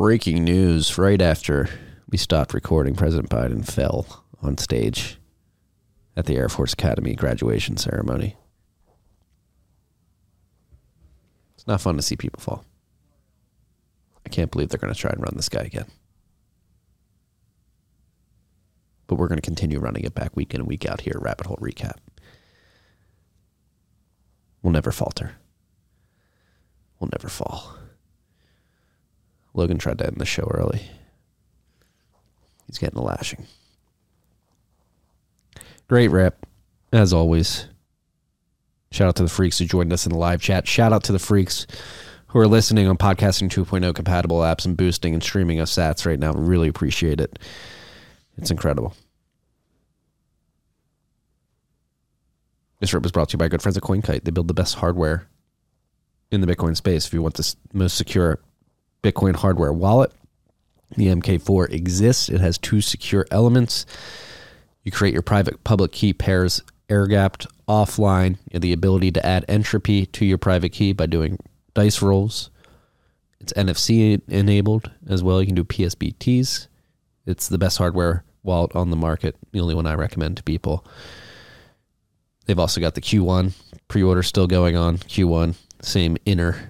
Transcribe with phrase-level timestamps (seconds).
[0.00, 1.68] breaking news right after
[2.08, 5.18] we stopped recording, President Biden fell on stage
[6.16, 8.34] at the Air Force Academy graduation ceremony.
[11.54, 12.64] It's not fun to see people fall.
[14.24, 15.90] I can't believe they're going to try and run this guy again.
[19.06, 21.18] But we're going to continue running it back week in and week out here.
[21.20, 21.98] Rabbit Hole Recap.
[24.62, 25.32] We'll never falter.
[26.98, 27.79] We'll never fall.
[29.54, 30.82] Logan tried to end the show early.
[32.66, 33.46] He's getting a lashing.
[35.88, 36.46] Great rep,
[36.92, 37.66] as always.
[38.92, 40.68] Shout out to the freaks who joined us in the live chat.
[40.68, 41.66] Shout out to the freaks
[42.28, 46.18] who are listening on podcasting 2.0 compatible apps and boosting and streaming us sats right
[46.18, 46.32] now.
[46.32, 47.40] Really appreciate it.
[48.36, 48.94] It's incredible.
[52.78, 54.24] This rip was brought to you by good friends at Coinkite.
[54.24, 55.28] They build the best hardware
[56.30, 57.06] in the Bitcoin space.
[57.06, 58.40] If you want the most secure
[59.02, 60.12] Bitcoin hardware wallet,
[60.96, 62.28] the MK4 exists.
[62.28, 63.86] It has two secure elements.
[64.84, 68.36] You create your private public key pairs air gapped offline.
[68.52, 71.38] The ability to add entropy to your private key by doing
[71.74, 72.50] dice rolls.
[73.40, 75.40] It's NFC enabled as well.
[75.40, 76.66] You can do PSBTs.
[77.26, 79.36] It's the best hardware wallet on the market.
[79.52, 80.84] The only one I recommend to people.
[82.46, 83.52] They've also got the Q1
[83.88, 84.98] pre order still going on.
[84.98, 86.69] Q1, same inner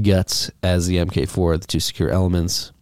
[0.00, 2.72] guts as the MK4, the two secure elements,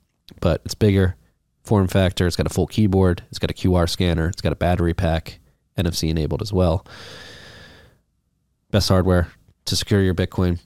[0.41, 1.17] but it's bigger
[1.65, 2.27] form factor.
[2.27, 3.23] It's got a full keyboard.
[3.31, 4.29] It's got a QR scanner.
[4.29, 5.39] It's got a battery pack,
[5.79, 6.87] NFC enabled as well.
[8.71, 9.29] Best hardware
[9.67, 10.59] to secure your Bitcoin.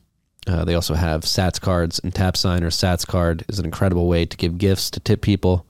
[0.46, 2.70] Uh, they also have Sats cards and Tap Signer.
[2.70, 5.66] Sats card is an incredible way to give gifts to tip people,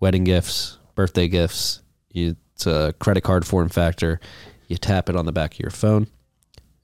[0.00, 1.80] wedding gifts, birthday gifts.
[2.10, 4.20] It's a credit card form factor.
[4.66, 6.08] You tap it on the back of your phone.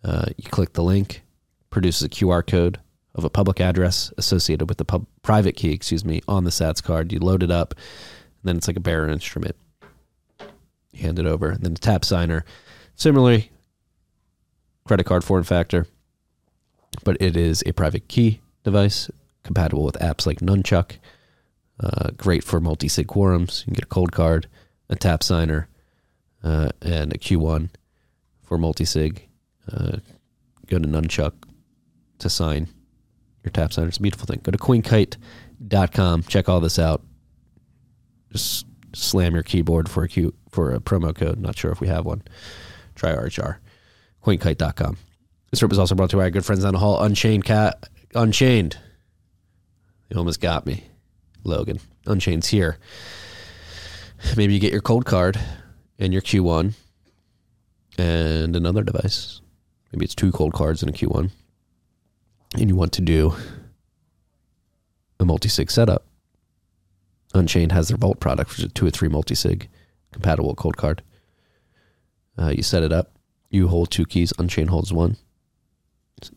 [0.04, 1.22] Uh, you click the link,
[1.68, 2.78] produces a QR code
[3.14, 6.82] of a public address associated with the pub- private key, excuse me, on the Sats
[6.82, 7.12] card.
[7.12, 9.56] You load it up, and then it's like a bearer instrument.
[10.92, 12.44] You hand it over, and then the tap signer.
[12.94, 13.50] Similarly,
[14.84, 15.86] credit card form factor,
[17.04, 19.10] but it is a private key device
[19.42, 20.98] compatible with apps like Nunchuk.
[21.82, 23.60] Uh, great for multi sig quorums.
[23.60, 24.44] You can get a Coldcard,
[24.88, 25.68] a tap signer,
[26.44, 27.70] uh, and a Q1
[28.42, 29.26] for multi sig.
[29.72, 29.98] Uh,
[30.66, 31.32] go to Nunchuk
[32.18, 32.68] to sign
[33.44, 33.88] your tap signer.
[33.88, 34.40] It's a beautiful thing.
[34.42, 36.22] Go to coinkite.com.
[36.24, 37.02] Check all this out.
[38.32, 41.38] Just slam your keyboard for a Q, for a promo code.
[41.38, 42.22] Not sure if we have one.
[42.94, 43.56] Try RHR.
[44.24, 44.98] Coinkite.com.
[45.50, 47.02] This trip is also brought to you by our good friends on the hall.
[47.02, 47.88] Unchained Cat.
[48.14, 48.78] Unchained.
[50.08, 50.84] You almost got me,
[51.44, 51.80] Logan.
[52.06, 52.78] Unchained's here.
[54.36, 55.40] Maybe you get your Coldcard
[55.98, 56.74] and your Q1
[57.98, 59.40] and another device.
[59.92, 61.30] Maybe it's two Coldcards and a Q1
[62.54, 63.34] and you want to do
[65.18, 66.06] a multi-sig setup,
[67.34, 69.68] Unchained has their Vault product, which is a two or three multi-sig
[70.12, 71.00] compatible Coldcard.
[72.36, 73.12] Uh, you set it up.
[73.50, 74.32] You hold two keys.
[74.38, 75.16] Unchained holds one.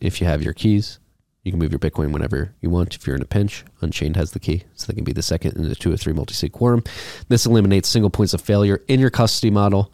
[0.00, 0.98] If you have your keys,
[1.42, 2.94] you can move your Bitcoin whenever you want.
[2.94, 5.56] If you're in a pinch, Unchained has the key, so they can be the second
[5.56, 6.84] in the two or three multi-sig quorum.
[7.28, 9.92] This eliminates single points of failure in your custody model.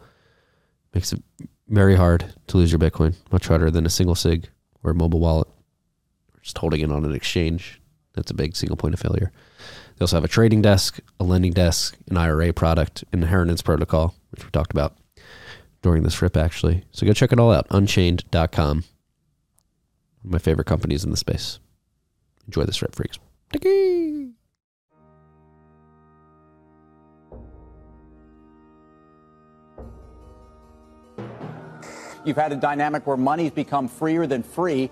[0.93, 1.23] Makes it
[1.67, 4.49] very hard to lose your Bitcoin, much harder than a single sig
[4.83, 5.47] or a mobile wallet
[6.41, 7.79] just holding it on an exchange.
[8.13, 9.31] That's a big single point of failure.
[9.95, 14.15] They also have a trading desk, a lending desk, an IRA product, an inheritance protocol,
[14.31, 14.97] which we talked about
[15.81, 16.83] during this rip, actually.
[16.91, 17.67] So go check it all out.
[17.69, 18.83] Unchained.com.
[20.23, 21.59] My favorite companies in the space.
[22.47, 23.19] Enjoy this rip, freaks.
[32.23, 34.91] You've had a dynamic where money's become freer than free.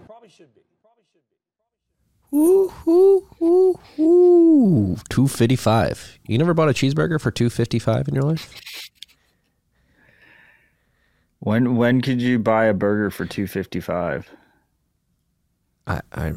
[2.33, 4.95] Ooh, ooh, ooh, ooh.
[5.09, 6.19] 255.
[6.27, 8.53] You never bought a cheeseburger for 255 in your life?
[11.39, 14.29] When when could you buy a burger for 255?
[15.87, 16.33] I, I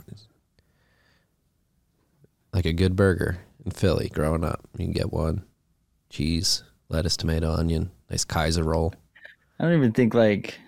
[2.52, 4.66] like a good burger in Philly growing up.
[4.78, 5.44] You can get one.
[6.08, 8.94] Cheese, lettuce, tomato, onion, nice Kaiser roll.
[9.60, 10.58] I don't even think like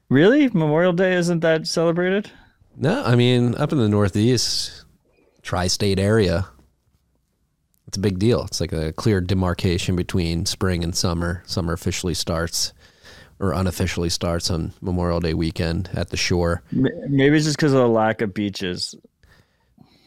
[0.09, 2.31] really, Memorial Day isn't that celebrated?
[2.75, 4.85] No, I mean up in the Northeast,
[5.41, 6.47] tri-state area,
[7.87, 8.43] it's a big deal.
[8.43, 11.41] It's like a clear demarcation between spring and summer.
[11.45, 12.73] Summer officially starts
[13.39, 16.63] or unofficially starts on Memorial Day weekend at the shore.
[16.71, 18.93] Maybe it's just because of the lack of beaches.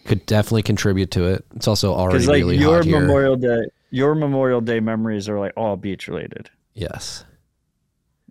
[0.05, 1.44] Could definitely contribute to it.
[1.55, 3.00] It's also already like really your hot here.
[3.00, 6.50] Memorial Day, your Memorial Day memories are like all beach related.
[6.75, 7.25] yes.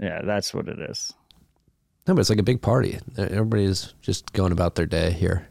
[0.01, 1.12] Yeah, that's what it is.
[2.09, 2.97] No, but it's like a big party.
[3.19, 5.47] Everybody's just going about their day here.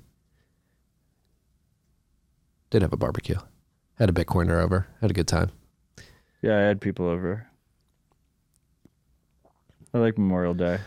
[2.70, 3.38] Did have a barbecue.
[3.94, 4.88] Had a Bitcoiner over.
[5.00, 5.52] Had a good time.
[6.42, 7.46] Yeah, I had people over.
[9.94, 10.80] I like Memorial Day.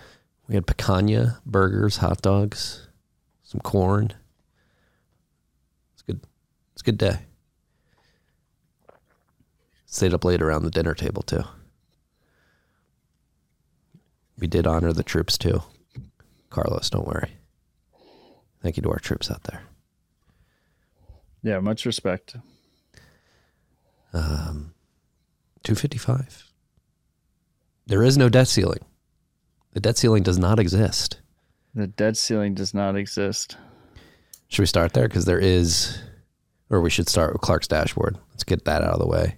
[0.50, 2.90] We had picanha, burgers, hot dogs,
[3.42, 4.12] some corn.
[5.94, 6.20] It's good.
[6.74, 7.20] It's a good day.
[9.86, 11.46] Stayed up late around the dinner table too.
[14.42, 15.62] We did honor the troops too.
[16.50, 17.30] Carlos, don't worry.
[18.62, 19.62] Thank you to our troops out there.
[21.44, 22.36] Yeah, much respect.
[24.14, 24.74] Um,
[25.64, 26.52] 255.
[27.86, 28.80] There is no debt ceiling.
[29.74, 31.22] The debt ceiling does not exist.
[31.74, 33.58] The debt ceiling does not exist.
[34.50, 35.08] Should we start there?
[35.08, 35.98] Because there is,
[36.70, 38.18] or we should start with Clark's dashboard.
[38.32, 39.38] Let's get that out of the way.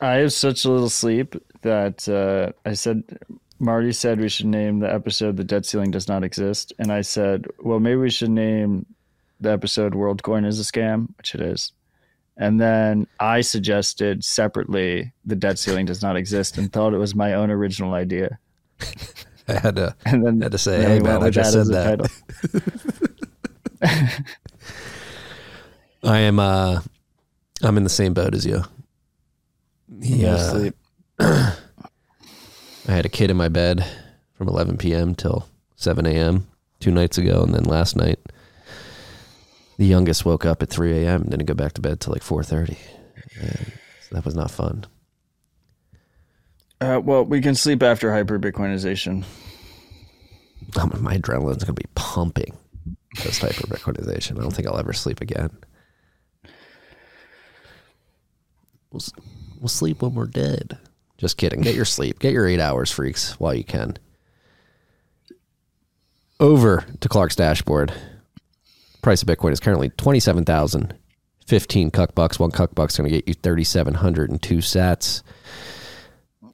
[0.00, 3.04] I have such a little sleep that uh, I said,
[3.64, 6.72] Marty said we should name the episode The Debt Ceiling Does Not Exist.
[6.78, 8.84] And I said, well, maybe we should name
[9.40, 11.72] the episode WorldCoin is a Scam, which it is.
[12.36, 17.14] And then I suggested separately The Debt Ceiling Does Not Exist and thought it was
[17.14, 18.38] my own original idea.
[19.48, 22.10] I had to, And then had to say, hey man, I just that said
[23.82, 24.34] that.
[26.02, 26.80] I am, uh,
[27.62, 28.62] I'm in the same boat as you.
[30.00, 30.70] Yeah.
[32.86, 33.84] I had a kid in my bed
[34.34, 35.14] from 11 p.m.
[35.14, 35.46] till
[35.76, 36.46] 7 a.m.
[36.80, 38.18] two nights ago, and then last night,
[39.78, 41.22] the youngest woke up at 3 a.m.
[41.22, 42.76] and didn't go back to bed till like 4:30.
[43.40, 43.72] And
[44.02, 44.86] so that was not fun.
[46.80, 49.24] Uh, well, we can sleep after hyper Bitcoinization.
[50.76, 52.56] Um, my adrenaline's gonna be pumping
[53.16, 54.38] post hyper Bitcoinization.
[54.38, 55.50] I don't think I'll ever sleep again.
[58.90, 59.02] We'll,
[59.60, 60.78] we'll sleep when we're dead.
[61.24, 61.62] Just kidding.
[61.62, 62.18] Get your sleep.
[62.18, 63.96] Get your eight hours, freaks, while you can.
[66.38, 67.94] Over to Clark's dashboard.
[69.00, 70.92] Price of Bitcoin is currently twenty-seven thousand.
[71.46, 72.38] Fifteen cuck bucks.
[72.38, 75.22] One cuck buck's going to get you thirty-seven hundred and two sats.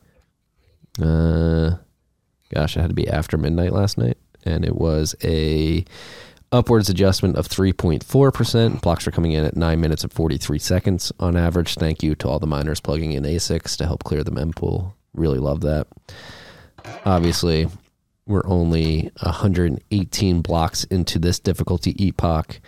[0.98, 1.72] Uh,
[2.54, 5.84] gosh, it had to be after midnight last night, and it was a
[6.52, 8.80] upwards adjustment of 3.4%.
[8.80, 11.74] Blocks are coming in at 9 minutes and 43 seconds on average.
[11.74, 14.94] Thank you to all the miners plugging in ASICs to help clear the mempool.
[15.14, 15.86] Really love that.
[17.04, 17.68] Obviously,
[18.26, 22.60] we're only 118 blocks into this difficulty epoch.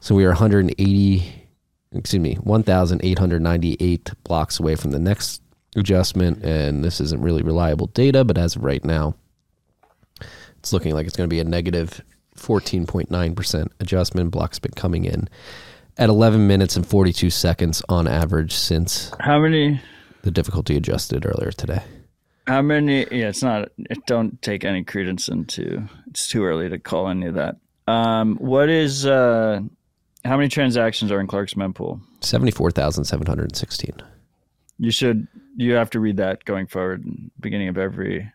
[0.00, 1.48] So we are 180,
[1.92, 5.42] excuse me, 1,898 blocks away from the next
[5.76, 6.44] adjustment.
[6.44, 9.14] And this isn't really reliable data, but as of right now,
[10.58, 12.00] it's looking like it's going to be a negative
[12.36, 14.30] 14.9% adjustment.
[14.30, 15.28] Block's been coming in
[15.96, 19.80] at 11 minutes and 42 seconds on average since How many
[20.22, 21.82] the difficulty adjusted earlier today.
[22.46, 23.00] How many?
[23.10, 23.68] Yeah, it's not.
[23.78, 25.86] It don't take any credence into.
[26.08, 27.56] It's too early to call any of that.
[27.86, 29.06] Um, what is?
[29.06, 29.60] uh
[30.24, 32.00] How many transactions are in Clark's mempool?
[32.20, 33.94] Seventy-four thousand seven hundred sixteen.
[34.78, 35.28] You should.
[35.56, 37.04] You have to read that going forward,
[37.40, 38.30] beginning of every.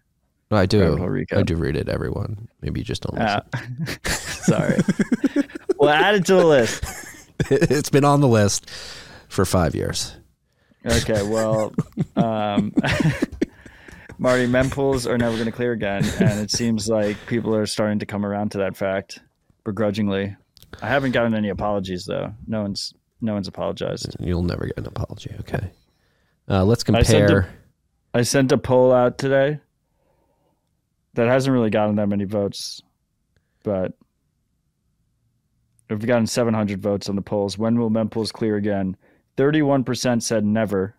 [0.53, 1.25] No, I do.
[1.31, 1.89] I do read it.
[1.89, 3.41] Everyone, maybe you just don't listen.
[3.55, 4.79] Ah, sorry.
[5.77, 6.83] well, add it to the list.
[7.50, 8.69] it's been on the list
[9.29, 10.15] for five years.
[10.86, 11.74] Okay, well,
[12.15, 12.72] um,
[14.19, 17.98] Marty, mempools are never going to clear again, and it seems like people are starting
[17.98, 19.22] to come around to that fact,
[19.63, 20.36] begrudgingly.
[20.83, 22.31] I haven't gotten any apologies though.
[22.45, 24.15] No one's no one's apologized.
[24.19, 25.33] You'll never get an apology.
[25.39, 25.72] Okay.
[26.48, 27.50] Uh, let's I sent compare.
[28.13, 29.60] I sent a poll out today
[31.13, 32.82] that hasn't really gotten that many votes,
[33.63, 33.93] but
[35.89, 37.58] we've gotten 700 votes on the polls.
[37.58, 38.98] When will mempools clear again?
[39.38, 40.96] 31% said never.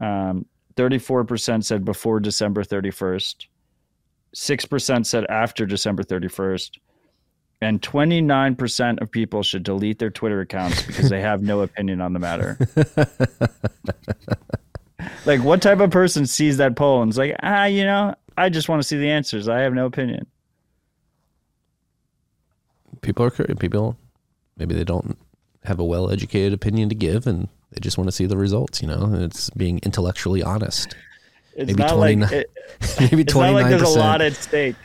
[0.00, 0.46] Um,
[0.76, 3.46] 34% said before December 31st.
[4.34, 6.78] 6% said after December 31st.
[7.60, 12.12] And 29% of people should delete their Twitter accounts because they have no opinion on
[12.12, 12.56] the matter.
[15.26, 18.48] like, what type of person sees that poll and is like, ah, you know, I
[18.48, 19.48] just want to see the answers.
[19.48, 20.26] I have no opinion.
[23.00, 23.96] people are cur- people.
[24.56, 25.16] Maybe they don't
[25.64, 28.82] have a well-educated opinion to give, and they just want to see the results.
[28.82, 30.94] You know, and it's being intellectually honest.
[31.54, 32.50] It's Maybe not like 29 it,
[33.00, 34.76] Maybe it's not twenty like nine there's a lot at stake.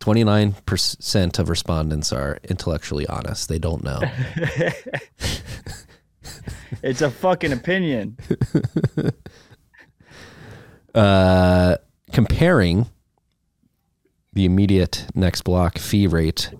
[0.00, 3.48] Twenty-nine percent of respondents are intellectually honest.
[3.48, 4.00] They don't know.
[6.82, 8.18] It's a fucking opinion.
[10.94, 11.76] uh,
[12.14, 12.86] comparing
[14.32, 16.54] the immediate next block fee rate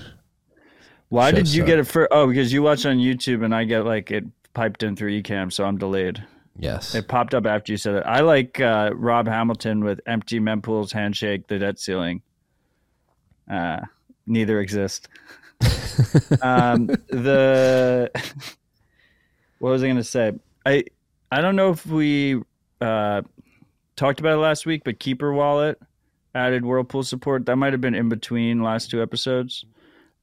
[1.10, 1.67] Why did you start.
[1.67, 2.07] get it for?
[2.12, 5.53] Oh, because you watch on YouTube and I get like it piped in through Ecamm,
[5.53, 6.24] so I'm delayed.
[6.57, 6.95] yes.
[6.95, 8.03] It popped up after you said it.
[8.05, 12.22] I like uh, Rob Hamilton with empty mempools, handshake, the debt ceiling.
[13.50, 13.81] Uh,
[14.25, 15.07] neither exist.
[16.41, 18.12] um, the
[19.60, 20.33] what was I going to say?
[20.65, 20.83] I
[21.31, 22.41] I don't know if we
[22.81, 23.22] uh,
[23.96, 25.80] talked about it last week, but Keeper Wallet
[26.36, 27.46] added Whirlpool support.
[27.46, 29.66] That might have been in between last two episodes,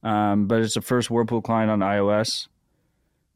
[0.03, 2.47] um, but it's the first Whirlpool client on iOS.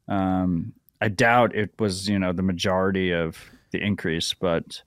[0.08, 3.38] Um, I doubt it was you know the majority of
[3.70, 4.82] the increase, but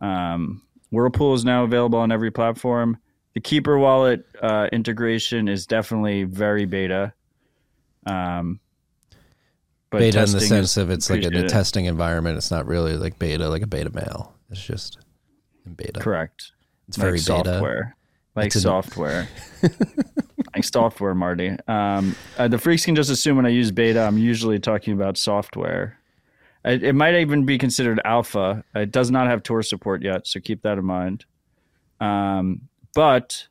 [0.00, 2.98] um, Whirlpool is now available on every platform.
[3.34, 7.12] The Keeper Wallet uh, integration is definitely very beta.
[8.06, 8.60] Um,
[9.90, 12.36] but beta in the sense of it's like in a testing environment.
[12.36, 14.34] It's not really like beta, like a beta mail.
[14.50, 14.98] It's just
[15.66, 16.00] in beta.
[16.00, 16.52] correct.
[16.88, 17.44] It's very like beta.
[17.44, 17.96] software,
[18.34, 19.28] like It's software,
[20.54, 21.56] like software, Marty.
[21.68, 25.18] Um, uh, the freaks can just assume when I use beta, I'm usually talking about
[25.18, 25.98] software.
[26.64, 28.64] It, it might even be considered alpha.
[28.74, 31.24] It does not have Tor support yet, so keep that in mind.
[32.00, 32.62] Um,
[32.94, 33.48] but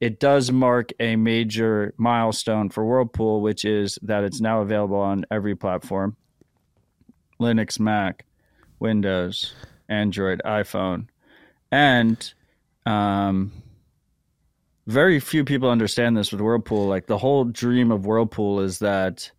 [0.00, 5.24] it does mark a major milestone for Whirlpool, which is that it's now available on
[5.30, 6.16] every platform
[7.40, 8.24] Linux, Mac,
[8.78, 9.54] Windows,
[9.88, 11.08] Android, iPhone.
[11.70, 12.32] And
[12.86, 13.52] um,
[14.86, 16.86] very few people understand this with Whirlpool.
[16.86, 19.30] Like the whole dream of Whirlpool is that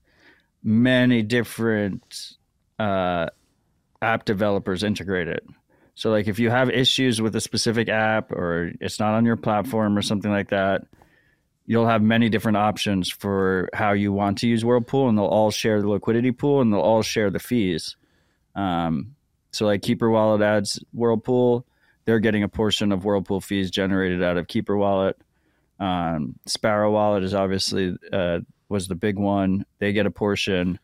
[0.64, 2.32] many different
[2.80, 3.28] uh,
[4.02, 5.46] app developers integrate it.
[5.98, 9.38] So, like, if you have issues with a specific app or it's not on your
[9.38, 10.84] platform or something like that,
[11.66, 15.52] you'll have many different options for how you want to use Whirlpool, and they'll all
[15.52, 17.96] share the liquidity pool and they'll all share the fees.
[18.56, 19.15] Um,
[19.56, 21.66] So like Keeper Wallet adds Whirlpool,
[22.04, 25.18] they're getting a portion of Whirlpool fees generated out of Keeper Wallet.
[25.80, 29.66] Um, Sparrow Wallet is obviously uh, was the big one.
[29.80, 30.78] They get a portion,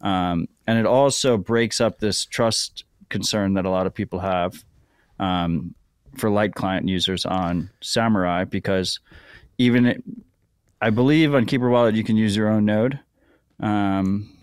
[0.00, 4.64] um, and it also breaks up this trust concern that a lot of people have
[5.20, 5.74] um,
[6.16, 8.98] for light client users on Samurai because
[9.58, 10.02] even it,
[10.80, 12.98] I believe on Keeper Wallet you can use your own node.
[13.60, 14.36] Um,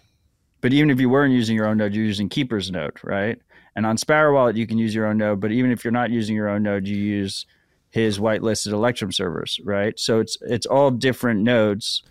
[0.62, 3.38] but even if you weren't using your own node, you're using Keeper's node, right?
[3.76, 5.40] And on Sparrow Wallet, you can use your own node.
[5.40, 7.46] But even if you're not using your own node, you use
[7.90, 9.98] his whitelisted Electrum servers, right?
[10.00, 12.04] So it's it's all different nodes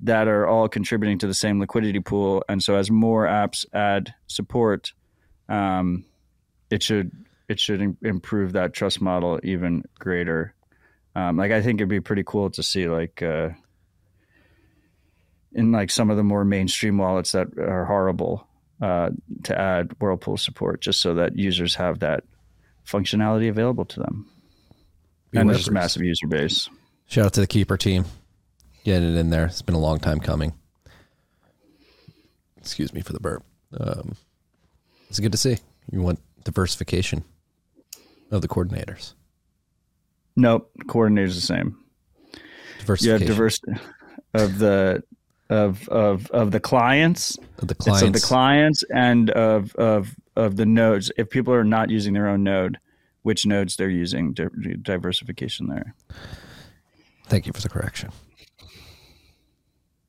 [0.00, 2.44] that are all contributing to the same liquidity pool.
[2.48, 4.92] And so as more apps add support,
[5.48, 6.04] um,
[6.70, 7.10] it should
[7.48, 10.54] it should im- improve that trust model even greater.
[11.14, 13.22] Um, like I think it'd be pretty cool to see like.
[13.22, 13.50] Uh,
[15.52, 18.46] in like some of the more mainstream wallets that are horrible
[18.80, 19.10] uh,
[19.44, 22.24] to add Whirlpool support just so that users have that
[22.86, 24.26] functionality available to them.
[25.30, 25.74] Be and there's just whippers.
[25.74, 26.68] massive user base.
[27.06, 28.04] Shout out to the keeper team.
[28.84, 29.46] Getting it in there.
[29.46, 30.52] It's been a long time coming.
[32.56, 33.44] Excuse me for the burp.
[33.78, 34.16] Um,
[35.08, 35.58] it's good to see.
[35.90, 37.24] You want diversification
[38.30, 39.14] of the coordinators.
[40.36, 41.78] Nope, coordinator's the same.
[42.32, 42.40] You
[42.80, 43.60] Diversification have diverse
[44.34, 45.02] of the
[45.50, 48.20] of of of the clients, of the It's of clients.
[48.20, 51.10] the clients and of of of the nodes.
[51.16, 52.78] If people are not using their own node,
[53.22, 55.94] which nodes they're using, di- diversification there.
[57.26, 58.10] Thank you for the correction.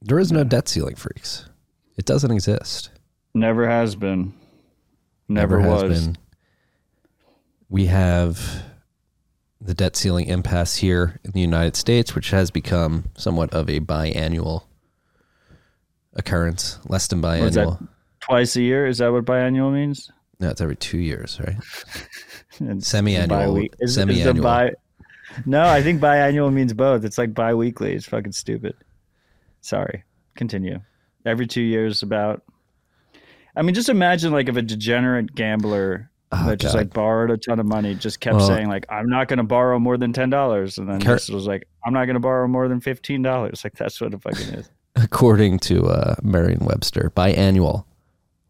[0.02, 1.50] There is no debt ceiling, freaks.
[1.98, 2.92] It doesn't exist.
[3.34, 4.34] Never has been.
[5.28, 6.06] Never, has was.
[6.08, 6.18] been.
[7.68, 8.64] We have
[9.62, 13.82] the debt ceiling impasse here in the United States, which has become somewhat of a
[13.82, 14.64] biannual
[16.20, 17.88] occurrence, less than biannual.
[18.20, 18.86] Twice a year?
[18.86, 20.12] Is that what biannual means?
[20.40, 21.58] No, it's every two years, right?
[22.84, 24.44] Semi-annual- is- is semi-annual.
[24.44, 24.72] bi-
[25.46, 27.04] no, I think biannual means both.
[27.06, 27.94] It's like bi-weekly.
[27.94, 28.76] It's fucking stupid.
[29.62, 30.04] Sorry.
[30.36, 30.80] Continue.
[31.26, 32.42] Every two years, about.
[33.56, 36.80] I mean, just imagine like if a degenerate gambler Oh, that just God.
[36.80, 39.44] like borrowed a ton of money just kept Well- saying like, "I'm not going to
[39.44, 42.20] borrow more than ten dollars," and then Car- this was like, "I'm not going to
[42.20, 44.70] borrow more than fifteen dollars." Like that's what it fucking is.
[44.96, 47.86] According to uh, Merriam-Webster, biannual,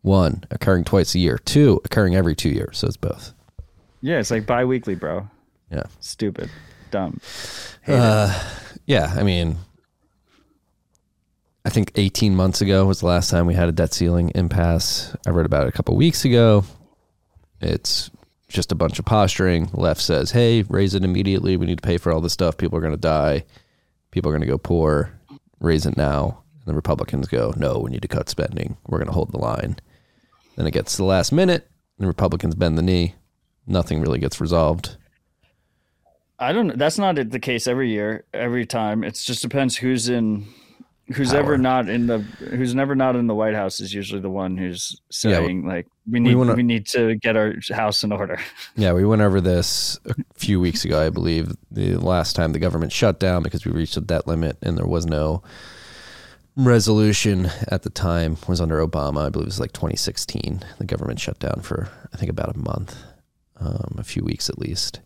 [0.02, 2.78] one occurring twice a year, two occurring every two years.
[2.80, 3.34] So it's both.
[4.02, 5.30] Yeah, it's like bi-weekly, bro.
[5.72, 5.84] Yeah.
[6.00, 6.50] Stupid,
[6.92, 7.20] dumb.
[7.88, 9.58] Yeah, I mean,
[11.64, 15.16] I think 18 months ago was the last time we had a debt ceiling impasse.
[15.28, 16.64] I read about it a couple weeks ago.
[17.62, 18.10] It's
[18.48, 19.70] just a bunch of posturing.
[19.74, 21.58] Left says, hey, raise it immediately.
[21.58, 22.58] We need to pay for all this stuff.
[22.58, 23.46] People are going to die.
[24.10, 25.12] People are going to go poor.
[25.60, 26.44] Raise it now.
[26.56, 28.78] And the Republicans go, no, we need to cut spending.
[28.88, 29.78] We're going to hold the line.
[30.56, 31.70] Then it gets to the last minute.
[31.98, 33.16] And the Republicans bend the knee.
[33.68, 34.98] Nothing really gets resolved.
[36.40, 36.78] I don't.
[36.78, 39.04] That's not the case every year, every time.
[39.04, 40.46] It just depends who's in,
[41.14, 41.40] who's Power.
[41.40, 44.58] ever not in the, who's never not in the White House is usually the one
[44.58, 48.40] who's Yeah, saying like we need we, wanna- need to get our house in order.
[48.76, 51.52] Yeah, we went over this a few weeks ago, I believe.
[51.72, 54.86] The last time the government shut down because we reached a debt limit and there
[54.88, 55.44] was no
[56.56, 59.26] resolution at the time was under Obama.
[59.26, 60.62] I believe it was like 2016.
[60.78, 62.96] The government shut down for I think about a month,
[63.58, 65.00] um, a few weeks at least.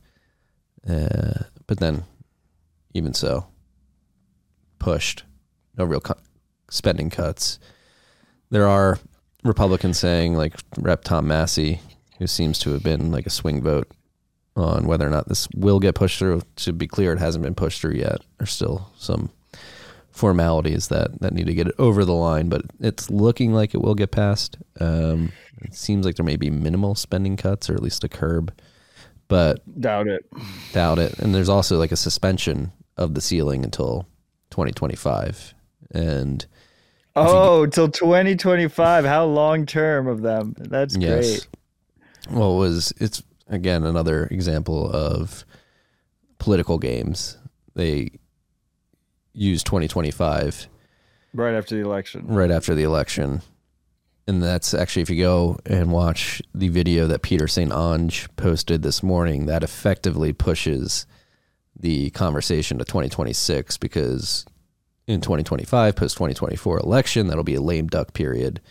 [0.88, 2.04] Uh, but then,
[2.94, 3.48] even so,
[4.80, 5.24] pushed.
[5.78, 6.18] No real co-
[6.70, 7.60] spending cuts.
[8.50, 9.00] There are
[9.44, 11.04] Republicans saying, like Rep.
[11.04, 11.80] Tom Massie,
[12.20, 13.90] who seems to have been like a swing vote
[14.56, 16.42] on whether or not this will get pushed through.
[16.58, 18.22] To be clear, it hasn't been pushed through yet.
[18.38, 19.32] There's still some
[20.12, 23.82] formalities that, that need to get it over the line, but it's looking like it
[23.82, 24.58] will get passed.
[24.80, 25.32] Um,
[25.64, 28.54] it seems like there may be minimal spending cuts or at least a curb,
[29.28, 30.24] but Doubt it.
[30.72, 31.18] doubt it.
[31.18, 34.08] And there's also like a suspension of the ceiling until
[34.52, 35.56] 2025.
[35.94, 36.46] And
[37.16, 39.06] Oh, till 2025.
[39.06, 40.56] How long term of them?
[40.58, 41.48] That's yes, great.
[42.38, 45.46] well, it was it's again another example of
[46.40, 47.38] political games.
[47.76, 48.12] They
[49.34, 50.68] use 2025
[51.36, 52.26] Right after the election.
[52.28, 53.42] right after the election.
[54.28, 57.72] And that's actually, if you go and watch the video that Peter St.
[57.72, 61.06] Onge posted this morning, that effectively pushes
[61.78, 64.46] the conversation to 2026 because
[65.08, 68.62] in 2025, post 2024 election, that'll be a lame duck period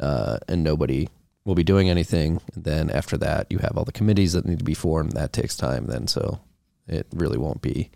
[0.00, 1.08] uh, and nobody
[1.44, 2.40] will be doing anything.
[2.54, 5.12] And then after that, you have all the committees that need to be formed.
[5.12, 6.06] That takes time then.
[6.06, 6.40] So
[6.86, 7.90] it really won't be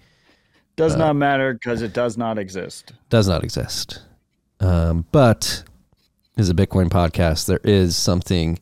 [0.76, 2.92] Does not matter because it does not exist.
[3.10, 4.02] does not exist.
[4.60, 5.64] Um, but
[6.36, 7.46] as a Bitcoin podcast.
[7.46, 8.58] There is something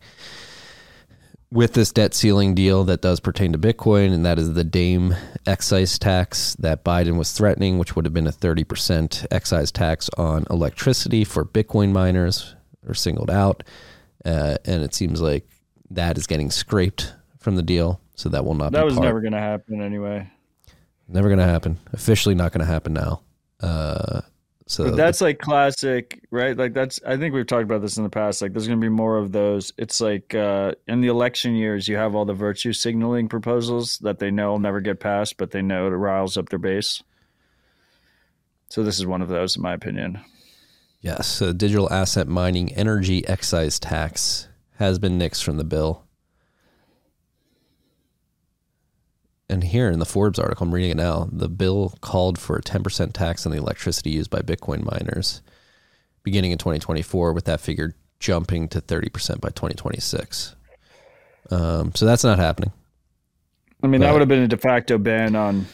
[1.53, 5.15] with this debt ceiling deal that does pertain to Bitcoin, and that is the DAME
[5.47, 10.45] excise tax that Biden was threatening, which would have been a 30% excise tax on
[10.49, 12.55] electricity for Bitcoin miners,
[12.89, 13.65] are singled out.
[14.25, 15.47] Uh, and it seems like
[15.91, 18.01] that is getting scraped from the deal.
[18.15, 20.31] So that will not That was part- never going to happen anyway.
[21.09, 21.79] never going to happen.
[21.93, 23.23] Officially not going to happen now.
[23.61, 24.21] Uh,
[24.71, 26.57] so But that's like classic, right?
[26.57, 28.41] Like that's I think we've talked about this in the past.
[28.41, 29.73] Like there's going to be more of those.
[29.77, 34.21] It's like uh, in the election years, you have all the virtue signaling proposals that
[34.21, 37.03] they know will never get passed, but they know it riles up their base.
[38.69, 40.21] So this is one of those, in my opinion.
[41.01, 46.05] Yes, so digital asset mining energy excise tax has been nixed from the bill.
[49.51, 52.63] And here in the Forbes article, I'm reading it now, the bill called for a
[52.63, 55.43] 10% tax on the electricity used by Bitcoin miners
[56.23, 60.55] beginning in 2024, with that figure jumping to 30% by 2026.
[61.51, 62.71] Um, so that's not happening.
[63.83, 65.67] I mean, that would have been a de facto ban on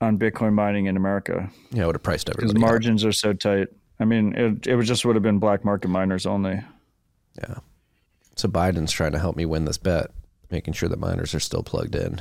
[0.00, 2.62] on Bitcoin mining in America Yeah, it would have priced because everybody.
[2.62, 2.68] out.
[2.68, 3.68] margins are so tight.
[3.98, 6.60] I mean, it it would just would have been black market miners only.
[7.40, 7.54] Yeah.
[8.36, 10.10] So Biden's trying to help me win this bet,
[10.50, 12.20] making sure that miners are still plugged in.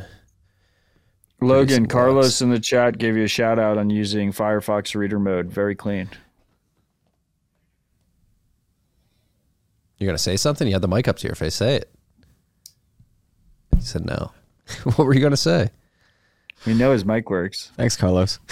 [1.43, 5.51] Logan Carlos in the chat gave you a shout out on using Firefox Reader mode.
[5.51, 6.09] Very clean.
[9.97, 10.67] You're gonna say something?
[10.67, 11.53] You had the mic up to your face.
[11.55, 11.93] Say it.
[13.75, 14.31] He said no.
[14.83, 15.69] what were you gonna say?
[16.65, 17.71] We know his mic works.
[17.75, 18.39] Thanks, Carlos.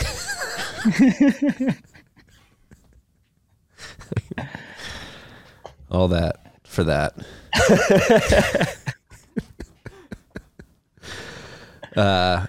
[5.89, 7.13] All that for that.
[11.95, 12.47] uh,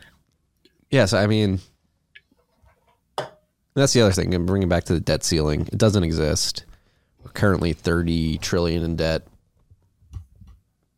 [0.92, 1.58] yes, I mean,
[3.74, 4.32] that's the other thing.
[4.34, 6.64] And bringing back to the debt ceiling, it doesn't exist.
[7.24, 9.26] We're currently 30 trillion in debt.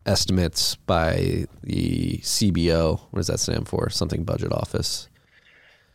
[0.06, 3.00] Estimates by the CBO.
[3.10, 3.88] What does that stand for?
[3.88, 5.08] Something Budget Office.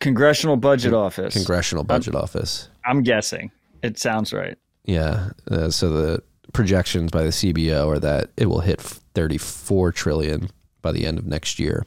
[0.00, 1.32] Congressional Budget Office.
[1.32, 2.68] Congressional Budget Office.
[2.84, 3.52] I'm guessing.
[3.82, 4.58] It sounds right.
[4.84, 5.30] Yeah.
[5.48, 10.50] Uh, so the projections by the CBO are that it will hit 34 trillion
[10.82, 11.84] by the end of next year.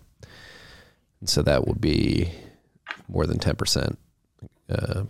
[1.24, 2.30] And so that will be
[3.08, 3.96] more than 10%,
[4.70, 5.04] uh,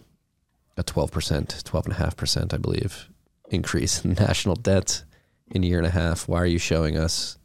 [0.78, 3.10] a 12%, 12.5%, I believe,
[3.50, 5.06] increase in national debt
[5.50, 6.28] in a year and a half.
[6.28, 7.40] Why are you showing us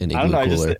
[0.00, 0.54] an I don't igloo know.
[0.54, 0.76] Cooler?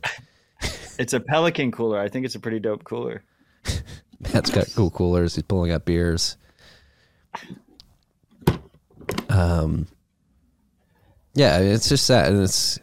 [0.61, 1.99] just, it's a Pelican cooler.
[1.99, 3.25] I think it's a pretty dope cooler.
[4.21, 5.35] Matt's got cool coolers.
[5.35, 6.37] He's pulling out beers.
[9.31, 9.87] Um,
[11.33, 12.79] yeah, it's just that, and it's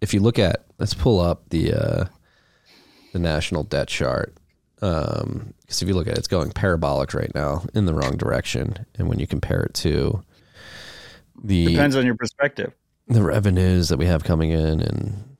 [0.00, 2.04] if you look at let's pull up the uh,
[3.12, 4.34] the national debt chart.
[4.80, 8.16] Um, because if you look at it, it's going parabolic right now in the wrong
[8.16, 10.22] direction, and when you compare it to
[11.42, 12.72] the Depends on your perspective.
[13.06, 15.36] the revenues that we have coming in and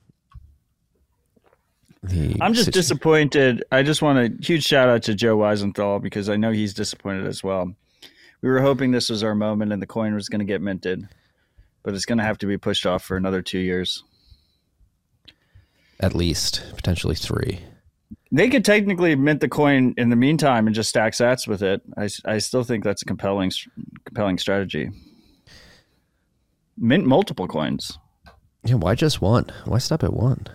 [2.02, 3.64] the I'm just disappointed.
[3.70, 7.26] I just want a huge shout out to Joe Weisenthal because I know he's disappointed
[7.26, 7.74] as well.
[8.42, 11.08] We were hoping this was our moment and the coin was going to get minted,
[11.85, 14.02] but it's going to have to be pushed off for another two years.
[16.02, 17.60] At least potentially three.
[18.30, 21.82] They could technically mint the coin in the meantime and just stack sats with it.
[21.96, 23.52] I, I still think that's a compelling
[24.04, 24.90] compelling strategy.
[26.76, 27.98] Mint multiple coins.
[28.64, 29.46] Yeah, why just one?
[29.64, 30.46] Why stop at one?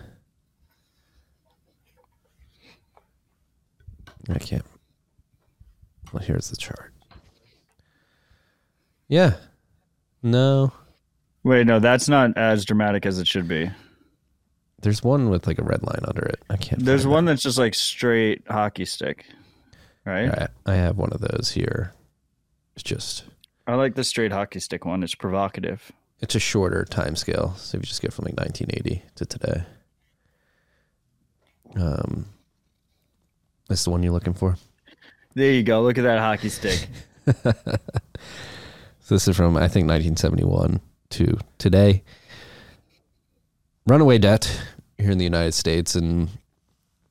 [4.28, 4.64] I can't.
[6.12, 6.92] Well, here's the chart.
[9.08, 9.34] Yeah.
[10.22, 10.72] No.
[11.44, 13.70] Wait, no, that's not as dramatic as it should be.
[14.80, 16.40] There's one with like a red line under it.
[16.48, 16.84] I can't.
[16.84, 19.26] There's one that's just like straight hockey stick,
[20.04, 20.48] right?
[20.66, 21.92] I have one of those here.
[22.74, 23.24] It's just
[23.66, 25.02] I like the straight hockey stick one.
[25.02, 25.90] It's provocative.
[26.20, 27.54] it's a shorter time scale.
[27.56, 29.64] So if you just go from like 1980 to today.
[31.76, 32.26] Um,
[33.68, 34.56] that's the one you're looking for.
[35.34, 35.82] There you go.
[35.82, 36.88] Look at that hockey stick.
[39.00, 42.02] So this is from I think 1971 to today.
[43.88, 44.60] Runaway debt
[44.98, 46.28] here in the United States, and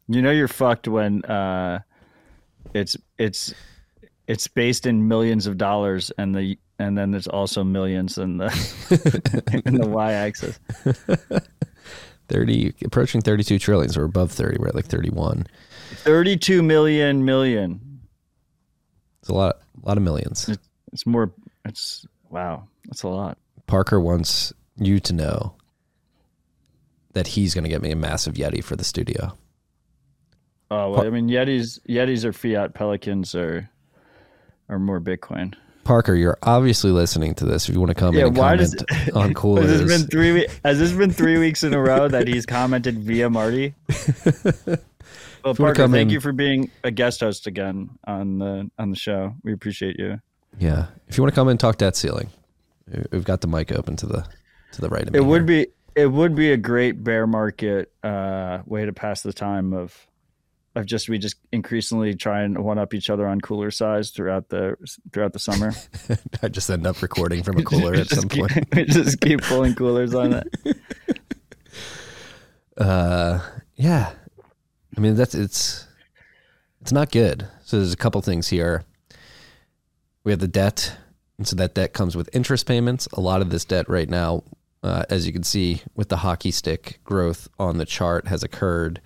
[0.08, 1.80] you know you're fucked when uh,
[2.76, 3.52] it's it's
[4.28, 9.62] it's based in millions of dollars, and the and then there's also millions in the
[9.66, 10.60] in the y-axis.
[12.30, 13.90] 30 approaching 32 trillion.
[13.90, 14.58] So we're above 30.
[14.60, 15.48] We're at like 31.
[15.96, 18.02] Thirty-two million million.
[19.22, 20.50] It's a lot, a lot of millions.
[20.92, 21.32] It's more.
[21.66, 22.68] It's wow.
[22.86, 23.38] That's a lot.
[23.66, 25.57] Parker wants you to know
[27.18, 29.36] that he's going to get me a massive Yeti for the studio.
[30.70, 32.74] Oh, well, I mean, Yetis Yetis are fiat.
[32.74, 33.70] Pelicans are
[34.70, 35.56] are more Bitcoin.
[35.84, 37.70] Parker, you're obviously listening to this.
[37.70, 40.02] If you want to come Yeah, in and why comment does on coolers, Has this
[40.02, 40.46] been three?
[40.66, 43.74] Has this been three weeks in a row that he's commented via Marty?
[45.44, 48.98] Well, Parker, thank in- you for being a guest host again on the on the
[48.98, 49.34] show.
[49.44, 50.20] We appreciate you.
[50.60, 52.30] yeah, if you want to come in and talk debt ceiling,
[53.12, 54.26] we've got the mic open to the
[54.74, 55.20] to the right of me.
[55.20, 55.66] It would here.
[55.66, 60.08] be it would be a great bear market uh, way to pass the time of
[60.76, 64.50] of just we just increasingly try and one up each other on cooler size throughout
[64.50, 64.76] the
[65.12, 65.74] throughout the summer.
[66.44, 68.76] I just end up recording from a cooler at some keep, point.
[68.76, 70.78] we just keep pulling coolers on it.
[72.78, 73.40] Uh,
[73.76, 74.12] yeah,
[74.96, 75.88] I mean that's it's
[76.80, 77.48] it's not good.
[77.64, 78.84] So there's a couple things here.
[80.24, 80.96] We have the debt,
[81.40, 83.08] and so that debt comes with interest payments.
[83.14, 84.44] A lot of this debt right now,
[84.88, 89.02] uh, as you can see with the hockey stick growth on the chart, has occurred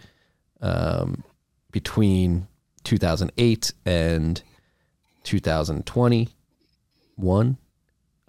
[0.61, 1.23] um,
[1.71, 2.47] between
[2.83, 4.43] 2008 and
[5.23, 7.57] 2021,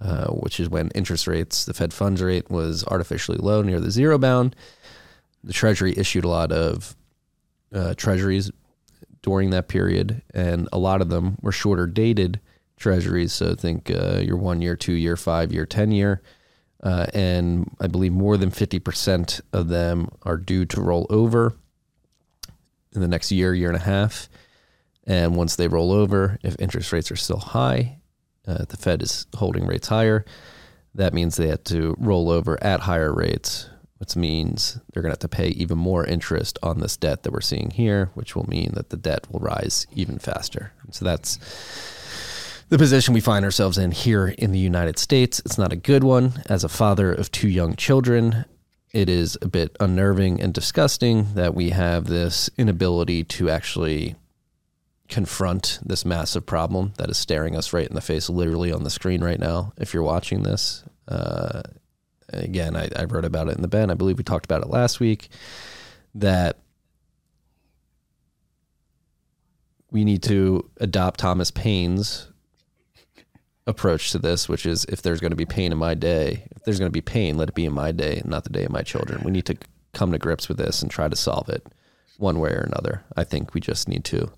[0.01, 3.91] uh, which is when interest rates, the Fed funds rate was artificially low near the
[3.91, 4.57] zero bound.
[5.45, 6.97] The Treasury issued a lot of
[7.75, 8.51] uh, treasuries
[9.21, 12.41] during that period, and a lot of them were shorter dated
[12.79, 13.35] treasuries.
[13.35, 16.23] So think uh, your one year, two year, five year, 10 year.
[16.83, 21.55] Uh, and I believe more than 50% of them are due to roll over
[22.95, 24.29] in the next year, year and a half.
[25.07, 27.99] And once they roll over, if interest rates are still high,
[28.47, 30.25] uh, the Fed is holding rates higher.
[30.95, 33.69] That means they have to roll over at higher rates,
[33.99, 37.33] which means they're going to have to pay even more interest on this debt that
[37.33, 40.73] we're seeing here, which will mean that the debt will rise even faster.
[40.91, 41.39] So that's
[42.73, 45.41] the position we find ourselves in here in the United States.
[45.41, 46.43] It's not a good one.
[46.47, 48.47] As a father of two young children,
[48.95, 54.15] it is a bit unnerving and disgusting that we have this inability to actually
[55.07, 58.91] confront this massive problem that is staring us right in the face, literally on the
[58.91, 59.75] screen right now.
[59.77, 61.61] If you're watching this, uh,
[62.31, 63.91] again, I, I wrote about it in the Bent.
[63.91, 65.29] I believe we talked about it last week.
[66.15, 66.57] That
[69.91, 72.32] we need to adopt Thomas Paine's
[73.67, 76.65] approach to this, which is if there's going to be pain in my day, if
[76.65, 78.71] there's going to be pain, let it be in my day, not the day of
[78.71, 79.23] my children.
[79.25, 79.57] We need to
[79.93, 81.67] come to grips with this and try to solve it
[82.19, 83.05] one way or another.
[83.17, 84.33] I think we just need to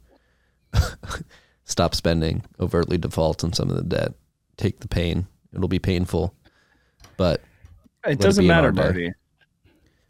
[1.64, 4.14] stop spending, overtly default on some of the debt,
[4.56, 5.26] take the pain.
[5.54, 6.34] It'll be painful,
[7.16, 7.40] but
[8.04, 8.72] It it doesn't in matter.
[8.72, 9.12] Marty.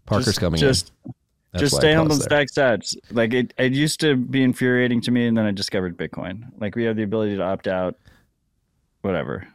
[0.07, 1.12] Parker's just, coming just, in.
[1.61, 2.96] Just stay on those stack stats.
[3.11, 6.44] Like it, it used to be infuriating to me, and then I discovered Bitcoin.
[6.59, 7.96] Like we have the ability to opt out,
[9.04, 9.46] whatever.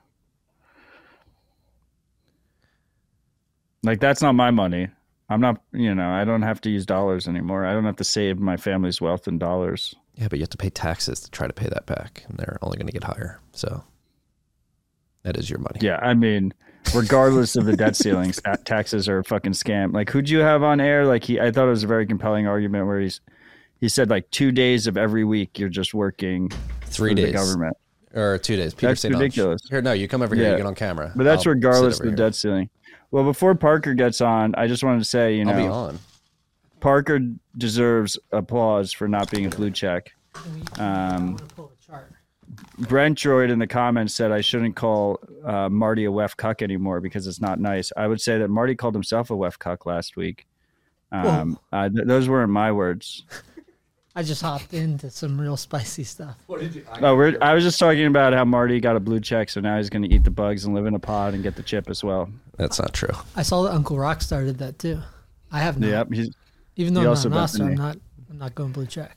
[3.84, 4.90] Like that's not my money.
[5.30, 7.66] I'm not, you know, I don't have to use dollars anymore.
[7.66, 9.96] I don't have to save my family's wealth in dollars.
[10.16, 12.58] Yeah, but you have to pay taxes to try to pay that back, and they're
[12.62, 13.40] only going to get higher.
[13.54, 13.84] So
[15.24, 15.80] that is your money.
[15.82, 16.54] Yeah, I mean,
[16.94, 19.94] regardless of the debt ceilings, taxes are a fucking scam.
[19.94, 21.06] Like, who'd you have on air?
[21.06, 23.22] Like, he, I thought it was a very compelling argument where he's,
[23.80, 27.34] he said like two days of every week you're just working Three for days the
[27.34, 27.78] government.
[28.14, 28.74] Or two days.
[28.74, 29.14] Peter That's St.
[29.14, 29.62] Ridiculous.
[29.70, 30.46] Here, no, you come over here.
[30.46, 30.52] Yeah.
[30.52, 31.12] You get on camera.
[31.16, 32.16] But that's I'll regardless of the here.
[32.18, 32.70] debt ceiling.
[33.12, 36.00] Well, before Parker gets on, I just wanted to say, you know, I'll be on.
[36.80, 37.20] Parker
[37.58, 40.12] deserves applause for not being a blue check.
[40.78, 41.38] Um,
[42.78, 47.02] Brent Droid in the comments said I shouldn't call uh, Marty a wef cuck anymore
[47.02, 47.92] because it's not nice.
[47.98, 50.46] I would say that Marty called himself a wef cuck last week.
[51.12, 53.24] Um, uh, th- those weren't my words.
[54.16, 56.36] I just hopped into some real spicy stuff.
[56.48, 59.50] what did Oh, we're, I was just talking about how Marty got a blue check,
[59.50, 61.56] so now he's going to eat the bugs and live in a pod and get
[61.56, 62.30] the chip as well.
[62.58, 63.16] That's not true.
[63.36, 65.00] I saw that Uncle Rock started that too.
[65.52, 65.88] I have not.
[65.90, 66.30] Yep, he's,
[66.76, 67.98] Even though he I'm not an Oscar, I'm not.
[68.30, 69.16] I'm not going blue check.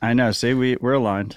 [0.00, 0.32] I know.
[0.32, 1.36] See, we we're aligned.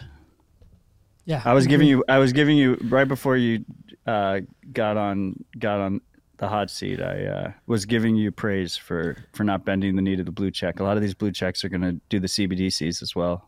[1.26, 1.42] Yeah.
[1.46, 2.04] I was giving you.
[2.08, 3.66] I was giving you right before you
[4.06, 6.02] uh, got on got on
[6.40, 7.02] the hot seat.
[7.02, 10.52] I uh, was giving you praise for for not bending the knee to the blue
[10.52, 10.80] check.
[10.80, 13.48] A lot of these blue checks are going to do the CBDCs as well.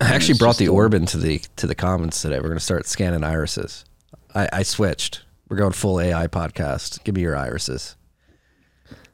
[0.00, 2.36] I actually brought the a- Orban to the to the comments today.
[2.36, 3.84] We're going to start scanning irises.
[4.34, 5.24] I, I switched.
[5.48, 7.04] We're going full AI podcast.
[7.04, 7.96] Give me your irises.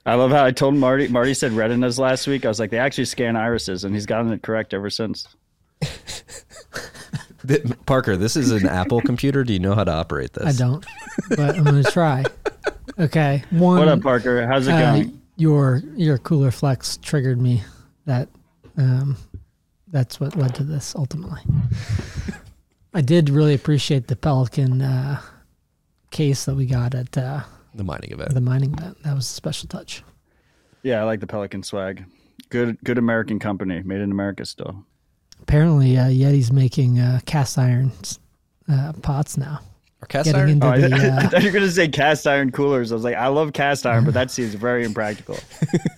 [0.04, 1.06] I love how I told Marty.
[1.08, 2.44] Marty said retinas last week.
[2.44, 5.28] I was like, they actually scan irises, and he's gotten it correct ever since.
[7.86, 9.44] Parker, this is an Apple computer.
[9.44, 10.46] Do you know how to operate this?
[10.46, 10.84] I don't,
[11.28, 12.24] but I'm gonna try.
[13.02, 13.42] Okay.
[13.50, 13.80] One.
[13.80, 14.46] What up, Parker?
[14.46, 15.20] How's it uh, going?
[15.36, 17.62] your your cooler flex triggered me.
[18.06, 18.28] That
[18.76, 19.16] um,
[19.88, 21.40] that's what led to this ultimately.
[22.94, 25.20] I did really appreciate the Pelican uh,
[26.10, 27.40] case that we got at uh,
[27.74, 28.34] The mining event.
[28.34, 29.02] the mining event.
[29.02, 30.04] That was a special touch.
[30.82, 32.04] Yeah, I like the Pelican swag.
[32.50, 34.84] Good, good American company, made in America still.
[35.40, 37.92] Apparently, uh, Yeti's making uh, cast iron
[38.70, 39.60] uh, pots now.
[40.02, 40.50] Or cast getting iron?
[40.50, 40.94] into Oh, I, the.
[40.94, 42.90] I Uh, thought you were gonna say cast iron coolers.
[42.92, 45.38] I was like, I love cast iron, but that seems very impractical.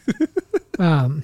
[0.78, 1.22] um,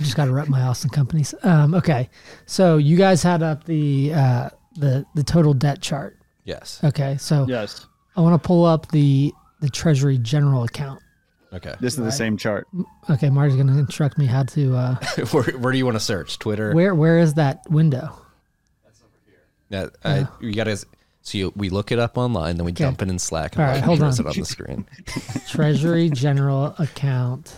[0.00, 1.34] just got to rep my Austin companies.
[1.42, 2.08] Um, okay,
[2.46, 6.18] so you guys had up the uh, the the total debt chart.
[6.44, 6.80] Yes.
[6.84, 11.00] Okay, so Yes, I want to pull up the the Treasury General account.
[11.52, 11.74] Okay.
[11.80, 12.66] this is the same chart.
[13.08, 14.74] Okay, Marty's going to instruct me how to.
[14.74, 14.94] Uh,
[15.30, 16.38] where, where do you want to search?
[16.40, 16.72] Twitter?
[16.74, 18.10] where where is that window?
[18.84, 19.38] That's over here.
[19.70, 20.84] Yeah, I, you gotta.
[21.26, 23.68] So you, we look it up online, then we jump in in Slack and All
[23.68, 24.26] right, like, hold shows on.
[24.26, 24.86] it on the screen.
[25.48, 27.56] Treasury General account,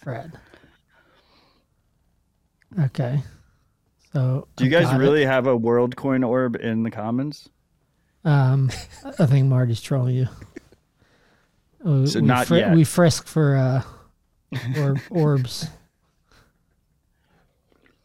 [0.00, 0.32] Fred.
[2.78, 3.22] Okay,
[4.12, 5.02] so Do you I've guys got it.
[5.02, 7.48] really have a world coin orb in the commons?
[8.22, 8.70] Um,
[9.18, 10.28] I think Marty's trolling you.
[11.82, 12.74] We, So we not fri- yet.
[12.74, 13.82] We frisk for uh,
[14.78, 15.68] or, orbs.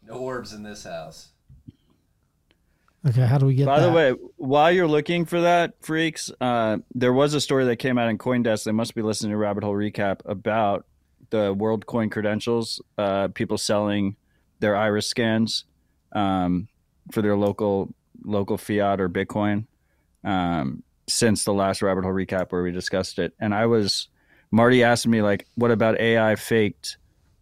[0.07, 1.29] No orbs in this house.
[3.07, 3.87] Okay, how do we get By that?
[3.87, 7.97] the way, while you're looking for that, freaks, uh, there was a story that came
[7.97, 8.63] out in CoinDesk.
[8.63, 10.85] They must be listening to Rabbit Hole Recap about
[11.31, 12.79] the World Coin credentials.
[12.97, 14.17] Uh, people selling
[14.59, 15.65] their iris scans
[16.11, 16.67] um,
[17.11, 19.65] for their local local fiat or Bitcoin
[20.23, 23.33] um, since the last Rabbit Hole Recap where we discussed it.
[23.39, 24.09] And I was
[24.51, 26.97] Marty asked me like, "What about AI faked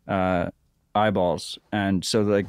[0.08, 0.52] uh,
[0.96, 2.46] eyeballs?" And so like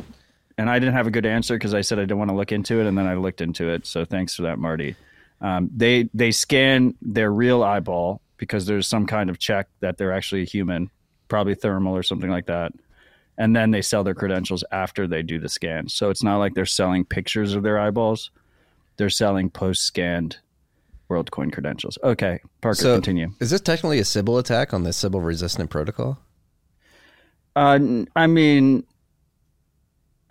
[0.60, 2.52] and I didn't have a good answer because I said I didn't want to look
[2.52, 3.86] into it, and then I looked into it.
[3.86, 4.94] So thanks for that, Marty.
[5.40, 10.12] Um, they they scan their real eyeball because there's some kind of check that they're
[10.12, 10.90] actually a human,
[11.28, 12.72] probably thermal or something like that,
[13.38, 15.88] and then they sell their credentials after they do the scan.
[15.88, 18.30] So it's not like they're selling pictures of their eyeballs;
[18.98, 20.36] they're selling post scanned
[21.08, 21.96] WorldCoin credentials.
[22.04, 23.30] Okay, Parker, So continue.
[23.40, 26.18] is this technically a Sybil attack on the Sybil resistant protocol?
[27.56, 27.78] Uh,
[28.14, 28.84] I mean,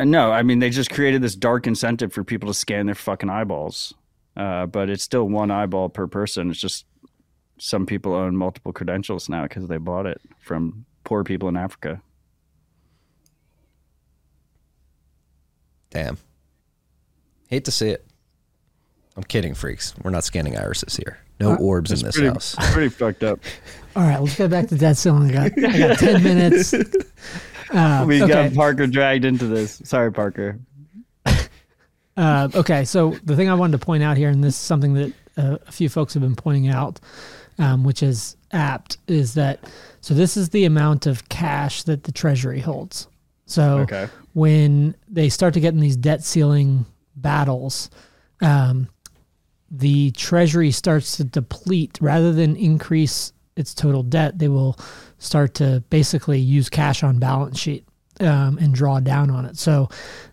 [0.03, 3.29] no, I mean they just created this dark incentive for people to scan their fucking
[3.29, 3.93] eyeballs.
[4.37, 6.49] Uh, but it's still one eyeball per person.
[6.49, 6.85] It's just
[7.57, 12.01] some people own multiple credentials now because they bought it from poor people in Africa.
[15.89, 16.17] Damn.
[17.49, 18.05] Hate to see it.
[19.17, 19.93] I'm kidding, freaks.
[20.01, 21.17] We're not scanning irises here.
[21.41, 22.55] No orbs in this pretty, house.
[22.71, 23.39] pretty fucked up.
[23.95, 25.35] All right, let's get back to debt ceiling.
[25.35, 26.73] I got, I got ten minutes.
[27.71, 28.49] Uh, We okay.
[28.49, 29.81] got Parker dragged into this.
[29.85, 30.59] Sorry, Parker.
[32.17, 34.93] Uh, okay, so the thing I wanted to point out here, and this is something
[34.95, 36.99] that uh, a few folks have been pointing out,
[37.59, 39.61] um, which is apt, is that
[40.01, 43.07] so this is the amount of cash that the Treasury holds.
[43.45, 44.09] So Okay.
[44.33, 47.89] when they start to get in these debt ceiling battles,
[48.41, 48.89] um,
[49.71, 54.39] the Treasury starts to deplete rather than increase its total debt.
[54.39, 54.77] They will
[55.19, 57.85] start to basically use cash on balance sheet
[58.19, 59.57] um, and draw down on it.
[59.57, 59.89] So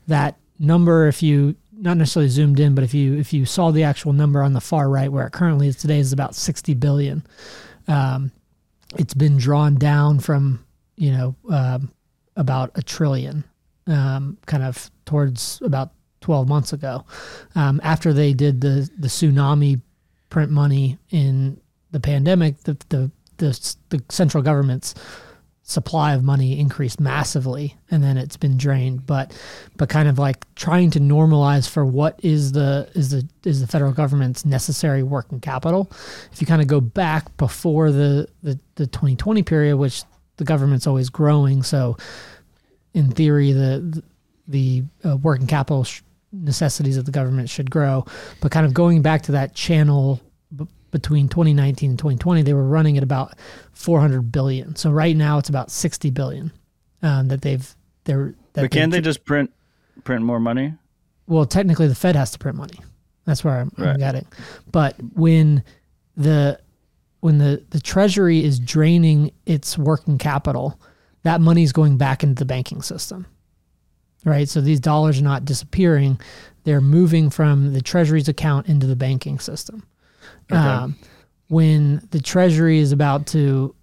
[0.06, 3.84] that number, if you not necessarily zoomed in, but if you if you saw the
[3.84, 7.24] actual number on the far right, where it currently is today, is about sixty billion.
[7.88, 8.32] Um,
[8.96, 10.64] it's been drawn down from
[10.96, 11.92] you know um,
[12.36, 13.44] about a trillion,
[13.86, 17.04] um, kind of towards about twelve months ago,
[17.54, 19.80] um, after they did the the tsunami
[20.30, 22.58] print money in the pandemic.
[22.62, 24.94] The the the, the central government's
[25.68, 29.04] supply of money increased massively and then it's been drained.
[29.04, 29.36] But
[29.76, 33.66] but kind of like trying to normalize for what is the is the is the
[33.66, 35.90] federal government's necessary working capital.
[36.32, 40.04] If you kind of go back before the the, the 2020 period which
[40.36, 41.96] the government's always growing so
[42.94, 44.02] in theory the
[44.46, 48.04] the uh, working capital sh- necessities of the government should grow.
[48.40, 50.20] But kind of going back to that channel
[50.96, 53.34] between 2019 and 2020 they were running at about
[53.72, 54.74] 400 billion.
[54.76, 56.52] So right now it's about 60 billion
[57.02, 59.52] um, that they've they're that But can't they just print
[60.04, 60.72] print more money?
[61.26, 62.78] well technically the fed has to print money.
[63.26, 64.26] That's where i'm, I'm getting.
[64.72, 65.62] But when
[66.16, 66.58] the
[67.20, 70.80] when the the treasury is draining its working capital
[71.24, 73.26] that money is going back into the banking system.
[74.24, 74.48] Right?
[74.48, 76.18] So these dollars are not disappearing.
[76.64, 79.86] They're moving from the treasury's account into the banking system
[80.50, 80.96] um,
[81.48, 83.74] when the treasury is about to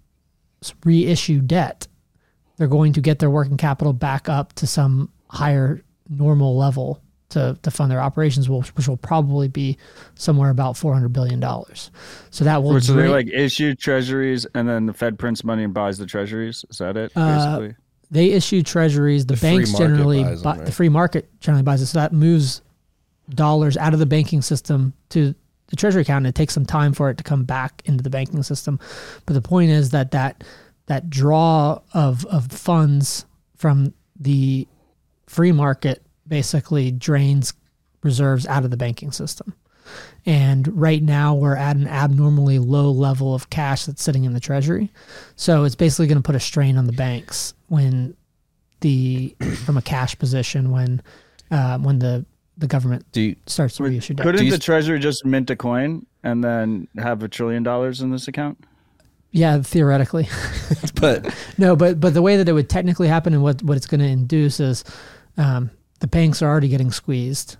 [0.84, 1.86] reissue debt
[2.56, 7.00] they're going to get their working capital back up to some higher normal level
[7.30, 9.76] to, to fund their operations, which, which will probably be
[10.14, 11.90] somewhere about four hundred billion dollars.
[12.30, 15.74] So that will so they like issue treasuries and then the Fed prints money and
[15.74, 16.64] buys the treasuries.
[16.70, 17.12] Is that it?
[17.16, 17.76] Uh, Basically.
[18.10, 19.26] they issue treasuries.
[19.26, 20.66] The, The banks generally, buys them, buy, right?
[20.66, 21.86] the free market generally buys it.
[21.86, 22.62] So that moves
[23.30, 25.34] dollars out of the banking system to
[25.74, 26.26] the treasury account.
[26.26, 28.78] It takes some time for it to come back into the banking system.
[29.26, 30.44] But the point is that that
[30.86, 34.68] that draw of of funds from the
[35.26, 37.52] free market basically drains
[38.02, 39.54] reserves out of the banking system.
[40.24, 44.40] And right now we're at an abnormally low level of cash that's sitting in the
[44.40, 44.90] treasury.
[45.36, 48.16] So it's basically going to put a strain on the banks when
[48.80, 51.02] the from a cash position when
[51.50, 52.24] uh, when the
[52.56, 54.24] the government Do you, starts to reissue debt.
[54.24, 58.00] Couldn't Do you- the Treasury just mint a coin and then have a trillion dollars
[58.00, 58.64] in this account?
[59.32, 60.28] Yeah, theoretically.
[61.00, 63.86] but No, but but the way that it would technically happen and what what it's
[63.86, 64.84] going to induce is
[65.36, 67.56] um, the banks are already getting squeezed,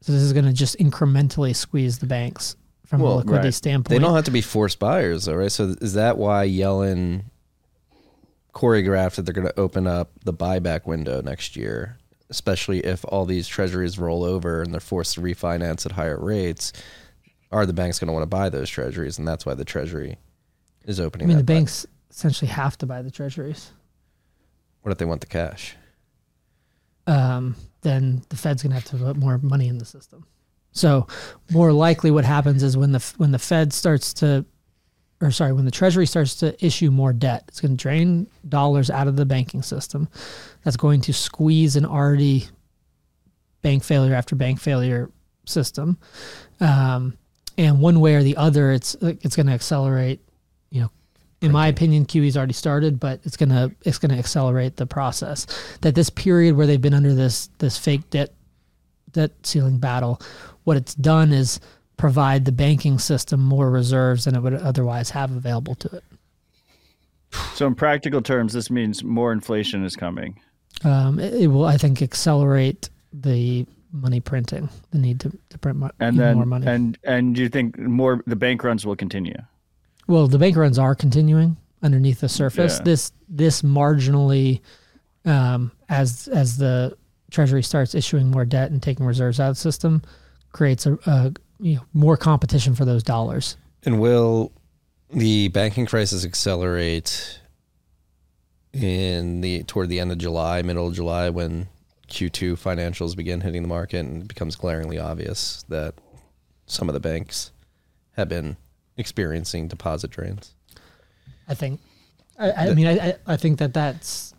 [0.00, 2.54] so this is going to just incrementally squeeze the banks
[2.86, 3.54] from Well, a liquidity right.
[3.54, 3.88] standpoint.
[3.88, 5.50] they don't have to be forced buyers, though, right?
[5.50, 7.22] So is that why Yellen
[8.54, 11.98] choreographed that they're going to open up the buyback window next year,
[12.30, 16.72] especially if all these treasuries roll over and they're forced to refinance at higher rates?
[17.50, 19.18] Are the banks going to want to buy those treasuries?
[19.18, 20.18] And that's why the treasury
[20.84, 21.26] is opening.
[21.26, 23.72] I mean, the buy- banks essentially have to buy the treasuries.
[24.82, 25.76] What if they want the cash?
[27.06, 30.26] Um, then the Fed's going to have to put more money in the system.
[30.72, 31.06] So
[31.50, 34.44] more likely, what happens is when the when the Fed starts to,
[35.20, 38.88] or sorry, when the Treasury starts to issue more debt, it's going to drain dollars
[38.88, 40.08] out of the banking system.
[40.64, 42.46] That's going to squeeze an already
[43.62, 45.10] bank failure after bank failure
[45.44, 45.98] system.
[46.60, 47.18] Um,
[47.56, 50.20] and one way or the other, it's it's going to accelerate.
[50.70, 50.90] You know,
[51.40, 55.46] in my opinion, QE's already started, but it's gonna it's gonna accelerate the process.
[55.80, 58.32] That this period where they've been under this this fake debt
[59.12, 60.20] debt ceiling battle,
[60.64, 61.58] what it's done is
[61.98, 66.04] provide the banking system more reserves than it would otherwise have available to it.
[67.54, 70.40] So, in practical terms, this means more inflation is coming.
[70.84, 75.78] Um, it, it will, I think, accelerate the money printing, the need to, to print
[75.78, 76.66] mo- And then, more money.
[76.66, 79.36] and and do you think more the bank runs will continue?
[80.06, 82.78] Well, the bank runs are continuing underneath the surface.
[82.78, 82.84] Yeah.
[82.84, 84.60] This this marginally,
[85.26, 86.96] um, as as the
[87.30, 90.00] Treasury starts issuing more debt and taking reserves out of the system,
[90.52, 93.56] creates a, a you know more competition for those dollars.
[93.84, 94.52] And will
[95.10, 97.40] the banking crisis accelerate
[98.72, 101.68] in the toward the end of July, middle of July, when
[102.08, 105.94] Q2 financials begin hitting the market and it becomes glaringly obvious that
[106.66, 107.50] some of the banks
[108.12, 108.56] have been
[108.96, 110.54] experiencing deposit drains?
[111.48, 111.80] I think.
[112.38, 114.34] I, I mean, I, I- I think that that's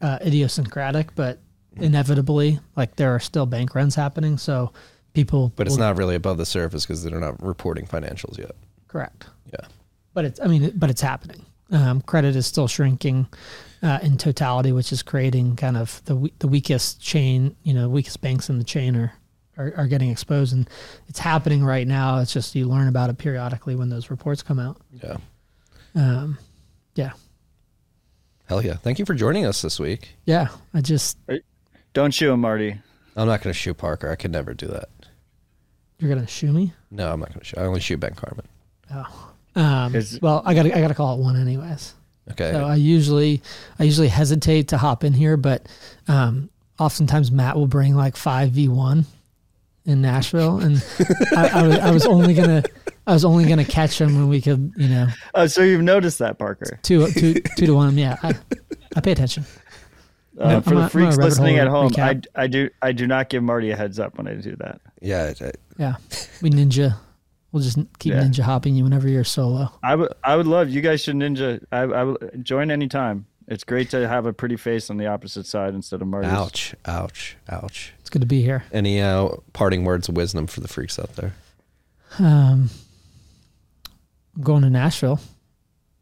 [0.00, 1.40] uh, idiosyncratic, but
[1.76, 4.38] inevitably, like there are still bank runs happening.
[4.38, 4.72] So
[5.14, 8.52] people, But it's will- not really above the surface because they're not reporting financials yet.
[8.88, 9.26] correct.
[9.52, 9.66] Yeah.
[10.14, 11.44] but it's I mean, but it's happening.
[11.70, 13.26] Um, credit is still shrinking
[13.82, 17.54] uh, in totality, which is creating kind of the the weakest chain.
[17.62, 19.12] You know, weakest banks in the chain are,
[19.58, 20.68] are are getting exposed, and
[21.08, 22.18] it's happening right now.
[22.20, 24.80] It's just you learn about it periodically when those reports come out.
[25.02, 25.18] Yeah.
[25.94, 26.38] Um,
[26.94, 27.12] yeah,
[28.46, 28.74] Hell yeah.
[28.74, 30.16] Thank you for joining us this week.
[30.24, 30.48] yeah.
[30.74, 31.18] I just
[31.92, 32.80] Don't shoot him, Marty.
[33.16, 34.10] I'm not going to shoot Parker.
[34.10, 34.88] I could never do that.
[35.98, 36.72] You're gonna shoot me.
[36.90, 37.58] No, I'm not going to shoot.
[37.58, 38.46] I only shoot Ben Carmen.
[39.54, 39.92] Um,
[40.22, 41.94] well, I got to I got to call it one anyways.
[42.30, 42.52] Okay.
[42.52, 43.42] So I usually
[43.78, 45.66] I usually hesitate to hop in here, but
[46.06, 49.06] um, oftentimes Matt will bring like five v one
[49.84, 50.84] in Nashville, and
[51.36, 52.62] I, I, was, I was only gonna
[53.06, 56.18] I was only gonna catch him when we could you know Oh, so you've noticed
[56.20, 56.78] that, Parker.
[56.82, 57.96] two two two to one.
[57.98, 58.34] Yeah, I,
[58.94, 59.44] I pay attention.
[60.38, 62.20] Uh, I'm for the I'm a freaks listening at home, I.
[62.34, 64.80] I do I do not give Marty a heads up when I do that.
[65.00, 65.32] yeah.
[65.78, 65.94] I- Yeah,
[66.42, 66.96] we ninja.
[67.52, 68.22] We'll just keep Yeah.
[68.22, 69.72] ninja hopping you whenever you're solo.
[69.82, 71.64] I would I would love you guys should ninja.
[71.72, 73.26] I I would join anytime.
[73.46, 76.30] It's great to have a pretty face on the opposite side instead of Marty's.
[76.30, 76.74] ouch.
[76.84, 77.36] Ouch.
[77.48, 77.94] Ouch.
[78.00, 78.64] It's good to be here.
[78.72, 81.32] Any uh, parting words of wisdom for the freaks out there?
[82.18, 82.68] Um,
[84.36, 85.18] I'm going to Nashville.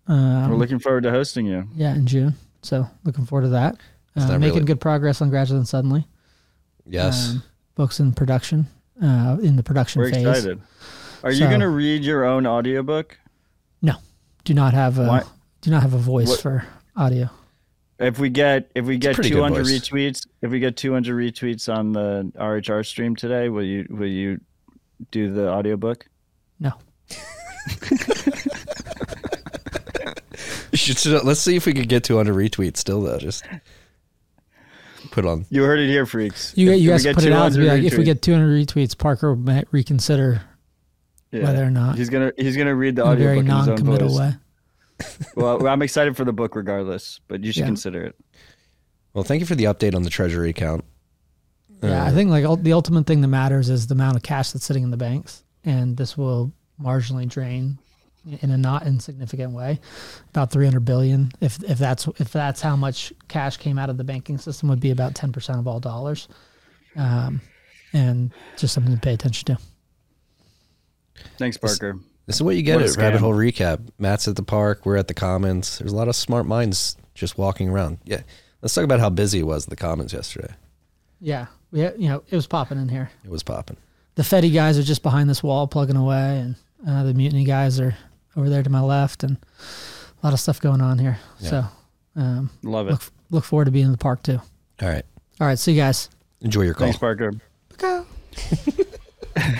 [0.08, 1.68] Um, We're looking forward to hosting you.
[1.76, 2.34] Yeah, in June.
[2.62, 3.76] So looking forward to that.
[4.16, 6.06] Uh, not making really- good progress on Gradually and Suddenly.
[6.84, 7.30] Yes.
[7.30, 7.42] Um,
[7.76, 8.66] books in production,
[9.02, 10.26] uh, in the production We're phase.
[10.26, 10.60] excited.
[11.22, 13.18] Are you going to read your own audiobook?
[13.82, 13.94] No,
[14.44, 15.22] do not have a Why-
[15.60, 16.64] do not have a voice What- for
[16.96, 17.28] audio.
[17.98, 22.30] If we get if we get 200 retweets, if we get 200 retweets on the
[22.38, 24.38] RHR stream today, will you will you
[25.10, 26.06] do the audiobook?
[26.60, 26.72] No.
[30.72, 33.18] You should- should- let's see if we could get 200 retweets still, though.
[33.18, 33.44] Just
[35.16, 35.46] put on.
[35.48, 36.52] You heard it here, freaks.
[36.56, 38.66] You, If- you guys put it out to be 200 like, if we get 200
[38.68, 40.42] retweets, Parker might reconsider
[41.32, 41.44] Yeah.
[41.44, 43.68] whether or not he's gonna he's gonna read the in a very audiobook in his
[43.68, 44.34] own non-committal way.
[45.34, 47.66] Well, I'm excited for the book regardless, but you should Yeah.
[47.66, 48.16] consider it.
[49.14, 50.84] Well, thank you for the update on the treasury account.
[51.82, 54.52] Yeah, I uh, think like the ultimate thing that matters is the amount of cash
[54.52, 57.78] that's sitting in the banks, and this will marginally drain
[58.42, 59.80] in a not insignificant way,
[60.30, 61.32] about 300 billion.
[61.40, 64.80] If if that's if that's how much cash came out of the banking system, would
[64.80, 66.28] be about 10 percent of all dollars,
[66.96, 67.40] um,
[67.92, 69.58] and just something to pay attention to.
[71.38, 71.98] Thanks, Parker.
[72.26, 73.20] This is what you get What a at Rabbit.
[73.20, 73.88] Hole Recap.
[73.98, 74.84] Matt's at the park.
[74.84, 75.78] We're at the Commons.
[75.78, 77.98] There's a lot of smart minds just walking around.
[78.04, 78.22] Yeah.
[78.60, 80.52] Let's talk about how busy it was at the Commons yesterday.
[81.20, 83.10] Yeah, we had, you know it was popping in here.
[83.24, 83.76] It was popping.
[84.16, 86.56] The Fedi guys are just behind this wall plugging away, and
[86.86, 87.96] uh, the Mutiny guys are
[88.36, 89.36] over there to my left, and
[90.22, 91.18] a lot of stuff going on here.
[91.40, 91.50] Yeah.
[91.50, 91.64] So
[92.16, 92.92] um, Love it.
[92.92, 94.40] look look forward to being in the park too.
[94.82, 95.04] All right.
[95.40, 96.08] All right, see you guys.
[96.40, 96.86] Enjoy your call.
[96.86, 97.32] Thanks, Parker.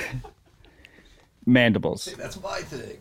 [1.47, 2.15] Mandibles.
[2.19, 2.99] That's my thing.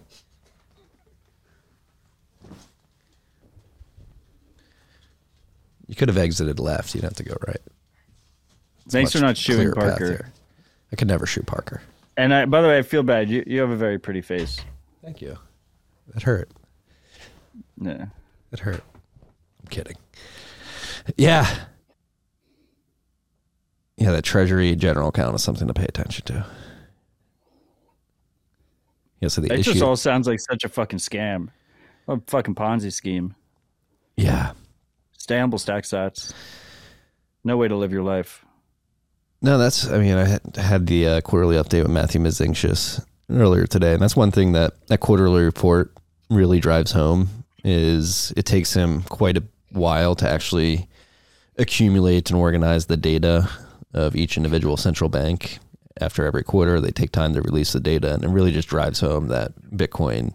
[5.88, 6.96] You could have exited left.
[6.96, 7.62] You'd have to go right.
[8.86, 10.30] It's Thanks for not shooting Parker.
[10.92, 11.82] I could never shoot Parker.
[12.18, 13.30] And I, by the way, I feel bad.
[13.30, 14.60] You you have a very pretty face.
[15.04, 15.38] Thank you.
[16.16, 16.50] That hurt.
[17.80, 18.06] Yeah.
[18.52, 18.82] It hurt.
[19.62, 19.98] I'm kidding.
[21.18, 21.46] Yeah.
[23.98, 26.46] Yeah, that Treasury General account is something to pay attention to.
[29.22, 29.74] Yeah, so the It issue.
[29.74, 31.50] just all sounds like such a fucking scam.
[32.08, 33.36] A fucking Ponzi scheme.
[34.18, 34.54] yeah.
[35.18, 36.34] Stay humble, stack sats.
[37.44, 38.46] No way to live your life.
[39.42, 39.90] No, that's.
[39.90, 40.26] I mean, I
[40.62, 44.86] had, the uh, quarterly update with Matthew Mezinskis earlier today, and that's one thing that
[44.88, 45.92] that quarterly report
[46.30, 47.30] really drives home
[47.64, 50.88] is it takes him quite a while to actually
[51.58, 53.50] accumulate and organize the data
[53.94, 55.60] of each individual central bank.
[56.00, 59.00] After every quarter, they take time to release the data, and it really just drives
[59.00, 60.34] home that Bitcoin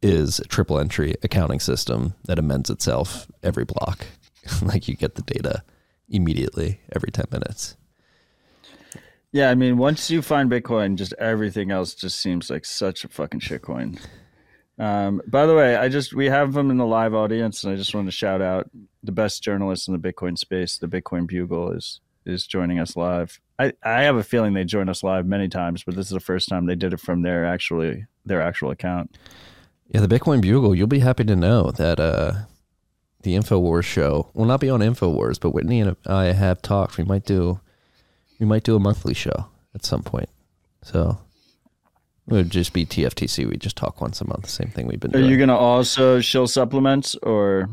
[0.00, 4.06] is a triple entry accounting system that amends itself every block.
[4.62, 5.62] like you get the data
[6.08, 7.76] immediately every 10 minutes.
[9.32, 13.08] Yeah, I mean, once you find Bitcoin, just everything else just seems like such a
[13.08, 13.98] fucking shitcoin.
[14.78, 17.76] Um, by the way, I just we have them in the live audience, and I
[17.76, 18.70] just want to shout out
[19.02, 20.78] the best journalist in the Bitcoin space.
[20.78, 23.40] The Bitcoin Bugle is is joining us live.
[23.58, 26.20] I, I have a feeling they join us live many times, but this is the
[26.20, 29.16] first time they did it from their actually their actual account.
[29.88, 32.32] Yeah, the Bitcoin Bugle, you'll be happy to know that uh,
[33.22, 36.98] the InfoWars show will not be on InfoWars, but Whitney and I have talked.
[36.98, 37.60] We might do
[38.40, 40.28] we might do a monthly show at some point.
[40.82, 41.18] So
[42.28, 43.48] it would just be TFTC.
[43.48, 45.30] We just talk once a month, same thing we've been Are doing.
[45.30, 47.68] you gonna also shill supplements, or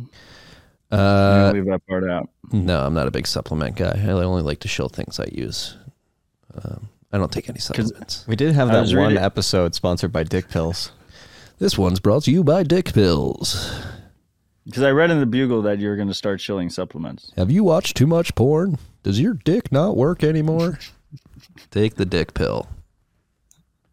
[0.92, 2.30] uh, gonna leave that part out?
[2.52, 3.94] no, I'm not a big supplement guy.
[3.98, 5.78] I only like to show things I use.
[6.64, 8.26] Um, I don't take any supplements.
[8.28, 10.92] We did have that one reading- episode sponsored by Dick Pills.
[11.60, 13.72] This one's brought to you by Dick Pills.
[14.66, 17.32] Because I read in the Bugle that you're gonna start shilling supplements.
[17.38, 18.78] Have you watched too much porn?
[19.04, 20.78] Does your dick not work anymore?
[21.72, 22.68] Take the dick pill.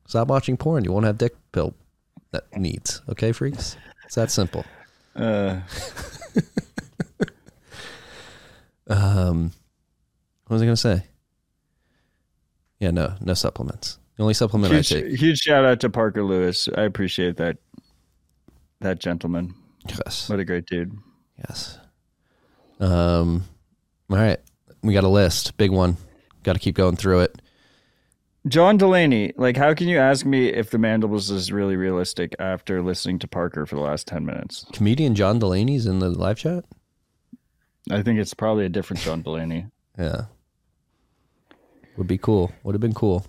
[0.08, 0.84] Stop watching porn.
[0.84, 1.74] You won't have dick pill
[2.32, 3.02] that needs.
[3.08, 3.76] Okay, freaks?
[4.04, 4.64] It's that simple.
[5.14, 5.60] Uh,
[8.90, 9.52] Um,
[10.46, 11.02] what was I going to say?
[12.80, 13.98] Yeah, no, no supplements.
[14.16, 15.20] The only supplement huge, I take.
[15.20, 16.68] huge shout out to Parker Lewis.
[16.74, 17.58] I appreciate that.
[18.80, 19.54] That gentleman.
[19.86, 20.30] Yes.
[20.30, 20.96] What a great dude.
[21.38, 21.78] Yes.
[22.80, 23.44] Um,
[24.08, 24.38] all right.
[24.82, 25.56] We got a list.
[25.56, 25.96] Big one.
[26.44, 27.42] Got to keep going through it.
[28.46, 32.82] John Delaney, like, how can you ask me if the mandibles is really realistic after
[32.82, 34.64] listening to Parker for the last 10 minutes?
[34.72, 36.64] Comedian John Delaney's in the live chat.
[37.90, 39.66] I think it's probably a different John Delaney.
[39.98, 40.26] Yeah.
[41.96, 42.52] Would be cool.
[42.62, 43.26] Would have been cool.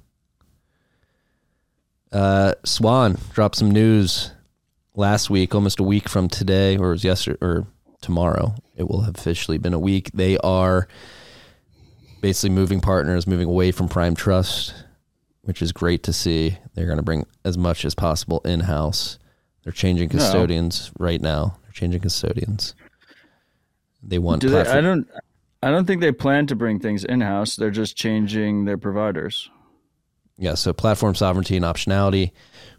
[2.12, 4.32] Uh, Swan dropped some news
[4.96, 7.66] last week, almost a week from today, or it was yesterday, or
[8.02, 8.54] tomorrow.
[8.76, 10.12] It will have officially been a week.
[10.14, 10.88] They are
[12.22, 14.76] basically moving partners, moving away from Prime Trust,
[15.42, 16.58] which is great to see.
[16.74, 19.18] They're going to bring as much as possible in house.
[19.64, 20.18] They're changing No.
[20.20, 21.58] custodians right now.
[21.64, 22.76] They're changing custodians.
[24.02, 25.08] They want Do they, I don't.
[25.62, 27.58] I don't think they plan to bring things in house.
[27.58, 29.50] They're just changing their providers.
[30.38, 32.32] Yeah, so platform sovereignty and optionality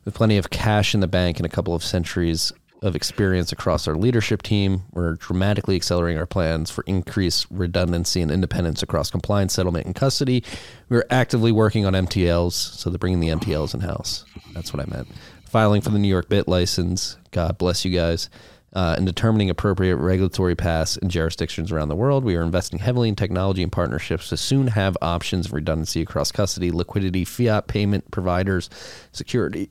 [0.06, 2.52] with plenty of cash in the bank and a couple of centuries
[2.82, 4.82] of experience across our leadership team.
[4.92, 10.42] We're dramatically accelerating our plans for increased redundancy and independence across compliance, settlement, and custody.
[10.88, 14.24] We're actively working on MTLs, so they're bringing the MTLs in house.
[14.52, 15.08] That's what I meant.
[15.44, 17.16] Filing for the New York BIT license.
[17.32, 18.30] God bless you guys.
[18.72, 22.22] Uh, and determining appropriate regulatory paths in jurisdictions around the world.
[22.22, 26.30] We are investing heavily in technology and partnerships to soon have options of redundancy across
[26.30, 28.70] custody, liquidity, fiat payment providers,
[29.10, 29.70] security,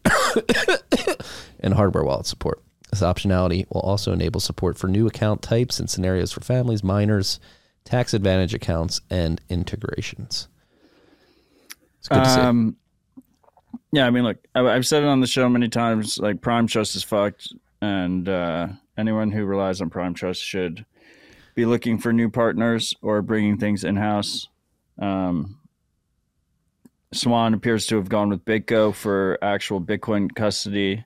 [1.62, 2.62] and hardware wallet support.
[2.92, 7.40] This optionality will also enable support for new account types and scenarios for families, minors,
[7.86, 10.48] tax advantage accounts, and integrations.
[12.00, 12.40] It's good to see.
[12.40, 12.78] Um,
[13.92, 16.18] yeah, I mean, look, I've said it on the show many times.
[16.18, 18.68] Like, Prime Trust is fucked, and uh,
[18.98, 20.86] anyone who relies on Prime Trust should
[21.56, 24.48] be looking for new partners or bringing things in house.
[24.98, 25.60] Um,
[27.12, 31.06] Swan appears to have gone with BitGo for actual Bitcoin custody.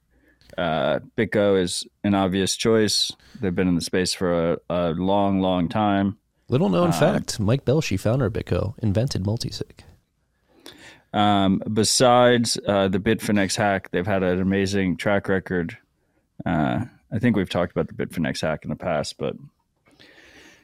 [0.57, 3.11] Uh, BitGo is an obvious choice.
[3.41, 6.17] They've been in the space for a, a long, long time.
[6.49, 9.79] Little known Um, fact: Mike Belshe, founder of BitGo, invented multisig.
[11.13, 15.77] Um, besides uh, the Bitfinex hack, they've had an amazing track record.
[16.45, 19.35] Uh, I think we've talked about the Bitfinex hack in the past, but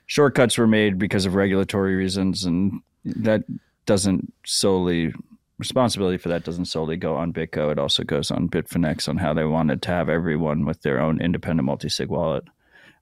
[0.08, 3.44] shortcuts were made because of regulatory reasons, and that
[3.86, 5.14] doesn't solely
[5.60, 7.72] responsibility for that doesn't solely go on BitGo.
[7.72, 11.22] It also goes on Bitfinex on how they wanted to have everyone with their own
[11.22, 12.46] independent multi-sig wallet.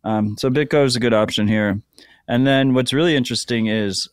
[0.04, 1.80] Um, so BitGo is a good option here.
[2.28, 4.10] And then what's really interesting is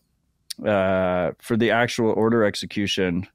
[0.65, 3.27] uh, for the actual order execution.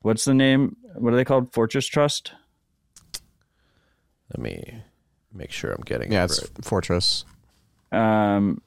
[0.00, 0.76] What's the name?
[0.94, 1.52] What are they called?
[1.52, 2.32] Fortress Trust.
[4.30, 4.82] Let me
[5.32, 6.12] make sure I'm getting.
[6.12, 6.64] Yeah, it it's right.
[6.64, 7.24] Fortress.
[7.92, 8.62] Um,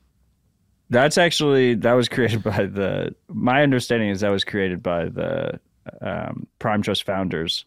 [0.90, 3.16] that's actually that was created by the.
[3.28, 5.60] My understanding is that was created by the
[6.02, 7.66] um, Prime Trust founders.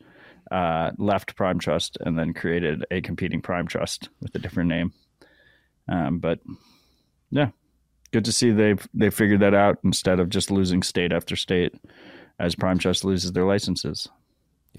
[0.50, 4.92] Uh, left Prime Trust and then created a competing Prime Trust with a different name.
[5.86, 6.40] Um, but
[7.30, 7.50] yeah,
[8.10, 11.72] good to see they've they figured that out instead of just losing state after state
[12.40, 14.08] as Prime Trust loses their licenses.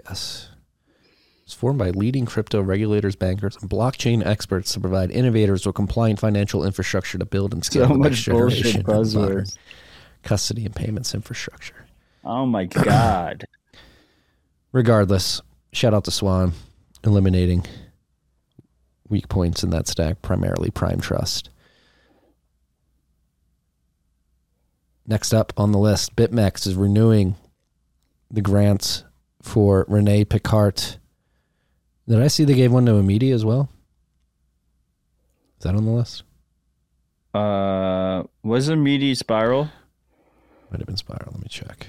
[0.06, 0.50] Yes.
[1.46, 6.20] It's formed by leading crypto regulators, bankers, and blockchain experts to provide innovators with compliant
[6.20, 9.58] financial infrastructure to build and scale So the much next generation bullshit buzzwords.
[10.24, 11.86] custody and payments infrastructure.
[12.24, 13.46] Oh my god.
[14.72, 15.42] Regardless,
[15.74, 16.54] shout out to Swan,
[17.04, 17.66] eliminating
[19.10, 21.50] weak points in that stack, primarily Prime Trust.
[25.06, 27.36] Next up on the list, BitMEX is renewing
[28.30, 29.04] the grants
[29.42, 30.98] for Rene Pickhardt.
[32.08, 33.70] Did I see they gave one to Amiti as well?
[35.60, 36.24] Is that on the list?
[37.34, 39.70] Uh, was Amiti spiral?
[40.72, 41.32] Might have been Spiral.
[41.34, 41.88] Let me check.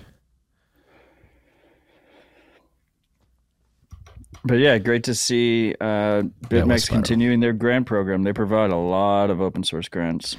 [4.44, 6.24] But yeah, great to see uh, Yeah, it
[6.66, 8.22] was BitMEX continuing their grant program.
[8.24, 10.36] They provide a lot of open source grants.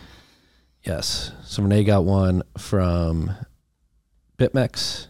[0.83, 1.31] Yes.
[1.43, 3.31] So Renee got one from
[4.37, 5.07] BitMEX.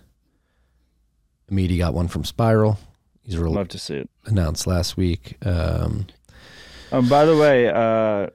[1.52, 2.78] Amiti got one from Spiral.
[3.24, 4.10] He's really Love to see it.
[4.26, 5.38] announced last week.
[5.46, 6.08] Um,
[6.92, 8.28] Um, by the way, uh,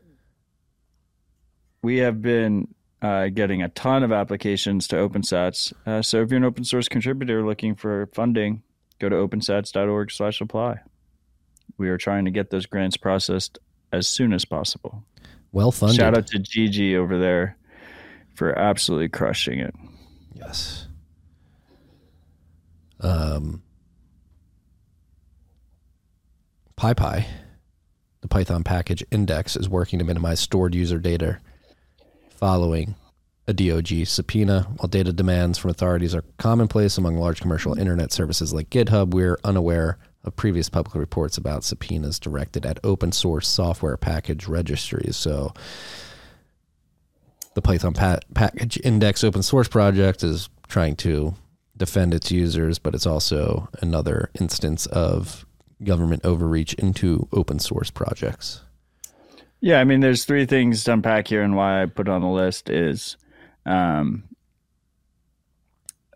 [1.83, 2.67] we have been
[3.01, 5.73] uh, getting a ton of applications to OpenSats.
[5.87, 8.63] Uh, so if you're an open source contributor looking for funding,
[8.99, 10.81] go to opensats.org slash apply.
[11.77, 13.59] We are trying to get those grants processed
[13.93, 15.05] as soon as possible.
[15.53, 15.97] well funded.
[15.97, 17.57] Shout out to Gigi over there
[18.35, 19.75] for absolutely crushing it.
[20.35, 20.87] Yes.
[23.01, 23.63] Um,
[26.77, 27.27] PyPI,
[28.21, 31.39] the Python package index, is working to minimize stored user data
[32.31, 32.95] following
[33.49, 34.69] a DOJ subpoena.
[34.77, 39.39] While data demands from authorities are commonplace among large commercial internet services like GitHub, we're
[39.43, 45.17] unaware of previous public reports about subpoenas directed at open source software package registries.
[45.17, 45.55] So,
[47.55, 51.35] the Python pa- package index open source project is trying to
[51.77, 55.47] defend its users, but it's also another instance of
[55.83, 58.61] government overreach into open source projects.
[59.61, 62.29] Yeah, I mean, there's three things to unpack here, and why I put on the
[62.29, 63.17] list is,
[63.69, 64.25] um,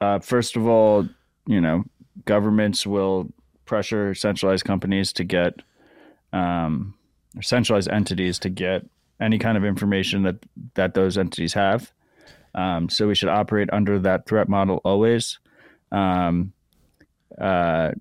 [0.01, 1.07] uh, first of all,
[1.47, 1.85] you know,
[2.25, 3.29] governments will
[3.67, 5.55] pressure centralized companies to get,
[6.33, 6.95] um,
[7.41, 8.87] centralized entities to get
[9.21, 10.37] any kind of information that
[10.75, 11.93] that those entities have.
[12.55, 15.39] Um, so we should operate under that threat model always.
[15.91, 16.53] Um,
[17.41, 17.93] uh,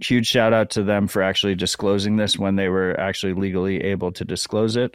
[0.00, 4.12] huge shout out to them for actually disclosing this when they were actually legally able
[4.12, 4.94] to disclose it.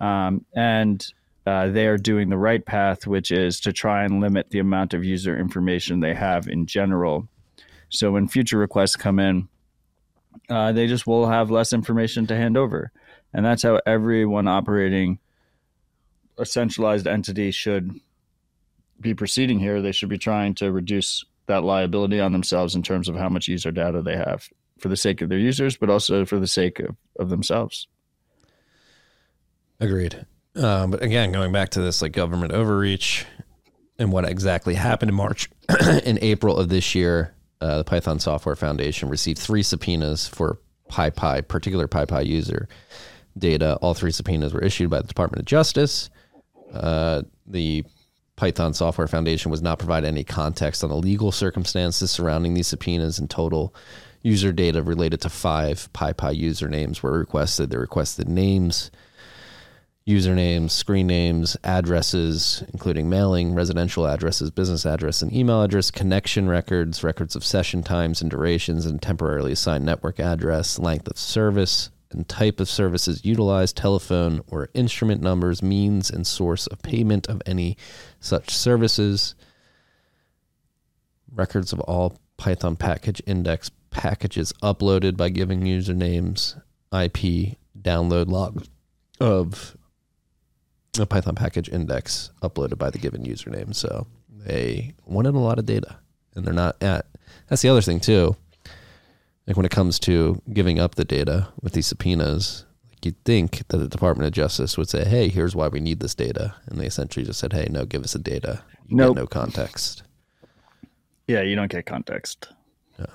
[0.00, 1.06] Um, and
[1.46, 4.94] uh, they are doing the right path, which is to try and limit the amount
[4.94, 7.28] of user information they have in general.
[7.88, 9.48] So when future requests come in,
[10.48, 12.92] uh, they just will have less information to hand over.
[13.34, 15.18] And that's how everyone operating
[16.38, 17.98] a centralized entity should
[19.00, 19.82] be proceeding here.
[19.82, 23.48] They should be trying to reduce that liability on themselves in terms of how much
[23.48, 26.78] user data they have for the sake of their users, but also for the sake
[26.78, 27.88] of, of themselves.
[29.80, 30.24] Agreed.
[30.54, 33.26] Um, but again, going back to this like government overreach
[33.98, 35.48] and what exactly happened in March
[36.04, 40.58] in April of this year, uh, the Python Software Foundation received three subpoenas for
[40.90, 42.68] PyPI, particular PyPI user
[43.38, 43.76] data.
[43.76, 46.10] All three subpoenas were issued by the Department of Justice.
[46.72, 47.84] Uh, the
[48.36, 53.18] Python Software Foundation was not provided any context on the legal circumstances surrounding these subpoenas.
[53.18, 53.74] In total,
[54.22, 57.70] user data related to five PyPI usernames were requested.
[57.70, 58.90] The requested names
[60.06, 67.04] usernames, screen names, addresses, including mailing, residential addresses, business address, and email address, connection records,
[67.04, 72.28] records of session times and durations, and temporarily assigned network address, length of service, and
[72.28, 77.76] type of services utilized, telephone or instrument numbers, means and source of payment of any
[78.18, 79.34] such services,
[81.32, 86.60] records of all Python package index packages uploaded by giving usernames,
[86.92, 88.66] IP, download log
[89.20, 89.76] of
[91.00, 93.74] a Python package index uploaded by the given username.
[93.74, 95.96] So they wanted a lot of data,
[96.34, 97.06] and they're not at.
[97.48, 98.36] That's the other thing too.
[99.46, 103.66] Like when it comes to giving up the data with these subpoenas, like you'd think
[103.68, 106.78] that the Department of Justice would say, "Hey, here's why we need this data," and
[106.78, 108.62] they essentially just said, "Hey, no, give us the data.
[108.86, 109.16] You Nope.
[109.16, 110.02] no context."
[111.26, 112.48] Yeah, you don't get context.
[112.98, 113.06] No.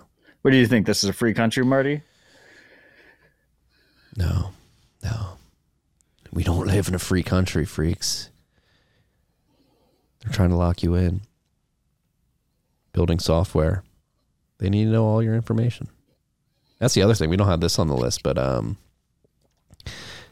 [0.41, 0.87] What do you think?
[0.87, 2.01] This is a free country, Marty?
[4.15, 4.51] No,
[5.03, 5.36] no.
[6.31, 8.29] We don't live in a free country, freaks.
[10.21, 11.21] They're trying to lock you in.
[12.93, 13.83] Building software.
[14.57, 15.87] They need to know all your information.
[16.79, 17.29] That's the other thing.
[17.29, 18.77] We don't have this on the list, but um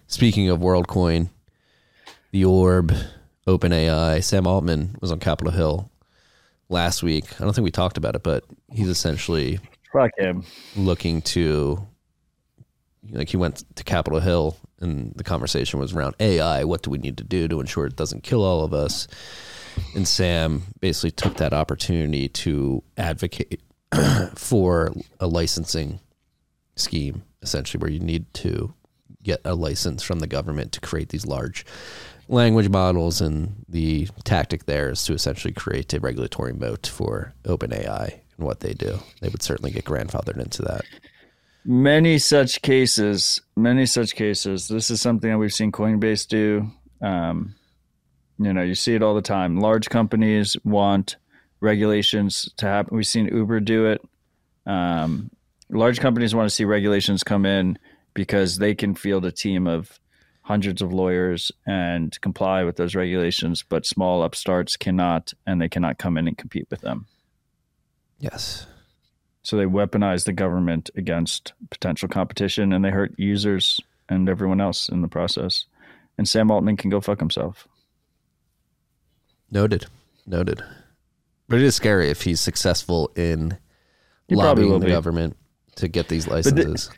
[0.07, 1.29] speaking of WorldCoin,
[2.31, 2.93] the Orb,
[3.47, 5.89] OpenAI, Sam Altman was on Capitol Hill
[6.69, 7.25] last week.
[7.39, 9.59] I don't think we talked about it, but he's essentially
[9.91, 10.43] Fuck him.
[10.75, 11.87] looking to
[13.11, 16.63] like he went to Capitol Hill and the conversation was around AI.
[16.63, 19.07] What do we need to do to ensure it doesn't kill all of us?
[19.93, 23.61] And Sam basically took that opportunity to advocate
[24.35, 25.99] for a licensing
[26.75, 28.73] scheme, essentially, where you need to
[29.21, 31.65] get a license from the government to create these large
[32.27, 33.21] language models.
[33.21, 38.61] And the tactic there is to essentially create a regulatory moat for OpenAI and what
[38.61, 38.99] they do.
[39.21, 40.85] They would certainly get grandfathered into that.
[41.67, 44.67] Many such cases, many such cases.
[44.67, 46.69] This is something that we've seen Coinbase do.
[47.01, 47.55] Um,
[48.37, 49.57] you know, you see it all the time.
[49.57, 51.15] Large companies want
[51.61, 52.95] regulations to happen.
[52.95, 54.01] We've seen Uber do it.
[54.67, 55.31] Um,
[55.69, 57.79] large companies want to see regulations come in
[58.13, 59.99] because they can field a team of
[60.41, 65.97] hundreds of lawyers and comply with those regulations, but small upstarts cannot, and they cannot
[65.97, 67.07] come in and compete with them.
[68.19, 68.67] Yes.
[69.45, 73.79] So they weaponize the government against potential competition and they hurt users
[74.09, 75.65] and everyone else in the process.
[76.17, 77.67] And Sam Altman can go fuck himself.
[79.51, 79.85] Noted.
[80.25, 80.63] Noted.
[81.47, 83.55] But it is scary if he's successful in
[84.27, 84.91] He lobbying the be.
[84.91, 85.37] government
[85.75, 86.89] to get these licenses.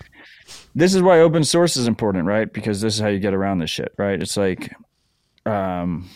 [0.73, 2.51] This is why open source is important, right?
[2.51, 4.21] Because this is how you get around this shit, right?
[4.21, 4.73] It's like
[5.45, 6.09] um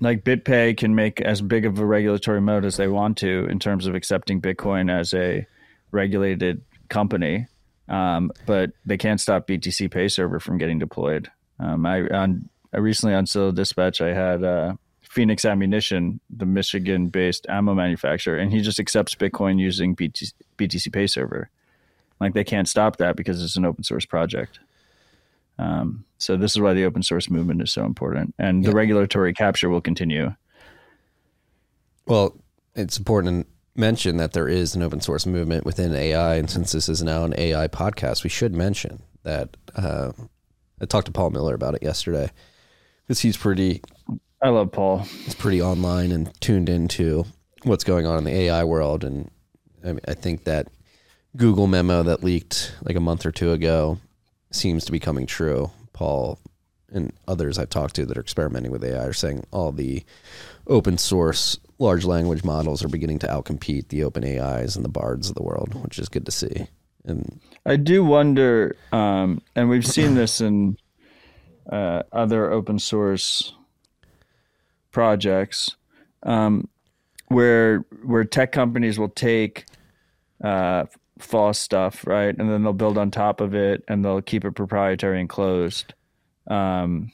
[0.00, 3.58] like BitPay can make as big of a regulatory mode as they want to in
[3.58, 5.46] terms of accepting Bitcoin as a
[5.90, 7.46] regulated company.
[7.88, 11.30] Um, but they can't stop BTC Pay Server from getting deployed.
[11.58, 17.46] Um, I on I recently on Citadel Dispatch I had uh, Phoenix Ammunition, the Michigan-based
[17.48, 21.50] ammo manufacturer, and he just accepts Bitcoin using BTC, BTC Pay Server.
[22.20, 24.60] Like they can't stop that because it's an open source project.
[25.58, 29.32] Um, so this is why the open source movement is so important, and the regulatory
[29.32, 30.34] capture will continue.
[32.06, 32.36] Well,
[32.74, 36.72] it's important to mention that there is an open source movement within AI, and since
[36.72, 39.56] this is now an AI podcast, we should mention that.
[39.74, 40.12] Uh,
[40.80, 42.30] I talked to Paul Miller about it yesterday
[43.06, 43.80] because he's pretty
[44.42, 44.98] I love Paul.
[44.98, 47.24] he's pretty online and tuned into
[47.62, 49.30] what's going on in the AI world, and
[49.84, 50.68] I, mean, I think that
[51.36, 53.98] Google memo that leaked like a month or two ago
[54.54, 55.70] seems to be coming true.
[55.92, 56.38] Paul
[56.92, 60.04] and others I've talked to that are experimenting with AI are saying all the
[60.66, 65.28] open source large language models are beginning to outcompete the open AIs and the bards
[65.28, 66.68] of the world, which is good to see.
[67.04, 70.78] And I do wonder, um, and we've seen this in
[71.70, 73.52] uh, other open source
[74.90, 75.76] projects,
[76.22, 76.68] um,
[77.28, 79.66] where where tech companies will take
[80.42, 80.84] uh,
[81.24, 84.52] FOSS stuff, right, and then they'll build on top of it, and they'll keep it
[84.52, 85.94] proprietary and closed.
[86.46, 87.12] Um,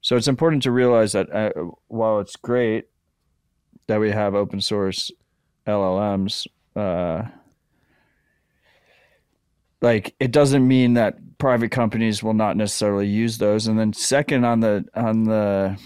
[0.00, 1.50] so it's important to realize that uh,
[1.88, 2.86] while it's great
[3.86, 5.10] that we have open source
[5.66, 6.46] LLMs.
[6.74, 7.28] Uh,
[9.82, 14.44] like it doesn't mean that private companies will not necessarily use those and then second
[14.44, 15.76] on the on the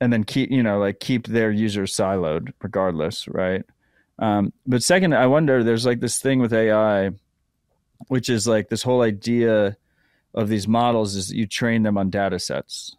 [0.00, 3.64] and then keep you know like keep their users siloed regardless right
[4.18, 7.10] um, but second i wonder there's like this thing with ai
[8.08, 9.76] which is like this whole idea
[10.34, 12.96] of these models is that you train them on data sets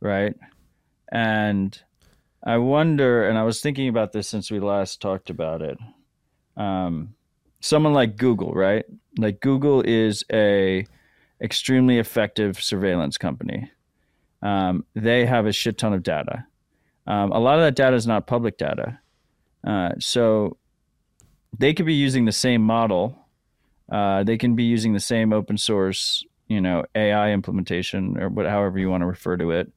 [0.00, 0.34] right
[1.12, 1.82] and
[2.42, 5.78] i wonder and i was thinking about this since we last talked about it
[6.56, 7.14] um,
[7.64, 8.84] someone like Google, right?
[9.16, 10.86] Like Google is a
[11.40, 13.70] extremely effective surveillance company.
[14.42, 16.46] Um, they have a shit ton of data.
[17.06, 18.98] Um, a lot of that data is not public data.
[19.66, 20.56] Uh, so
[21.58, 23.18] they could be using the same model.
[23.90, 28.46] Uh, they can be using the same open source, you know, AI implementation or what,
[28.46, 29.72] however you want to refer to it,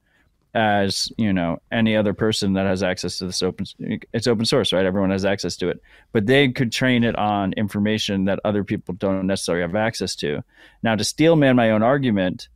[0.54, 3.66] as you know any other person that has access to this open.
[4.12, 4.84] It's open source, right?
[4.84, 5.80] Everyone has access to it,
[6.12, 10.42] but they could train it on information that other people don't necessarily have access to.
[10.82, 12.48] Now, to steelman my own argument,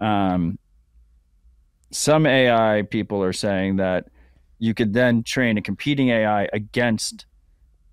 [0.00, 0.58] um,
[1.90, 4.08] some AI people are saying that
[4.58, 7.26] you could then train a competing AI against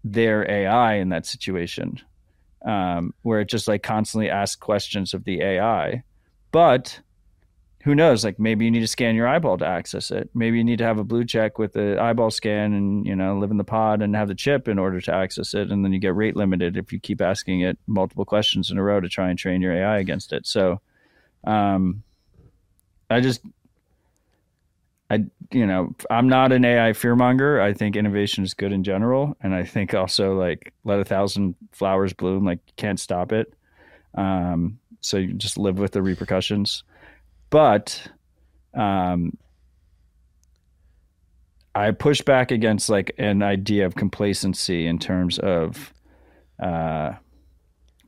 [0.03, 1.99] their AI in that situation,
[2.66, 6.03] um, where it just like constantly asks questions of the AI.
[6.51, 6.99] But
[7.84, 8.24] who knows?
[8.24, 10.30] Like maybe you need to scan your eyeball to access it.
[10.36, 13.38] Maybe you need to have a blue check with the eyeball scan and you know
[13.38, 15.72] live in the pod and have the chip in order to access it.
[15.72, 18.84] And then you get rate limited if you keep asking it multiple questions in a
[18.84, 20.45] row to try and train your AI against it.
[20.45, 20.80] So,
[21.43, 22.03] um,
[23.09, 23.41] I just
[25.12, 27.62] I you know I'm not an AI fearmonger.
[27.62, 31.55] I think innovation is good in general, and I think also like let a thousand
[31.74, 32.45] flowers bloom.
[32.45, 33.53] Like can't stop it.
[34.16, 36.86] Um, so you just live with the repercussions.
[37.49, 38.07] But
[38.74, 39.38] um,
[41.76, 45.93] I push back against like an idea of complacency in terms of
[46.57, 47.16] uh,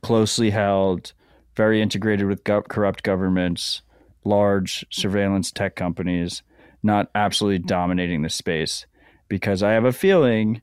[0.02, 1.12] closely held,
[1.54, 3.82] very integrated with go- corrupt governments,
[4.24, 6.42] large surveillance tech companies
[6.84, 8.86] not absolutely dominating the space
[9.28, 10.60] because I have a feeling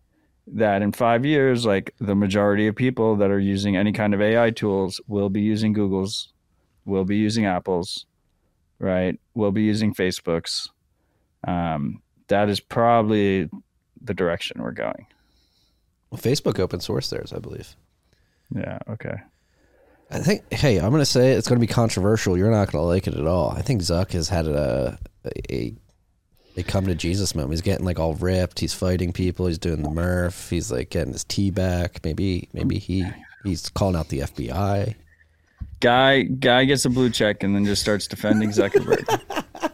[0.47, 4.21] that in five years, like the majority of people that are using any kind of
[4.21, 6.31] AI tools will be using Google's,
[6.85, 8.05] will be using Apple's,
[8.79, 9.19] right?
[9.33, 10.69] Will be using Facebook's.
[11.47, 13.49] Um, that is probably
[14.01, 15.07] the direction we're going.
[16.09, 17.75] Well, Facebook open source theirs, I believe.
[18.53, 18.79] Yeah.
[18.89, 19.15] Okay.
[20.09, 20.51] I think.
[20.51, 22.37] Hey, I'm going to say it's going to be controversial.
[22.37, 23.51] You're not going to like it at all.
[23.51, 24.99] I think Zuck has had a
[25.49, 25.75] a
[26.63, 27.51] come to Jesus moment.
[27.51, 28.59] He's getting like all ripped.
[28.59, 29.47] He's fighting people.
[29.47, 30.49] He's doing the Murph.
[30.49, 32.03] He's like getting his tea back.
[32.03, 33.05] Maybe maybe he
[33.43, 34.95] he's calling out the FBI.
[35.79, 39.05] Guy guy gets a blue check and then just starts defending Zuckerberg.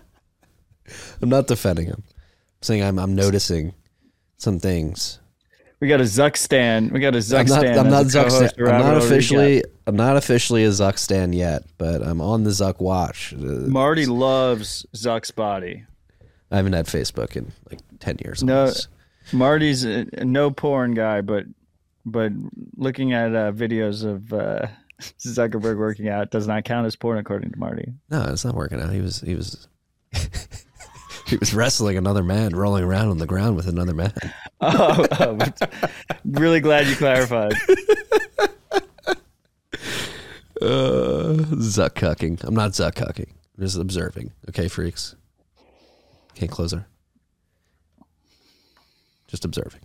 [1.21, 2.03] I'm not defending him.
[2.05, 3.73] I'm saying I'm I'm noticing
[4.38, 5.19] some things.
[5.79, 6.91] We got a Zuck stand.
[6.91, 7.79] We got a Zuck I'm not, stand.
[7.79, 8.67] I'm not Zuck co-host stan.
[8.67, 12.79] I'm not officially I'm not officially a Zuck stand yet, but I'm on the Zuck
[12.79, 13.33] watch.
[13.35, 15.85] Marty loves Zuck's body.
[16.51, 18.43] I haven't had Facebook in like ten years.
[18.43, 18.87] No, almost.
[19.33, 21.45] Marty's a, a no porn guy, but
[22.05, 22.31] but
[22.75, 24.67] looking at uh, videos of uh,
[25.01, 27.93] Zuckerberg working out does not count as porn according to Marty.
[28.09, 28.91] No, it's not working out.
[28.93, 29.67] He was he was
[31.27, 34.13] he was wrestling another man, rolling around on the ground with another man.
[34.59, 35.37] Oh, oh,
[36.25, 37.53] really glad you clarified.
[40.59, 42.43] Uh, Zuck cucking.
[42.43, 43.29] I'm not Zuck cucking.
[43.29, 44.31] I'm just observing.
[44.49, 45.15] Okay, freaks.
[46.38, 46.85] Can't close her.
[49.27, 49.81] Just observing.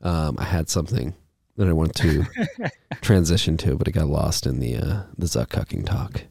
[0.00, 1.12] Um, I had something
[1.56, 2.70] that I wanted to
[3.00, 6.22] transition to, but it got lost in the uh, the Zuck cucking talk.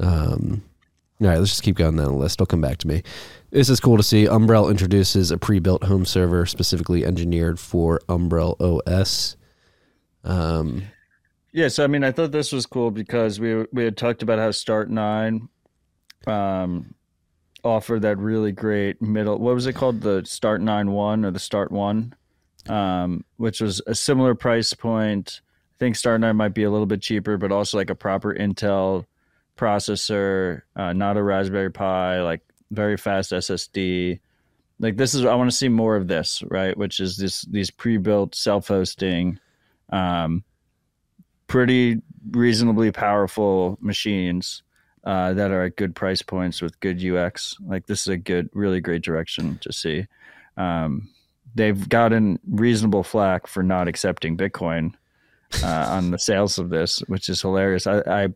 [0.00, 0.64] Um,
[1.20, 2.36] all right, let's just keep going down the list.
[2.36, 3.04] It'll come back to me.
[3.50, 4.26] This is cool to see.
[4.26, 9.36] Umbrel introduces a pre-built home server specifically engineered for Umbrel OS.
[10.24, 10.82] Um,
[11.52, 14.40] Yeah, so I mean, I thought this was cool because we we had talked about
[14.40, 15.48] how Start Nine,
[16.26, 16.94] um,
[17.66, 19.38] offered that really great middle.
[19.38, 20.00] What was it called?
[20.00, 22.14] The Start Nine One or the Start One,
[22.68, 25.40] um, which was a similar price point.
[25.44, 28.34] I think Start Nine might be a little bit cheaper, but also like a proper
[28.34, 29.04] Intel
[29.56, 34.20] processor, uh, not a Raspberry Pi, like very fast SSD.
[34.78, 36.76] Like this is, I want to see more of this, right?
[36.76, 39.38] Which is this these pre-built self-hosting.
[39.90, 40.44] Um,
[41.46, 44.62] pretty reasonably powerful machines
[45.06, 47.56] uh, that are at good price points with good UX.
[47.64, 50.06] Like this is a good, really great direction to see.
[50.56, 51.08] Um,
[51.54, 54.94] they've gotten reasonable flack for not accepting Bitcoin
[55.62, 57.86] uh, on the sales of this, which is hilarious.
[57.86, 58.28] I, I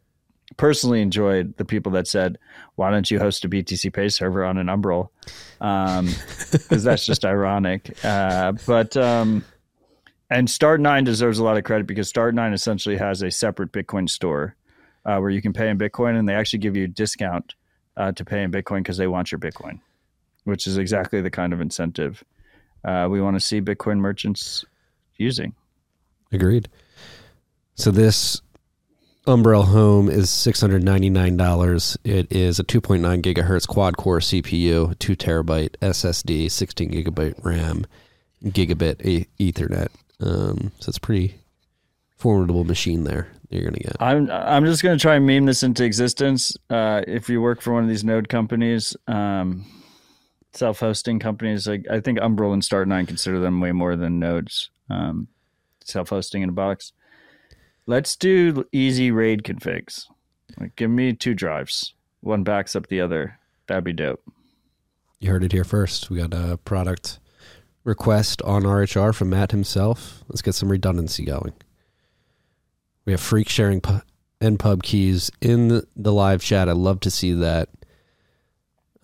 [0.56, 2.38] personally enjoyed the people that said,
[2.76, 5.08] "Why don't you host a BTC Pay server on an Umbrel?"
[6.52, 7.98] Because that's just ironic.
[8.04, 9.44] Uh, but um,
[10.30, 13.72] and Start Nine deserves a lot of credit because Start Nine essentially has a separate
[13.72, 14.54] Bitcoin store
[15.04, 17.54] uh, where you can pay in Bitcoin, and they actually give you a discount
[17.96, 19.80] uh, to pay in Bitcoin because they want your Bitcoin,
[20.44, 22.24] which is exactly the kind of incentive
[22.84, 24.64] uh, we want to see Bitcoin merchants
[25.16, 25.54] using.
[26.32, 26.68] Agreed.
[27.74, 28.40] So this
[29.26, 31.98] Umbrel Home is six hundred ninety nine dollars.
[32.04, 37.44] It is a two point nine gigahertz quad core CPU, two terabyte SSD, sixteen gigabyte
[37.44, 37.86] RAM,
[38.44, 39.88] gigabit Ethernet.
[40.20, 41.39] Um, so it's pretty
[42.20, 43.96] formidable machine there you're gonna get.
[44.00, 46.56] I'm I'm just gonna try and meme this into existence.
[46.70, 49.66] Uh, if you work for one of these node companies, um,
[50.52, 54.70] self-hosting companies, like I think Umbrel and Start9 consider them way more than nodes.
[54.88, 55.28] Um,
[55.84, 56.92] self-hosting in a box.
[57.86, 60.06] Let's do easy RAID configs.
[60.58, 61.94] Like, give me two drives.
[62.20, 63.38] One backs up the other.
[63.66, 64.22] That'd be dope.
[65.18, 66.10] You heard it here first.
[66.10, 67.18] We got a product
[67.82, 70.22] request on RHR from Matt himself.
[70.28, 71.52] Let's get some redundancy going.
[73.10, 74.02] We have freak sharing pu-
[74.40, 76.68] NPub keys in the, the live chat.
[76.68, 77.68] I love to see that.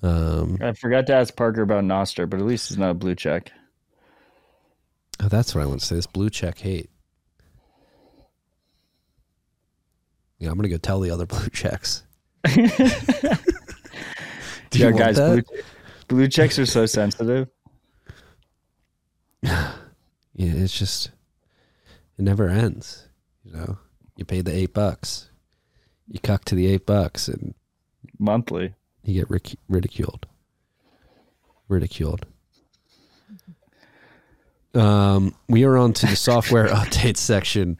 [0.00, 3.16] Um, I forgot to ask Parker about Nostr, but at least it's not a blue
[3.16, 3.50] check.
[5.20, 5.96] oh, that's what I want to say.
[5.96, 6.88] This blue check hate.
[10.38, 12.04] Yeah, I'm gonna go tell the other blue checks.
[12.44, 12.60] Do
[14.72, 15.42] you yeah, guys, blue,
[16.06, 17.48] blue checks are so sensitive.
[20.38, 21.10] Yeah, it's just
[22.18, 23.08] it never ends.
[23.42, 23.78] You know,
[24.16, 25.30] you pay the eight bucks,
[26.08, 27.54] you cuck to the eight bucks, and
[28.18, 28.74] Monthly.
[29.04, 30.26] you get ric- ridiculed.
[31.68, 32.26] Ridiculed.
[34.74, 37.78] Um, we are on to the software update section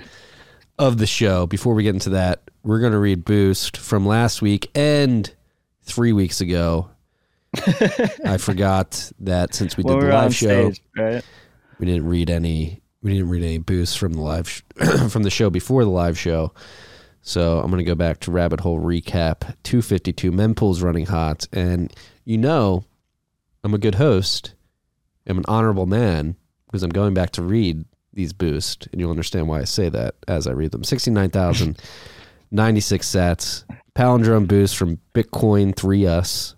[0.79, 1.47] of the show.
[1.47, 5.33] Before we get into that, we're going to read Boost from last week and
[5.83, 6.91] three weeks ago.
[8.25, 11.25] I forgot that since we When did the live show, stage, right?
[11.79, 12.83] we didn't read any.
[13.07, 14.63] We didn't read any boosts from the live sh-
[15.11, 16.53] from the show before the live show.
[17.23, 19.55] So I'm going to go back to rabbit hole recap.
[19.63, 21.95] 252 Mempool's running hot, and
[22.25, 22.85] you know,
[23.63, 24.55] I'm a good host.
[25.25, 26.35] I'm an honorable man
[26.67, 30.17] because I'm going back to read these boosts, and you'll understand why I say that
[30.27, 30.83] as I read them.
[30.83, 33.63] 69,096 sats.
[33.95, 36.57] Palindrome boost from Bitcoin 3us.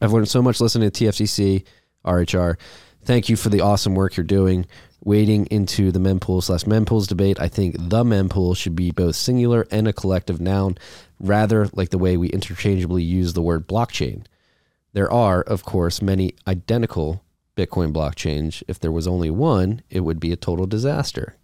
[0.00, 1.64] I've learned so much listening to TFTC,
[2.04, 2.56] RHR.
[3.04, 4.66] Thank you for the awesome work you're doing.
[5.04, 9.66] Wading into the mempool slash mempools debate, I think the mempool should be both singular
[9.70, 10.78] and a collective noun,
[11.20, 14.24] rather like the way we interchangeably use the word blockchain.
[14.94, 17.22] There are, of course, many identical
[17.56, 18.62] Bitcoin blockchains.
[18.66, 21.36] If there was only one, it would be a total disaster.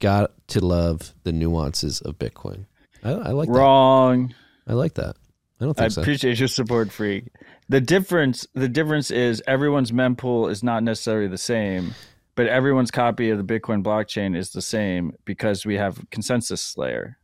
[0.00, 2.66] Got to love the nuances of Bitcoin.
[3.04, 4.28] I, I like Wrong.
[4.28, 4.72] that.
[4.72, 5.16] I like that.
[5.60, 6.00] I don't I think so.
[6.02, 7.26] appreciate your support, freak.
[7.68, 11.94] The difference, the difference is everyone's mempool is not necessarily the same,
[12.36, 17.18] but everyone's copy of the Bitcoin blockchain is the same because we have consensus layer.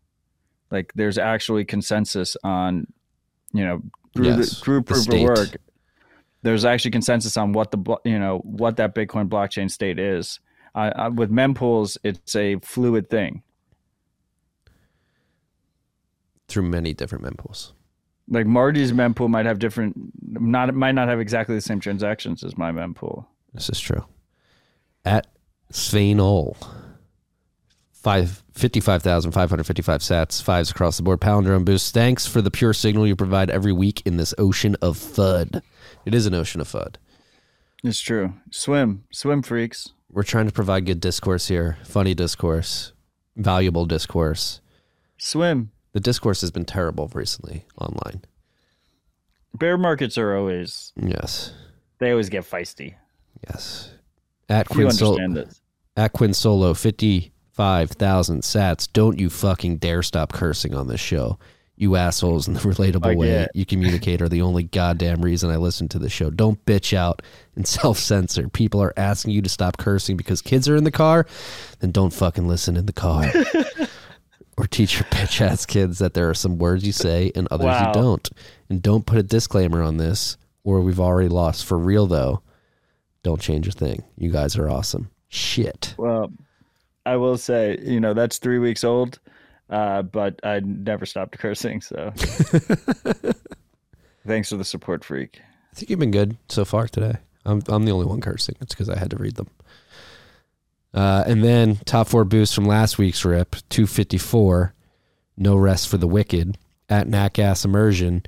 [0.70, 2.86] Like there's actually consensus on,
[3.52, 3.82] you know,
[4.14, 5.56] through, Yes, the, through proof of work.
[6.42, 10.40] There's actually consensus on what the you know what that Bitcoin blockchain state is.
[10.74, 13.42] Uh, with mempools, it's a fluid thing.
[16.48, 17.72] Through many different mempools.
[18.28, 22.56] Like Marty's mempool might have different, not might not have exactly the same transactions as
[22.56, 23.26] my mempool.
[23.52, 24.04] This is true.
[25.04, 25.26] At
[25.70, 26.56] Svein Ol,
[27.92, 31.20] five fifty-five thousand five hundred fifty-five sats, fives across the board.
[31.20, 31.92] Palindrome boost.
[31.94, 35.62] Thanks for the pure signal you provide every week in this ocean of FUD.
[36.04, 36.96] It is an ocean of FUD.
[37.82, 38.34] It's true.
[38.52, 39.88] Swim, swim freaks.
[40.10, 42.92] We're trying to provide good discourse here, funny discourse,
[43.34, 44.60] valuable discourse.
[45.18, 45.72] Swim.
[45.92, 48.22] The discourse has been terrible recently online.
[49.54, 51.52] Bear markets are always Yes,
[51.98, 52.94] they always get feisty.
[53.48, 53.90] yes.
[54.52, 55.18] At You Quinn Sol-
[55.96, 58.88] at Quinn Solo, fifty-five thousand sats.
[58.92, 61.38] Don't you fucking dare stop cursing on this show.
[61.76, 65.88] You assholes in the relatable way you communicate are the only goddamn reason I listen
[65.88, 66.30] to the show.
[66.30, 67.22] Don't bitch out
[67.56, 68.48] and self censor.
[68.48, 71.26] People are asking you to stop cursing because kids are in the car,
[71.80, 73.26] then don't fucking listen in the car.
[74.58, 77.64] or teach your bitch ass kids that there are some words you say and others
[77.64, 77.88] Wow.
[77.88, 78.30] you don't.
[78.68, 81.64] And don't put a disclaimer on this, or we've already lost.
[81.64, 82.42] For real though,
[83.22, 84.04] don't change a thing.
[84.16, 85.10] You guys are awesome.
[85.28, 85.94] Shit.
[85.96, 86.32] Well,
[87.06, 89.18] I will say, you know, that's three weeks old,
[89.70, 91.80] uh, but I never stopped cursing.
[91.80, 92.12] So
[94.26, 95.40] thanks for the support, freak.
[95.72, 97.14] I think you've been good so far today.
[97.44, 98.56] I'm I'm the only one cursing.
[98.60, 99.48] It's because I had to read them.
[100.94, 104.74] Uh, and then top four boosts from last week's rip: two fifty four,
[105.36, 106.58] no rest for the wicked
[106.88, 108.24] at Natgas Immersion,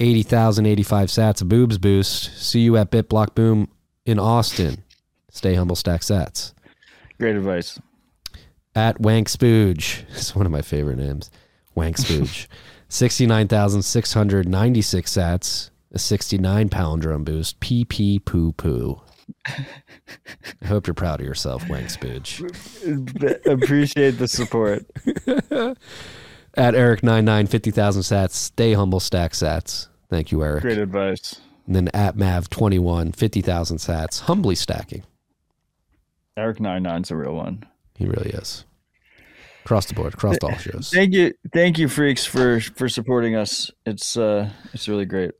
[0.00, 2.36] eighty thousand eighty five sats a boobs boost.
[2.36, 3.68] See you at BitBlock Boom
[4.06, 4.84] in Austin.
[5.30, 6.52] Stay humble, stack sats.
[7.18, 7.78] Great advice.
[8.74, 11.30] At Wank Spooge, it's one of my favorite names.
[11.74, 12.46] Wank Spooge,
[12.88, 17.58] sixty nine thousand six hundred ninety six sats, a sixty nine palindrome boost.
[17.60, 19.00] Pee pee poo poo.
[19.46, 22.40] I hope you're proud of yourself, Wank Spooge.
[23.46, 24.84] Appreciate the support.
[26.56, 28.32] At Eric nine nine fifty thousand sats.
[28.32, 29.88] Stay humble, stack sats.
[30.10, 30.62] Thank you, Eric.
[30.62, 31.40] Great advice.
[31.66, 35.02] And then at Mav 21, 50,000 sats, humbly stacking.
[36.36, 37.64] Eric Nine Nine's a real one.
[37.96, 38.64] He really is.
[39.64, 40.90] across the board, across all shows.
[40.90, 43.70] Thank you, thank you, freaks, for for supporting us.
[43.86, 45.30] It's uh, it's really great.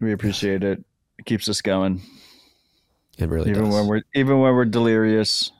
[0.00, 0.82] We appreciate it.
[1.18, 2.00] It keeps us going,
[3.18, 3.74] It really even does.
[3.74, 5.52] when we're even when we're delirious,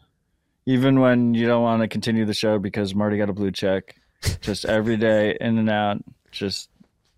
[0.65, 3.97] even when you don't want to continue the show because Marty got a blue check.
[4.41, 5.99] Just every day, in and out.
[6.33, 6.71] Just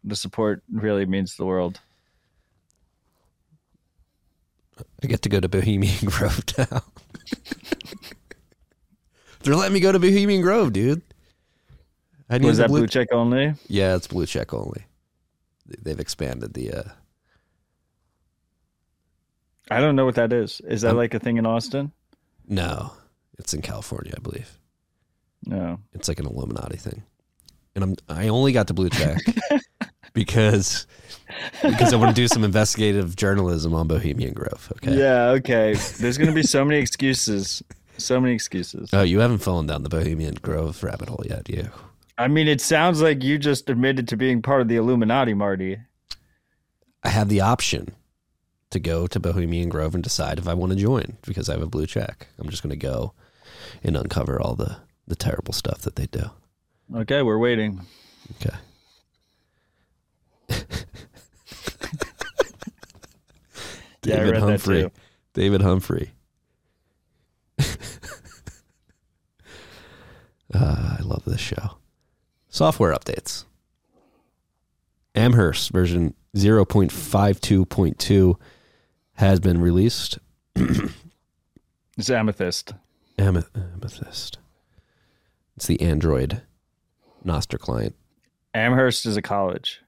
[0.05, 1.81] the support really means the world.
[5.03, 6.83] I get to go to Bohemian Grove now.
[9.43, 11.03] They're letting me go to Bohemian Grove, dude.
[12.31, 13.55] I need Was that blue check only?
[13.69, 14.87] Yeah, it's blue check only.
[15.67, 16.73] They- They've expanded the.
[16.73, 16.83] uh
[19.71, 20.61] I don't know what that is.
[20.67, 21.93] Is that Um, like a thing in Austin?
[22.47, 22.93] No,
[23.39, 24.59] it's in California, I believe.
[25.47, 25.79] No.
[25.93, 27.03] It's like an Illuminati thing,
[27.75, 29.19] and I'm I only got the blue check
[30.13, 30.87] because
[31.63, 34.73] because I want to do some investigative journalism on Bohemian Grove.
[34.77, 34.97] Okay.
[34.97, 35.31] Yeah.
[35.31, 35.75] Okay.
[35.75, 37.63] There's gonna be so many excuses.
[37.99, 38.91] So many excuses.
[38.93, 41.71] Oh, you haven't fallen down the Bohemian Grove rabbit hole yet, you?
[42.19, 45.79] I mean, it sounds like you just admitted to being part of the Illuminati, Marty.
[47.05, 47.95] I have the option
[48.71, 51.63] to go to Bohemian Grove and decide if I want to join because I have
[51.63, 52.29] a blue check.
[52.39, 53.13] I'm just going to go
[53.83, 54.77] and uncover all the
[55.07, 56.31] the terrible stuff that they do.
[56.95, 57.81] Okay, we're waiting.
[58.37, 58.57] Okay.
[60.49, 61.72] Yeah, I
[64.03, 64.91] David that Humphrey.
[65.35, 66.11] David Humphrey.
[70.55, 71.77] Ah, I love this show.
[72.49, 73.45] Software updates.
[75.15, 78.35] Amherst version 0.52.2
[79.15, 80.19] has been released.
[81.99, 82.73] It's Amethyst.
[83.19, 84.39] Ameth- Amethyst.
[85.57, 86.41] It's the Android
[87.25, 87.95] Nostr client.
[88.55, 89.83] Amherst is a college.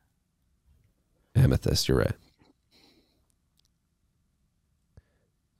[1.34, 2.14] Amethyst, you're right.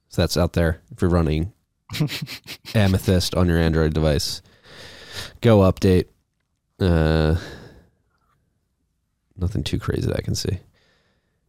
[0.09, 1.51] So that's out there if you're running
[2.73, 4.41] Amethyst on your Android device.
[5.41, 6.05] Go update.
[6.79, 7.35] Uh,
[9.37, 10.59] nothing too crazy that I can see.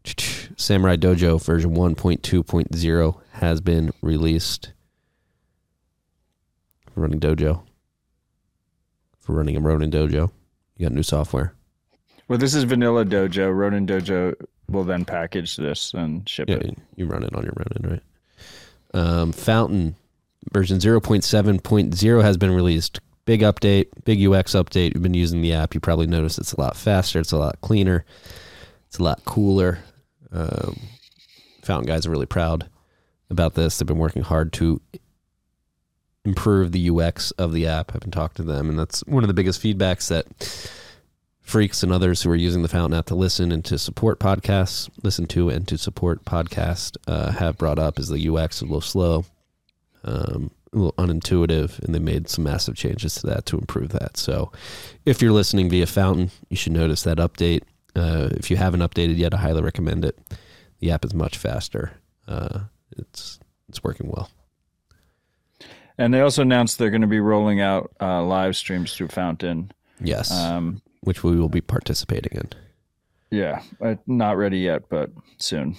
[0.57, 4.73] Samurai Dojo version 1.2.0 has been released.
[6.93, 7.63] For running Dojo.
[9.21, 10.31] For running a Ronin Dojo.
[10.77, 11.55] You got new software.
[12.29, 13.55] Well, this is Vanilla Dojo.
[13.57, 14.35] Ronin Dojo
[14.69, 16.77] will then package this and ship Yeah, it.
[16.97, 18.03] you run it on your Ronin, right?
[18.95, 19.95] Um, Fountain
[20.53, 23.01] version 0.7.0 has been released.
[23.27, 24.95] Big update, big UX update.
[24.95, 25.75] You've been using the app.
[25.75, 27.19] You probably noticed it's a lot faster.
[27.21, 28.05] It's a lot cleaner.
[28.89, 29.79] It's a lot cooler.
[30.33, 30.79] Um,
[31.63, 32.69] Fountain guys are really proud
[33.31, 33.79] about this.
[33.79, 34.81] They've been working hard to
[36.25, 37.93] improve the UX of the app.
[37.95, 40.27] I've been talking to them, and that's one of the biggest feedbacks that
[41.47, 44.91] freaks and others who are using the Fountain app to listen and to support podcasts,
[45.05, 48.65] listen to and to support podcast, uh, have brought up is the UX is a
[48.65, 49.25] little slow,
[50.03, 54.17] um, a little unintuitive, and they made some massive changes to that to improve that.
[54.17, 54.51] So,
[55.07, 57.63] if you're listening via Fountain, you should notice that update.
[57.95, 60.19] Uh, if you haven't updated yet, I highly recommend it.
[60.81, 61.93] The app is much faster.
[62.27, 62.65] Uh,
[62.99, 63.39] it's
[63.69, 64.31] it's working well.
[65.97, 69.71] And they also announced they're going to be rolling out uh, live streams through Fountain.
[69.99, 72.49] Yes, Um, which we will be participating in.
[73.31, 75.77] yeah, uh, not ready yet, but soon.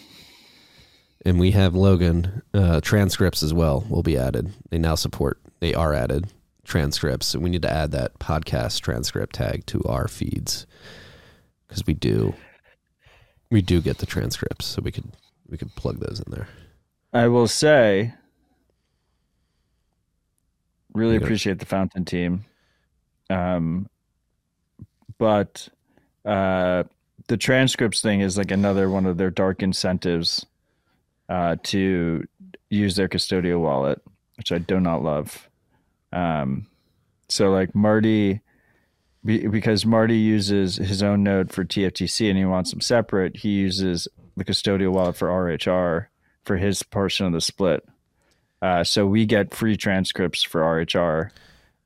[1.25, 4.53] and we have Logan uh, transcripts as well will be added.
[4.69, 5.39] They now support.
[5.59, 6.27] They are added
[6.63, 10.65] transcripts, and we need to add that podcast transcript tag to our feeds
[11.67, 12.33] because we do.
[13.49, 15.11] We do get the transcripts, so we could
[15.49, 16.47] we could plug those in there.
[17.13, 18.13] I will say,
[20.93, 21.27] really You got it.
[21.27, 22.45] appreciate the Fountain team.
[23.29, 23.87] Um,
[25.17, 25.67] but
[26.25, 26.83] uh,
[27.27, 30.45] the transcripts thing is like another one of their dark incentives
[31.29, 32.25] uh, to
[32.69, 34.01] use their custodial wallet,
[34.35, 35.49] which I do not love.
[36.11, 36.67] Um,
[37.29, 38.41] so like Marty,
[39.25, 43.49] be, because Marty uses his own node for TFTC and he wants them separate, he
[43.49, 44.07] uses
[44.37, 46.07] the custodial wallet for RHR
[46.45, 47.85] for his portion of the split.
[48.61, 51.29] Uh, so we get free transcripts for RHR.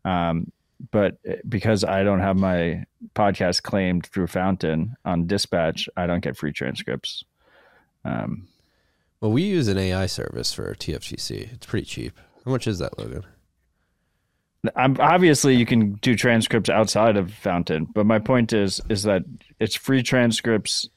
[0.06, 0.52] Um,
[0.90, 1.18] but
[1.48, 2.86] because I don't have my
[3.16, 7.24] podcast claimed through Fountain on Dispatch, I don't get free transcripts.
[8.04, 8.48] Um,
[9.20, 11.54] Well, we use an AI service for TFTC.
[11.54, 12.18] It's pretty cheap.
[12.44, 13.24] How much is that, Logan?
[14.76, 19.24] I'm obviously you can do transcripts outside of Fountain, but my point is is that
[19.60, 20.88] it's free transcripts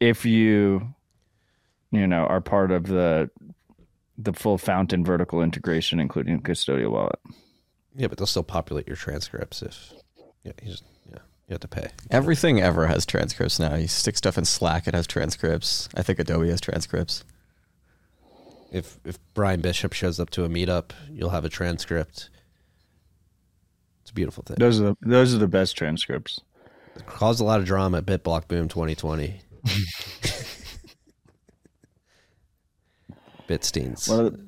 [0.00, 0.94] if you
[1.92, 3.30] you know are part of the
[4.18, 7.18] the full Fountain vertical integration, including custodial wallet.
[7.94, 9.92] Yeah, but they'll still populate your transcripts if
[10.42, 11.18] yeah, you just yeah,
[11.48, 11.88] you have to pay.
[12.10, 13.74] Everything ever has transcripts now.
[13.74, 15.88] You stick stuff in Slack, it has transcripts.
[15.96, 17.24] I think Adobe has transcripts.
[18.72, 22.30] If if Brian Bishop shows up to a meetup, you'll have a transcript.
[24.02, 24.56] It's a beautiful thing.
[24.58, 26.40] Those are the, those are the best transcripts.
[26.96, 29.40] It caused a lot of drama at BitBlock Boom 2020.
[33.48, 34.08] Bitsteins.
[34.08, 34.38] One of the,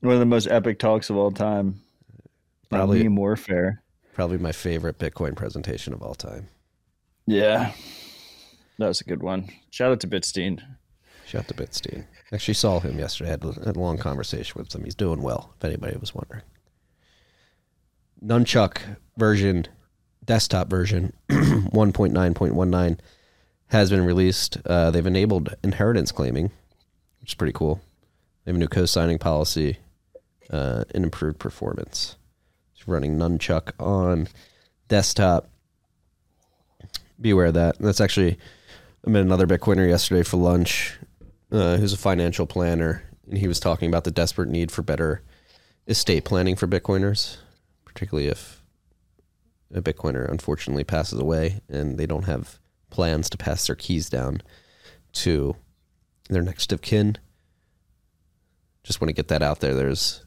[0.00, 1.80] one of the most epic talks of all time.
[2.70, 3.82] Probably- Probably meme warfare.
[4.14, 6.48] Probably my favorite Bitcoin presentation of all time.
[7.26, 7.72] Yeah,
[8.78, 9.50] that was a good one.
[9.70, 10.60] Shout out to Bitstein.
[11.26, 12.06] Shout out to Bitstein.
[12.32, 13.30] Actually saw him yesterday.
[13.30, 14.84] Had, a- had a long conversation with him.
[14.84, 16.42] He's doing well, if anybody was wondering.
[18.24, 18.78] Nunchuk
[19.18, 19.66] version,
[20.24, 22.98] desktop version 1.9.19
[23.68, 24.58] has been released.
[24.64, 26.50] Uh, they've enabled inheritance claiming,
[27.20, 27.80] which is pretty cool.
[28.44, 29.78] They have a new co-signing policy
[30.50, 32.16] uh, and improved performance.
[32.86, 34.28] Running Nunchuk on
[34.88, 35.48] desktop.
[37.20, 37.78] Be aware of that.
[37.78, 38.38] That's actually
[39.06, 40.98] I met another Bitcoiner yesterday for lunch,
[41.52, 45.22] uh, who's a financial planner, and he was talking about the desperate need for better
[45.86, 47.36] estate planning for Bitcoiners,
[47.84, 48.62] particularly if
[49.72, 52.58] a Bitcoiner unfortunately passes away and they don't have
[52.90, 54.42] plans to pass their keys down
[55.12, 55.54] to
[56.28, 57.16] their next of kin.
[58.82, 59.74] Just want to get that out there.
[59.74, 60.25] There's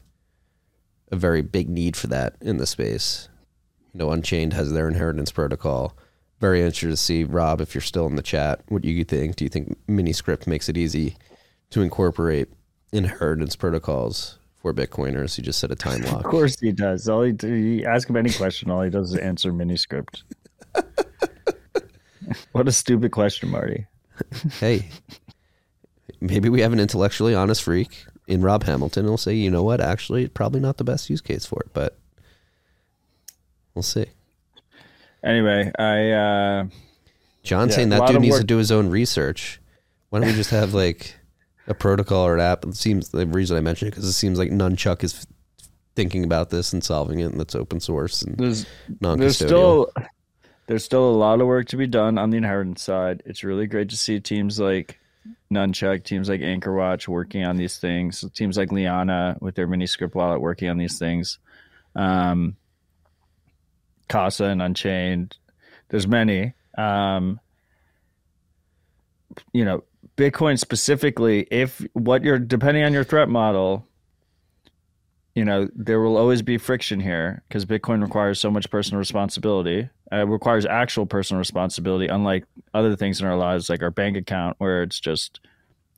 [1.10, 3.28] a very big need for that in the space.
[3.92, 5.96] You know, Unchained has their inheritance protocol.
[6.38, 9.36] Very interested to see, Rob, if you're still in the chat, what do you think.
[9.36, 11.16] Do you think Miniscript makes it easy
[11.70, 12.48] to incorporate
[12.92, 15.36] inheritance protocols for Bitcoiners?
[15.36, 16.24] You just set a time lock.
[16.24, 17.08] Of course he does.
[17.08, 20.22] All he, you ask him any question, all he does is answer miniscript.
[22.52, 23.86] what a stupid question, Marty.
[24.60, 24.88] hey,
[26.20, 29.04] maybe we have an intellectually honest freak in Rob Hamilton.
[29.04, 29.80] He'll say, you know what?
[29.80, 31.98] Actually, probably not the best use case for it, but
[33.74, 34.06] we'll see.
[35.22, 36.66] Anyway, I uh,
[37.42, 39.60] John Yeah, saying that dude needs to do his own research.
[40.08, 41.16] Why don't we just have like
[41.66, 42.64] a protocol or an app?
[42.64, 45.26] It seems the reason I mentioned it because it seems like Nunchuk is
[45.96, 48.64] thinking about this and solving it, and that's open source and there's
[49.00, 49.18] non-custodial.
[49.18, 49.92] there's still
[50.68, 53.24] there's still a lot of work to be done on the inheritance side.
[53.26, 55.00] It's really great to see teams like
[55.52, 59.86] Nunchuk, teams like Anchor Watch working on these things, teams like Liana with their mini
[59.86, 61.38] script wallet working on these things.
[61.94, 62.56] Um,
[64.08, 65.36] Casa and Unchained.
[65.88, 66.54] There's many.
[66.76, 67.40] Um,
[69.52, 69.84] you know,
[70.16, 73.86] Bitcoin specifically, if what you're depending on your threat model,
[75.34, 79.88] you know, there will always be friction here because Bitcoin requires so much personal responsibility.
[80.12, 82.44] Uh, it requires actual personal responsibility, unlike
[82.74, 85.40] other things in our lives, like our bank account, where it's just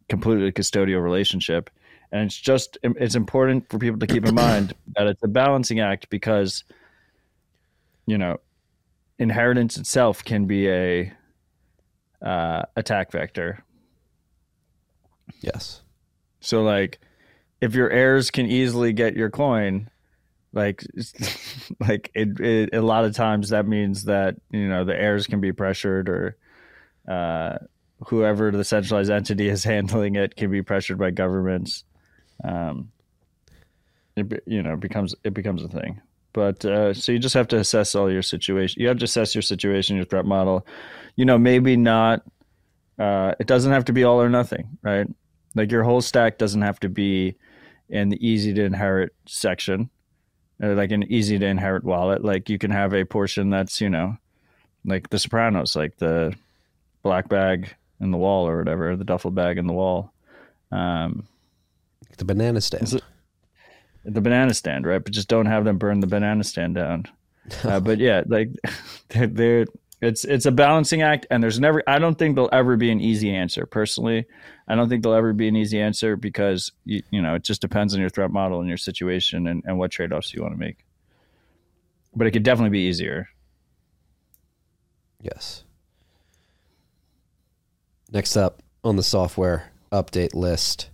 [0.09, 1.71] completely custodial relationship.
[2.11, 5.81] And it's just it's important for people to keep in mind that it's a balancing
[5.81, 6.65] act because,
[8.05, 8.39] you know,
[9.19, 11.13] inheritance itself can be a
[12.21, 13.65] uh, attack vector.
[15.41, 15.81] yes.
[16.41, 17.01] So like
[17.63, 19.89] if your heirs can easily get your coin,
[20.53, 20.85] like
[21.81, 25.41] like it, it a lot of times that means that, you know, the heirs can
[25.41, 26.37] be pressured or
[27.09, 27.57] uh
[28.09, 31.85] whoever the centralized entity is handling it can be pressured by governments.
[32.45, 32.91] Um
[34.17, 36.01] it you know becomes it becomes a thing.
[36.35, 38.81] But uh, so you just have to assess all your situation.
[38.81, 40.67] You have to assess your situation, your threat model.
[41.15, 42.23] You know, maybe not.
[42.99, 45.07] Uh, it doesn't have to be all or nothing, right?
[45.55, 47.37] Like your whole stack doesn't have to be
[47.93, 49.91] in the easy to inherit section,
[50.63, 52.25] uh, like an easy to inherit wallet.
[52.25, 54.17] Like you can have a portion that's you know,
[54.85, 56.35] like the Sopranos, like the
[57.03, 60.13] black bag in the wall or whatever, the duffel bag in the wall.
[60.73, 61.29] Um,
[62.19, 62.93] The banana stand.
[62.95, 63.05] It-
[64.05, 65.03] the banana stand, right?
[65.05, 67.07] But just don't have them burn the banana stand down.
[67.65, 68.51] Uh, but yeah, like
[69.09, 69.67] they're, they're
[70.03, 71.81] it's it's a balancing act, and there's never.
[71.87, 73.67] I don't think there'll ever be an easy answer.
[73.67, 74.27] Personally,
[74.67, 77.61] I don't think there'll ever be an easy answer because you, you know it just
[77.61, 80.55] depends on your threat model and your situation and, and what trade offs you want
[80.55, 80.85] to make.
[82.17, 83.29] But it could definitely be easier.
[85.21, 85.63] Yes.
[88.11, 90.91] Next up on the software update list,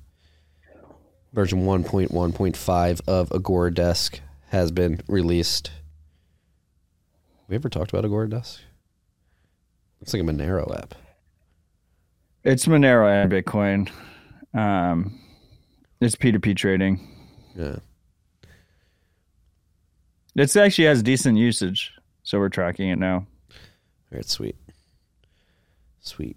[1.33, 4.21] version 1.1.5 of Agora Desk
[4.51, 5.71] has been released.
[7.49, 8.61] We ever talked about Agora Desk?
[10.01, 10.95] It's like a Monero app.
[12.45, 13.91] It's Monero and Bitcoin.
[14.55, 15.19] Um,
[16.01, 17.01] it's P two P trading.
[17.55, 17.77] Yeah.
[20.37, 21.93] It actually has decent usage,
[22.23, 23.27] so we're tracking it now.
[23.51, 24.57] All right, sweet.
[26.01, 26.37] Sweet.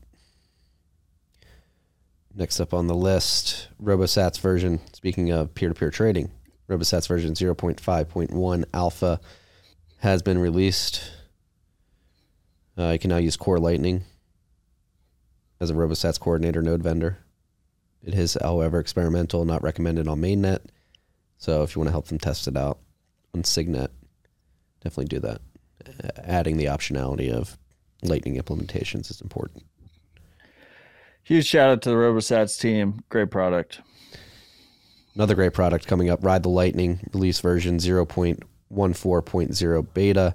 [2.34, 4.80] Next up on the list, RoboSats version.
[4.94, 6.32] Speaking of peer to peer trading,
[6.68, 9.20] RoboSats version 0.5.1 alpha
[10.00, 11.04] has been released.
[12.78, 14.04] Uh, you can now use Core Lightning
[15.60, 17.20] as a RoboSats coordinator node vendor.
[18.04, 20.62] It is, however, experimental, not recommended on mainnet.
[21.38, 22.80] So if you want to help them test it out
[23.34, 23.92] on Signet,
[24.84, 25.42] definitely do that.
[26.24, 27.58] adding the optionality of
[28.04, 29.64] Lightning implementations is important.
[31.24, 33.04] Huge shout out to the RoboSats team.
[33.10, 33.82] Great product.
[35.14, 40.34] Another great product coming up Ride the Lightning, release version 0.14.0 beta.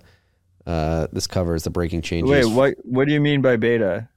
[0.66, 2.30] Uh, this covers the breaking changes.
[2.30, 2.74] Wait, what?
[2.84, 4.08] What do you mean by beta?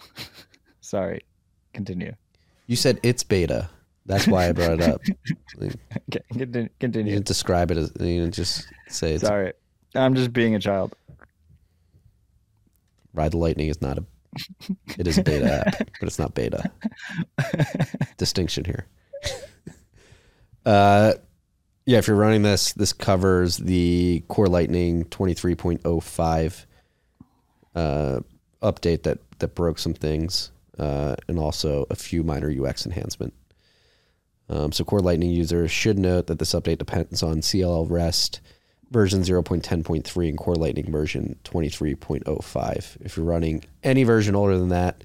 [0.80, 1.22] Sorry,
[1.72, 2.14] continue.
[2.66, 3.68] You said it's beta.
[4.06, 5.00] That's why I brought it up.
[6.10, 7.12] Okay, continue.
[7.12, 9.52] you didn't describe it as you know, just say it's Sorry,
[9.94, 10.94] I'm just being a child.
[13.14, 14.04] Ride the Lightning is not a
[14.98, 16.70] it is a beta app, but it's not beta.
[18.16, 18.86] Distinction here.
[20.66, 21.14] Uh
[21.86, 26.66] yeah, if you're running this, this covers the Core Lightning 23.05
[27.74, 28.20] uh,
[28.62, 33.34] update that that broke some things, uh, and also a few minor UX enhancement.
[34.48, 38.40] Um, so Core Lightning users should note that this update depends on CLL REST
[38.90, 42.96] version 0.10.3 and Core Lightning version 23.05.
[43.00, 45.02] If you're running any version older than that,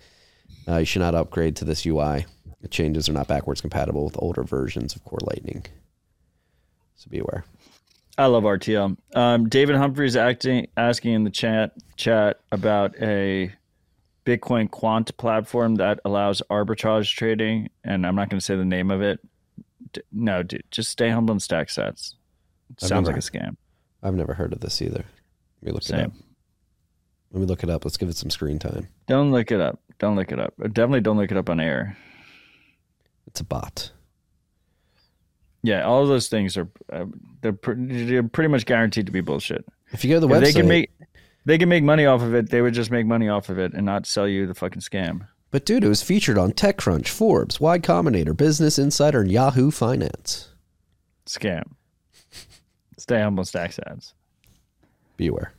[0.67, 2.25] uh, you should not upgrade to this UI.
[2.61, 5.65] The changes are not backwards compatible with older versions of Core Lightning.
[6.99, 7.45] So be aware.
[8.17, 8.97] I love RTL.
[9.15, 13.53] Um, David Humphreys acting asking in the chat chat about a
[14.25, 18.91] Bitcoin quant platform that allows arbitrage trading, and I'm not going to say the name
[18.91, 19.21] of it.
[19.93, 22.15] D- no, dude, just stay humble and stack sets.
[22.77, 23.55] Sounds never- like a scam.
[24.03, 25.05] I've never heard of this either.
[25.61, 26.11] Let me look it up.
[27.31, 27.85] Let me look it up.
[27.85, 28.89] Let's give it some screen time.
[29.07, 29.79] Don't look it up.
[29.99, 30.53] Don't look it up.
[30.57, 31.97] Definitely don't look it up on air.
[33.27, 33.91] It's a bot.
[35.61, 37.05] Yeah, all those things are uh,
[37.41, 39.65] they're, pr- they're pretty much guaranteed to be bullshit.
[39.91, 40.91] If you go to the If website, they can make
[41.45, 43.73] they can make money off of it, they would just make money off of it
[43.73, 45.27] and not sell you the fucking scam.
[45.51, 50.49] but dude, it was featured on TechCrunch, Forbes, Y Combinator, Business Insider, and Yahoo Finance.
[51.25, 51.63] Scam.
[52.97, 54.13] Stay humble, stack ads.
[55.17, 55.53] Be aware.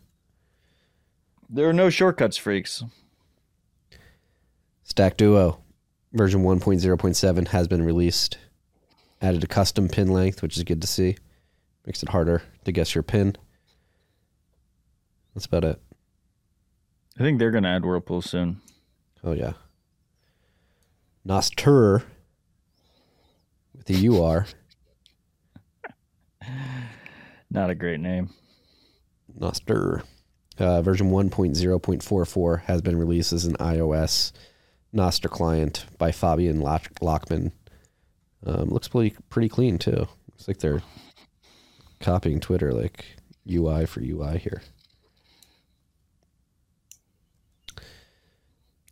[1.49, 2.85] There are no shortcuts, freaks.
[4.85, 5.59] Stack Duo
[6.13, 8.39] version 1.0.7 has been released.
[9.21, 11.17] Added a custom pin length, which is good to see.
[11.87, 13.37] Makes it harder to guess your pin.
[15.35, 15.81] That's about it.
[17.19, 18.61] I think they're gonna add Whirlpool soon.
[19.23, 19.53] Oh yeah.
[21.27, 22.03] Nostur
[23.77, 24.47] with the UR.
[27.51, 28.31] Not a great name.
[29.39, 30.03] Nostur.
[30.59, 34.33] Uh, version 1.0.44 has been released as an iOS
[34.95, 37.53] Nostr client by Fabian Lock- Lockman.
[38.47, 40.07] Um, looks pretty pretty clean too.
[40.31, 40.83] Looks like they're
[42.01, 43.05] copying Twitter like
[43.51, 44.63] UI for UI here.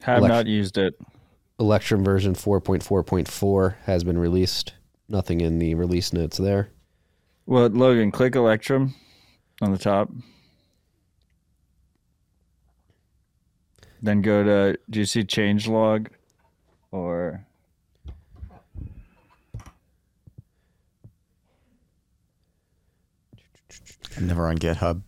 [0.02, 0.94] Have Elect- not used it.
[1.60, 4.74] Electrum version 4.4.4 has been released.
[5.08, 6.68] Nothing in the release notes there.
[7.46, 8.94] Well, Logan, click Electrum
[9.60, 10.10] on the top.
[14.00, 16.08] Then go to do you see changelog
[16.92, 17.44] or
[24.18, 25.02] I'm never on GitHub.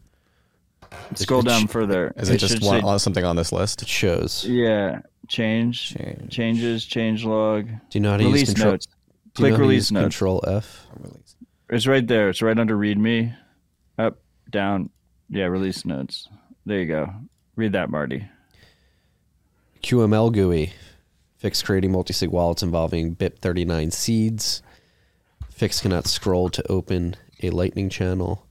[1.14, 2.12] scroll down further.
[2.16, 3.82] Is it, just one, say- uh, something on this list?
[3.82, 4.44] It shows.
[4.46, 6.30] Yeah, change, Change.
[6.32, 7.66] changes, change log.
[7.66, 8.72] Do you know how to release use control?
[8.72, 8.86] notes.
[8.86, 10.04] do you Click know how to release use notes.
[10.16, 10.86] Control F.
[11.68, 12.28] It's right there.
[12.30, 13.36] It's right under README.
[13.98, 14.18] Up,
[14.50, 14.90] down.
[15.28, 16.28] Yeah, release notes.
[16.66, 17.12] There you go.
[17.56, 18.26] Read that, Marty.
[19.82, 20.72] QML GUI.
[21.38, 24.62] Fix creating multi-sig wallets involving BIP39 seeds.
[25.50, 28.46] Fix cannot scroll to open a lightning channel.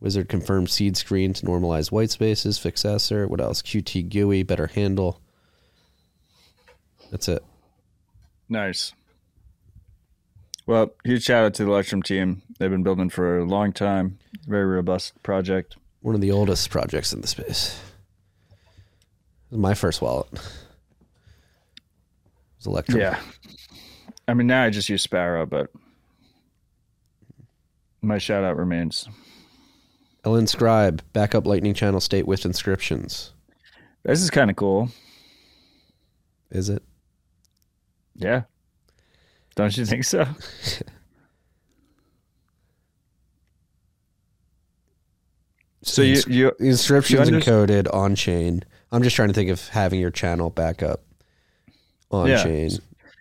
[0.00, 2.58] Wizard confirms seed screen to normalize white spaces.
[2.58, 3.28] Fix Fixessor.
[3.28, 3.62] What else?
[3.62, 4.42] Qt GUI.
[4.42, 5.20] Better handle.
[7.10, 7.42] That's it.
[8.48, 8.92] Nice.
[10.66, 12.42] Well, huge shout out to the Electrum team.
[12.58, 14.18] They've been building for a long time.
[14.46, 15.76] Very robust project.
[16.02, 17.80] One of the oldest projects in the space.
[18.60, 20.28] It was my first wallet.
[20.32, 20.40] It
[22.58, 22.98] was Electrum.
[22.98, 23.18] Yeah.
[24.28, 25.70] I mean, now I just use Sparrow, but
[28.02, 29.08] my shout out remains.
[30.26, 31.02] Ellen Scribe.
[31.12, 33.32] Backup lightning channel state with inscriptions.
[34.02, 34.90] This is kind of cool.
[36.50, 36.82] Is it?
[38.16, 38.42] Yeah.
[39.54, 40.26] Don't you think so?
[45.82, 48.64] So you you inscriptions you encoded on chain.
[48.90, 51.02] I'm just trying to think of having your channel backup
[52.10, 52.42] on Yeah.
[52.42, 52.70] chain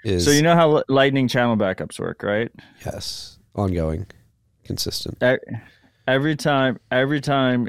[0.03, 2.52] is so you know how Lightning channel backups work, right?
[2.84, 4.07] yes ongoing,
[4.64, 5.18] consistent.
[6.07, 7.68] Every time, every time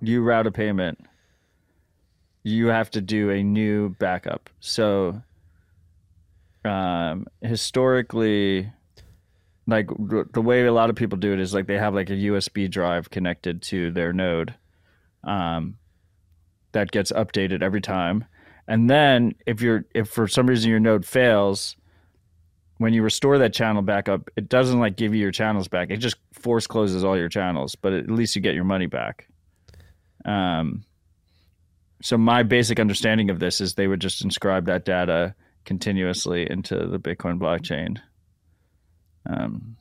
[0.00, 0.98] you route a payment,
[2.42, 4.50] you have to do a new backup.
[4.60, 5.22] So,
[6.64, 8.70] um, historically,
[9.66, 9.88] like
[10.32, 12.70] the way a lot of people do it is like they have like a USB
[12.70, 14.54] drive connected to their node,
[15.24, 15.76] um,
[16.72, 18.26] that gets updated every time,
[18.68, 21.76] and then if you're if for some reason your node fails,
[22.78, 25.90] when you restore that channel back up, it doesn't like give you your channels back.
[25.90, 29.28] It just force closes all your channels, but at least you get your money back.
[30.24, 30.84] Um,
[32.02, 35.34] so my basic understanding of this is they would just inscribe that data
[35.64, 37.98] continuously into the Bitcoin blockchain.
[39.26, 39.76] Um,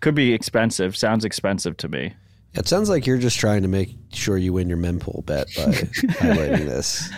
[0.00, 0.96] could be expensive.
[0.96, 2.14] Sounds expensive to me.
[2.54, 5.62] It sounds like you're just trying to make sure you win your mempool bet by
[5.72, 7.10] highlighting this.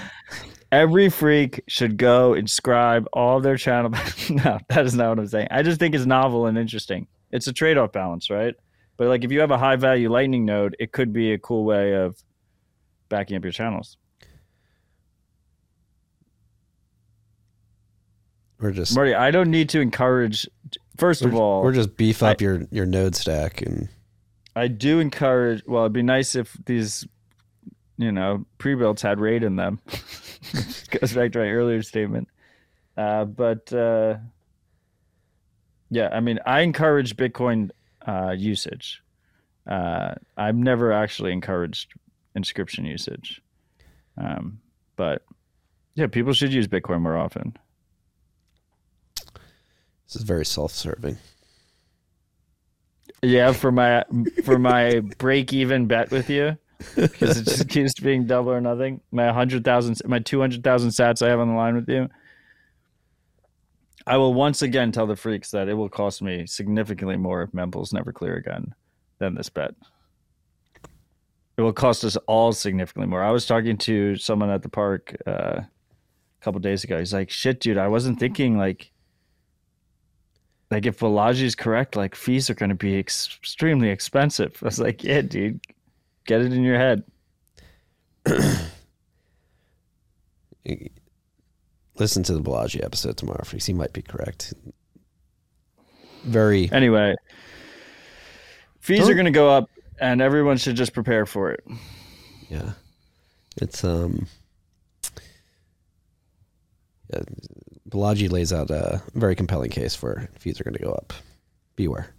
[0.70, 3.90] Every freak should go inscribe all their channel.
[4.30, 5.48] no, that is not what I'm saying.
[5.50, 7.06] I just think it's novel and interesting.
[7.30, 8.54] It's a trade off balance, right?
[8.98, 11.64] But like if you have a high value lightning node, it could be a cool
[11.64, 12.22] way of
[13.08, 13.96] backing up your channels.
[18.60, 20.46] We're just Marty, I don't need to encourage.
[20.96, 23.88] First of all, we're just beef up I- your your node stack and
[24.56, 25.62] I do encourage.
[25.66, 27.06] Well, it'd be nice if these,
[27.98, 29.80] you know, pre-builts had RAID in them.
[30.90, 32.28] Goes back to my earlier statement.
[32.96, 34.16] Uh, but uh,
[35.90, 37.70] yeah, I mean, I encourage Bitcoin
[38.06, 39.02] uh, usage.
[39.66, 41.92] Uh, I've never actually encouraged
[42.34, 43.42] inscription usage.
[44.16, 44.60] Um,
[44.96, 45.22] but
[45.94, 47.56] yeah, people should use Bitcoin more often.
[50.06, 51.18] this is very self-serving.
[53.22, 54.04] Yeah, for my
[54.44, 56.56] for my break even bet with you,
[56.94, 59.00] because it just keeps being double or nothing.
[59.10, 62.08] My hundred thousand, my two hundred thousand sats I have on the line with you.
[64.06, 67.50] I will once again tell the freaks that it will cost me significantly more if
[67.52, 68.74] mempools never clear again
[69.18, 69.74] than this bet.
[71.56, 73.22] It will cost us all significantly more.
[73.22, 75.68] I was talking to someone at the park uh, a
[76.40, 76.98] couple days ago.
[76.98, 78.92] He's like, "Shit, dude, I wasn't thinking like."
[80.70, 84.58] like if Balaji is correct, like fees are going to be ex- extremely expensive.
[84.62, 85.60] I was like, yeah, dude,
[86.28, 87.02] get it in your head.
[91.98, 93.66] Listen to the Balaji episode tomorrow, Freaks.
[93.66, 94.54] He might be correct.
[96.24, 97.16] Very Anyway,
[98.80, 99.68] fees Don't- are going to go up,
[100.00, 101.64] and everyone should just prepare for it.
[102.48, 102.72] yeah.
[103.60, 104.28] It's um
[107.12, 107.22] yeah,
[107.88, 111.12] Balaji lays out a very compelling case for fees are going to go up.
[111.74, 112.14] Beware.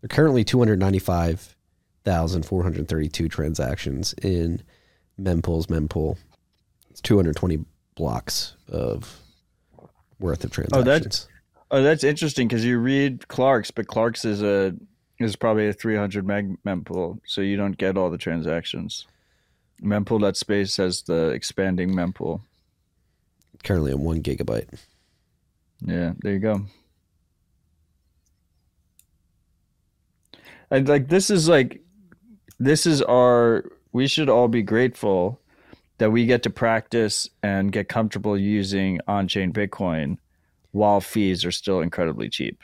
[0.00, 0.44] There are currently
[2.06, 4.62] 295,432 transactions in
[5.20, 6.16] Mempool's Mempool.
[6.90, 7.64] It's 220
[7.94, 9.20] blocks of
[10.20, 10.84] worth of Oh, transactions.
[10.84, 11.28] that's
[11.70, 14.74] oh, that's interesting because you read Clark's, but Clark's is a
[15.18, 19.06] is probably a 300 meg mempool, so you don't get all the transactions.
[19.82, 22.40] Mempool.space has the expanding mempool.
[23.64, 24.68] currently on one gigabyte.
[25.84, 26.62] Yeah, there you go.
[30.70, 31.80] And like this is like
[32.58, 35.40] this is our we should all be grateful
[35.98, 40.18] that we get to practice and get comfortable using on-chain Bitcoin
[40.72, 42.60] while fees are still incredibly cheap.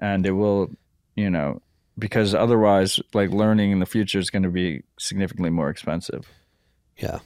[0.00, 0.70] And it will,
[1.14, 1.62] you know,
[1.98, 6.28] because otherwise like learning in the future is going to be significantly more expensive.
[6.96, 7.20] Yeah.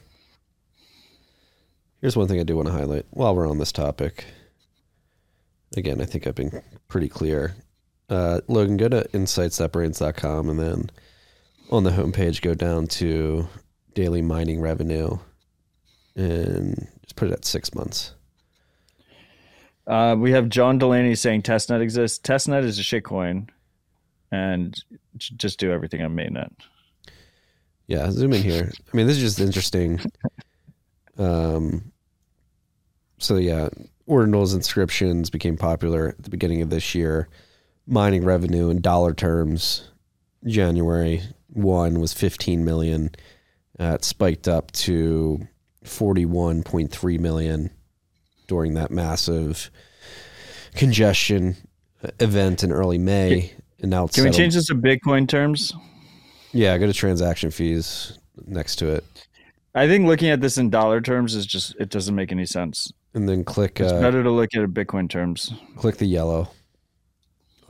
[2.03, 4.27] Here's one thing I do want to highlight while we're on this topic.
[5.77, 7.57] Again, I think I've been pretty clear.
[8.11, 10.91] Uh, Logan, go to insights.braiins.com and then
[11.71, 13.49] on the homepage, go down to
[13.95, 15.19] daily mining revenue
[16.15, 18.15] and just put it at six months.
[19.87, 22.19] Uh, we have John Delaney saying testnet exists.
[22.19, 23.49] Testnet is a shitcoin,
[24.33, 24.77] and
[25.17, 26.51] just do everything on mainnet.
[27.87, 28.73] Yeah, zoom in here.
[28.93, 30.01] I mean, this is just interesting.
[31.19, 31.93] Um,
[33.17, 33.71] so yeah,
[34.07, 37.31] ordinals inscriptions became popular at the beginning of this year.
[37.87, 39.89] Mining revenue in dollar terms,
[40.45, 41.23] January
[41.57, 43.11] one was fifteen million.
[43.79, 45.47] Uh, it spiked up to
[45.85, 47.71] forty-one point three million
[48.47, 49.71] during that massive
[50.75, 51.57] congestion
[52.21, 53.53] event in early May.
[53.81, 55.75] And now it's Can we change this to Bitcoin terms?
[56.53, 59.05] Yeah, go to transaction fees next to it.
[59.75, 62.91] I think looking at this in dollar terms is just it doesn't make any sense.
[63.15, 65.53] and then click It's uh, better to look at it Bitcoin terms.
[65.77, 66.49] click the yellow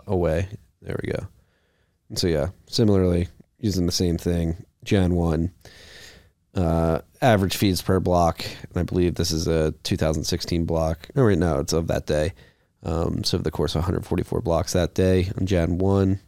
[0.06, 0.48] away.
[0.82, 1.26] There we go.
[2.08, 3.28] And so yeah, similarly
[3.66, 4.64] using the same thing.
[4.84, 5.52] Jan one
[6.54, 11.08] uh, average fees per block, and I believe this is a 2016 block.
[11.14, 12.32] Oh wait, no, it's of that day.
[12.82, 16.20] Um, so over the course of 144 blocks that day on Jan one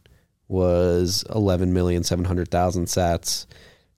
[0.48, 3.46] was 11 million 700 thousand sats.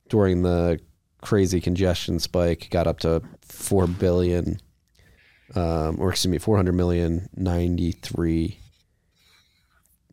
[0.08, 0.80] During the
[1.22, 4.60] crazy congestion spike, got up to four billion
[5.54, 8.58] um, or excuse me, 400 million 93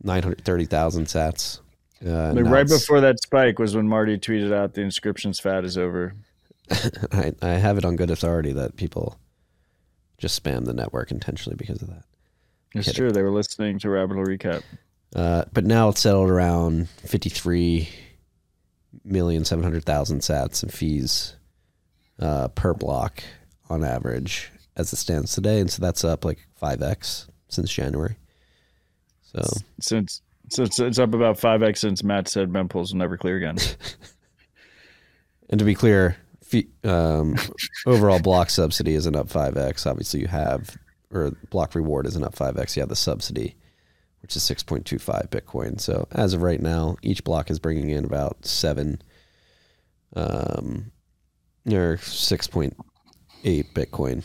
[0.03, 1.59] 930,000 sats.
[2.05, 6.13] Uh, right before that spike was when Marty tweeted out the inscription's fad is over.
[7.11, 9.17] I, I have it on good authority that people
[10.17, 12.03] just spam the network intentionally because of that.
[12.75, 12.97] It's Kidding.
[12.97, 13.11] true.
[13.11, 14.63] They were listening to Rabbit Hole Recap.
[15.15, 17.87] Uh, but now it's settled around 53
[19.03, 21.35] million 700,000 sats and fees
[22.19, 23.23] uh, per block
[23.69, 25.59] on average as it stands today.
[25.59, 28.17] And so that's up like 5x since January.
[29.23, 29.43] So
[29.79, 33.37] Since so it's, it's up about five x since Matt said mempools will never clear
[33.37, 33.57] again.
[35.49, 37.35] And to be clear, fee, um,
[37.85, 39.85] overall block subsidy isn't up 5x.
[39.85, 40.77] Obviously, you have,
[41.11, 42.75] or block reward isn't up 5x.
[42.75, 43.55] You have the subsidy,
[44.21, 45.79] which is 6.25 Bitcoin.
[45.79, 49.01] So as of right now, each block is bringing in about seven,
[50.15, 50.91] um,
[51.65, 52.73] or 6.8
[53.73, 54.23] Bitcoin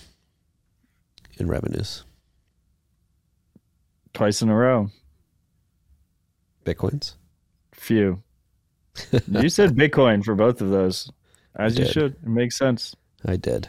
[1.39, 2.05] in revenues.
[4.13, 4.91] Twice in a row.
[6.65, 7.15] Bitcoins?
[7.73, 8.23] Few.
[9.29, 11.11] you said Bitcoin for both of those,
[11.57, 12.13] as you should.
[12.23, 12.95] It makes sense.
[13.25, 13.69] I did.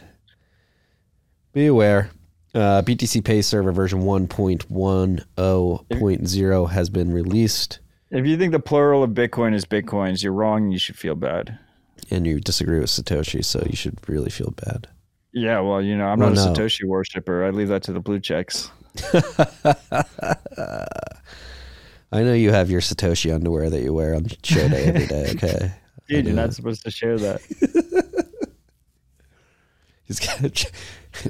[1.54, 2.10] Be aware.
[2.56, 7.80] Uh, BTC Pay Server version 1.10.0 has been released.
[8.12, 10.64] If you think the plural of Bitcoin is Bitcoins, you're wrong.
[10.64, 11.58] and You should feel bad.
[12.12, 14.88] and you disagree with Satoshi, so you should really feel bad.
[15.32, 16.54] Yeah, well, you know, I'm Well, not a no.
[16.54, 17.44] Satoshi worshiper.
[17.44, 18.70] I leave that to the blue checks.
[22.14, 25.32] I know you have your Satoshi underwear that you wear on show day every day.
[25.34, 25.72] Okay,
[26.08, 27.42] Dude, you're not supposed to share that.
[30.04, 30.72] he's got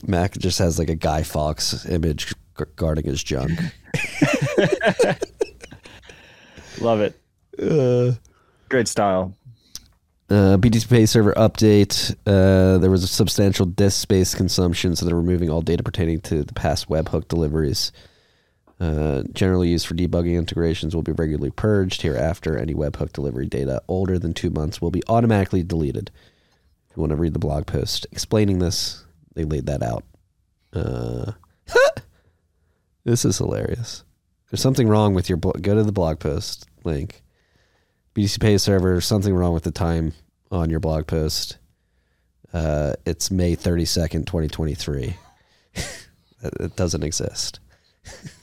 [0.07, 2.33] Mac just has like a Guy Fawkes image
[2.75, 3.51] guarding his junk.
[6.81, 8.19] Love it.
[8.67, 9.33] Great style.
[10.29, 12.13] Uh, BTC Pay server update.
[12.25, 16.43] Uh, there was a substantial disk space consumption, so they're removing all data pertaining to
[16.43, 17.91] the past webhook deliveries.
[18.79, 22.01] Uh, generally used for debugging integrations will be regularly purged.
[22.01, 26.11] Hereafter, any webhook delivery data older than two months will be automatically deleted.
[26.89, 29.05] If you want to read the blog post explaining this,
[29.35, 30.03] they laid that out.
[30.73, 31.33] Uh,
[33.05, 34.03] this is hilarious.
[34.49, 37.23] There's something wrong with your go to the blog post link.
[38.15, 40.13] BTC Pay server, something wrong with the time
[40.51, 41.57] on your blog post.
[42.53, 45.15] Uh, it's May 32nd, 2023.
[45.73, 45.93] it
[46.41, 47.59] it doesn't exist.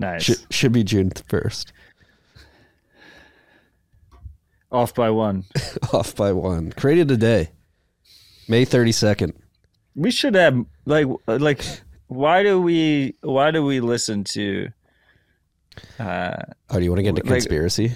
[0.00, 0.22] Nice.
[0.24, 1.66] Should, should be June 1st.
[4.72, 5.44] Off by one.
[5.92, 6.72] Off by one.
[6.72, 7.50] Created today.
[8.48, 9.34] May 32nd.
[9.94, 11.62] We should have like like
[12.06, 14.68] why do we why do we listen to
[15.98, 16.36] uh
[16.70, 17.92] Oh, do you want to get into Like- conspiracy?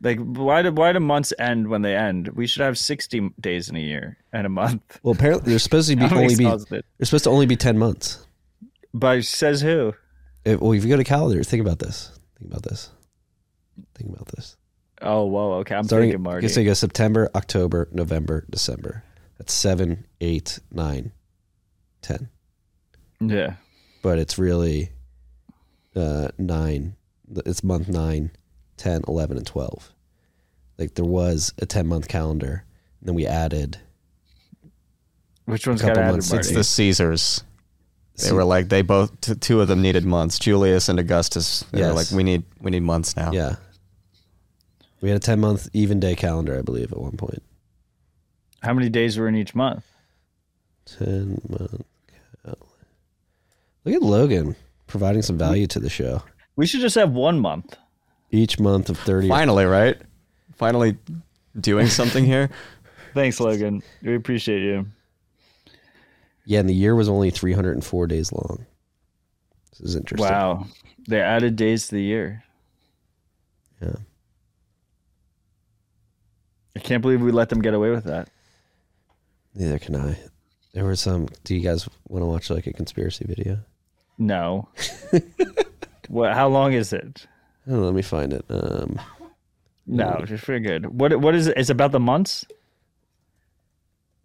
[0.00, 2.28] like why do why do months end when they end?
[2.28, 4.98] We should have 60 days in a year and a month.
[5.02, 8.26] Well, apparently there's supposed to be only be there's supposed to only be 10 months.
[8.94, 9.92] By says who?
[10.44, 12.10] If, well, if you go to calendar, think about this.
[12.38, 12.90] Think about this.
[13.94, 14.56] Think about this.
[15.00, 15.74] Oh, whoa, okay.
[15.74, 16.48] I'm Starting, thinking I Marty.
[16.48, 19.02] So you go September, October, November, December.
[19.38, 21.12] That's seven, eight, nine,
[22.02, 22.28] ten.
[23.20, 23.54] yeah.
[24.02, 24.90] But it's really
[25.96, 26.96] uh, nine.
[27.46, 28.30] It's month nine,
[28.76, 29.92] 10, 11, and 12.
[30.78, 32.64] Like there was a 10 month calendar.
[33.00, 33.78] And then we added
[35.44, 36.28] Which one's couple got added.
[36.28, 36.36] Marty?
[36.38, 37.44] It's the Caesars.
[38.16, 40.38] They See- were like they both t- two of them needed months.
[40.38, 41.64] Julius and Augustus.
[41.72, 41.96] They were Yes.
[41.96, 43.32] like we need we need months now.
[43.32, 43.56] Yeah.
[45.00, 47.42] We had a 10 month even day calendar, I believe, at one point.
[48.62, 49.84] How many days were in each month?
[50.86, 51.82] 10 month
[52.42, 52.58] calendar.
[53.84, 54.54] Look at Logan
[54.86, 56.22] providing some value to the show.
[56.54, 57.76] We should just have one month.
[58.30, 59.28] Each month of 30.
[59.28, 59.96] Finally, right?
[60.54, 60.96] Finally
[61.58, 62.50] doing something here.
[63.14, 63.82] Thanks, Logan.
[64.02, 64.86] We appreciate you.
[66.44, 68.66] Yeah, and the year was only 304 days long.
[69.70, 70.28] This is interesting.
[70.28, 70.66] Wow.
[71.08, 72.44] They added days to the year.
[73.80, 73.96] Yeah.
[76.76, 78.30] I can't believe we let them get away with that.
[79.54, 80.18] Neither can I.
[80.72, 81.28] There were some.
[81.44, 83.58] Do you guys want to watch like a conspiracy video?
[84.16, 84.68] No.
[86.08, 86.32] what?
[86.32, 87.26] How long is it?
[87.66, 88.44] Know, let me find it.
[88.48, 88.98] Um,
[89.86, 90.98] No, just good.
[90.98, 91.20] What?
[91.20, 91.58] What is it?
[91.58, 92.46] It's about the months.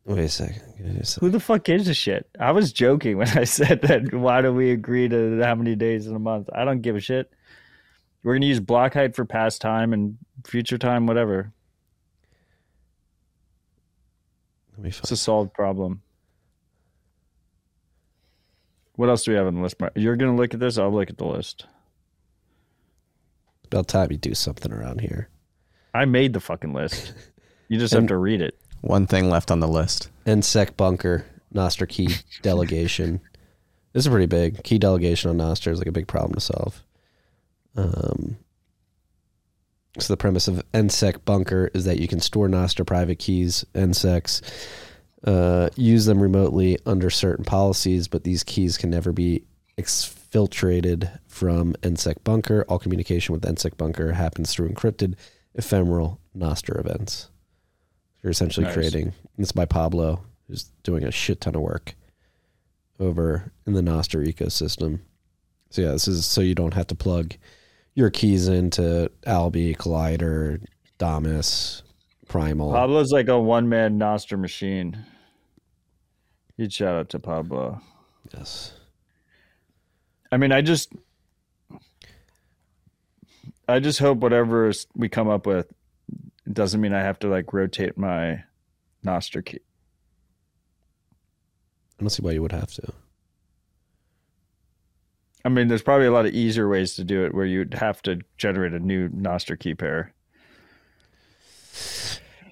[0.08, 0.62] Wait a second.
[0.78, 1.22] Give a sec.
[1.22, 2.28] Who the fuck gives a shit?
[2.40, 4.14] I was joking when I said that.
[4.14, 6.50] Why do we agree to how many days in a month?
[6.54, 7.32] I don't give a shit.
[8.24, 11.52] We're gonna use block height for past time and future time, whatever.
[14.76, 16.02] Let me It's a solved problem.
[18.96, 19.76] What else do we have on the list?
[19.96, 20.78] You're gonna look at this.
[20.78, 21.66] I'll look at the list.
[23.66, 25.30] About time you do something around here.
[25.94, 27.14] I made the fucking list.
[27.70, 28.58] You just have And- to read it.
[28.82, 30.10] One thing left on the list.
[30.26, 32.10] NSEC bunker, Nostr Key
[32.42, 33.22] delegation,
[33.94, 34.64] This is pretty big.
[34.64, 36.84] Key delegation on Nostr is like a big problem to solve.
[37.76, 38.38] Um,
[40.00, 44.42] so the premise of NSEC Bunker is that you can store Nostr private keys, NSECs,
[45.24, 49.44] uh, use them remotely under certain policies, but these keys can never be
[49.78, 52.66] exfiltrated from NSEC Bunker.
[52.68, 55.16] All communication with NSEC Bunker happens through encrypted,
[55.56, 57.30] ephemeral Nostr events.
[58.28, 58.74] You're essentially Nice.
[58.74, 59.14] creating.
[59.38, 61.96] This is by Pablo, who's doing a shit ton of work
[63.00, 65.00] over in the Nostr ecosystem.
[65.70, 67.36] So yeah, this is so you don't have to plug
[67.96, 70.62] your keys into Alby, Collider,
[70.98, 71.84] Damus,
[72.28, 72.74] Primal.
[72.74, 75.06] Pablo's like a one man Nostr machine.
[76.58, 77.80] Huge shout out to Pablo.
[78.34, 78.74] Yes.
[80.34, 80.92] I mean, I just,
[83.70, 85.72] I just hope whatever we come up with
[86.54, 88.44] doesn't mean I have to like rotate my
[89.06, 89.60] Nostr key.
[92.00, 92.94] I don't see why you would have to.
[95.44, 98.02] I mean, there's probably a lot of easier ways to do it where you'd have
[98.04, 100.14] to generate a new Nostr key pair.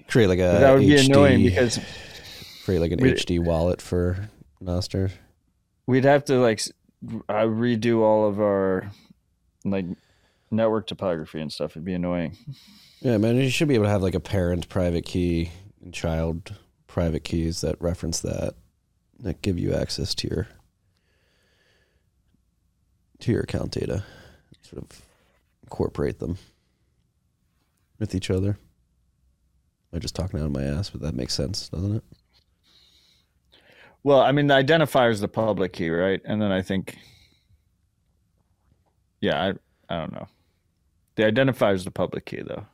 [0.08, 1.78] Create like a But that would be annoying because
[2.64, 4.28] create like an HD wallet for
[4.62, 5.10] Nostr.
[5.86, 6.62] we'd have to like
[7.28, 8.90] uh, redo all of our
[9.64, 9.84] like
[10.50, 11.72] network topography and stuff.
[11.72, 12.36] It'd be annoying.
[13.00, 15.50] Yeah, man, you should be able to have like a parent private key
[15.82, 16.52] and child
[16.86, 18.54] private keys that reference that
[19.20, 20.48] that give you access to your
[23.20, 24.04] to your account data.
[24.62, 25.02] Sort of
[25.62, 26.38] incorporate them
[27.98, 28.58] with each other.
[29.92, 32.04] I'm just talking out of my ass, but that makes sense, doesn't it?
[34.02, 36.20] Well, I mean, the identifier is the public key, right?
[36.24, 36.96] And then I think,
[39.20, 39.42] yeah,
[39.88, 40.28] I I don't know.
[41.16, 42.66] The identifier is the public key, though,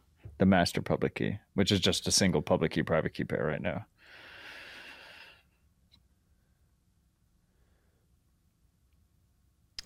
[0.42, 3.62] the master public key, which is just a single public key private key pair right
[3.62, 3.86] now.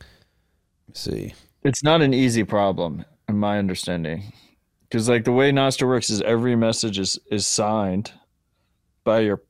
[0.00, 1.34] Let me see.
[1.62, 4.32] It's not an easy problem, in my understanding,
[4.88, 8.12] because like the way Nostr works is every message is is signed
[9.04, 9.42] by your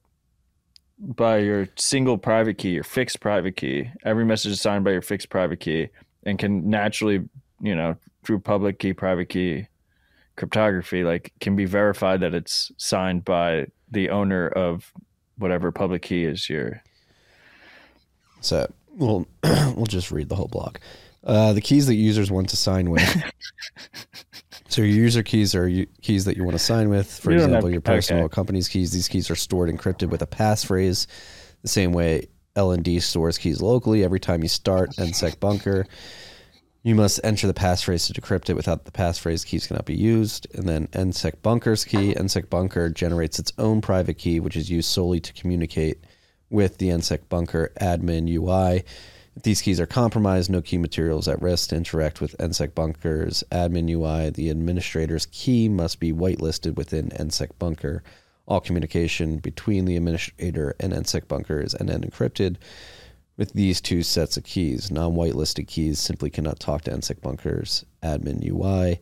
[0.99, 3.93] by your single private key, your fixed private key.
[4.05, 5.91] Every message is signed by your fixed private key
[6.25, 7.29] and can naturally,
[7.61, 9.69] you know, through public key, private key
[10.37, 14.93] cryptography, like can be verified that it's signed by the owner of
[15.39, 16.83] whatever public key is your
[18.41, 20.81] So we'll we'll just read the whole block.
[21.25, 23.03] Uh, the keys that users want to sign with.
[24.69, 27.11] so your user keys are u- keys that you want to sign with.
[27.11, 28.35] For You example, have- your personal okay.
[28.35, 28.93] company's keys.
[28.93, 31.07] These keys are stored encrypted with a passphrase,
[31.63, 34.05] the same way LND stores keys locally.
[34.05, 35.87] Every time you start NSEC Bunker,
[36.87, 38.55] you must enter the passphrase to decrypt it.
[38.55, 40.47] Without the passphrase, keys cannot be used.
[40.55, 42.15] And then NSEC Bunker's key.
[42.15, 46.05] NSEC Bunker generates its own private key, which is used solely to communicate
[46.49, 48.85] with the NSEC Bunker admin UI.
[49.35, 52.73] If these keys are compromised, no key material is at risk to interact with NSEC
[52.73, 54.31] Bunker's admin UI.
[54.31, 58.05] The administrator's key must be whitelisted within NSEC Bunker.
[58.47, 62.59] All communication between the administrator and NSEC Bunker is end-to-end encrypted
[63.37, 64.91] with these two sets of keys.
[64.91, 69.01] Non-whitelisted keys simply cannot talk to NSEC Bunker's admin UI.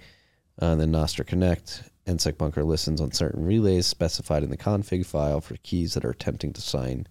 [0.61, 1.85] Uh, then Nostr Connect.
[2.06, 6.11] NSEC Bunker listens on certain relays specified in the config file for keys that are
[6.11, 7.06] attempting to sign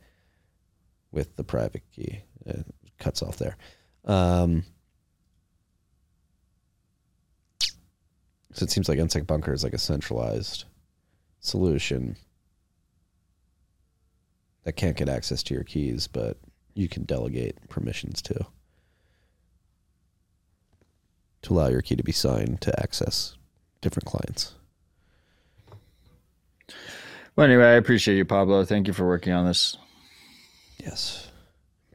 [1.12, 2.22] with the private key.
[2.46, 2.66] It
[3.00, 3.58] cuts off there.
[4.06, 4.64] Um,
[8.52, 10.66] so it seems like NSEC Bunker is like a centralized
[11.40, 12.18] solution
[14.64, 16.38] that can't get access to your keys, but
[16.74, 18.46] you can delegate permissions to
[21.44, 23.36] to allow your key to be signed to access
[23.82, 24.54] different clients.
[27.36, 28.64] Well anyway, I appreciate you, Pablo.
[28.64, 29.76] Thank you for working on this.
[30.80, 31.30] Yes.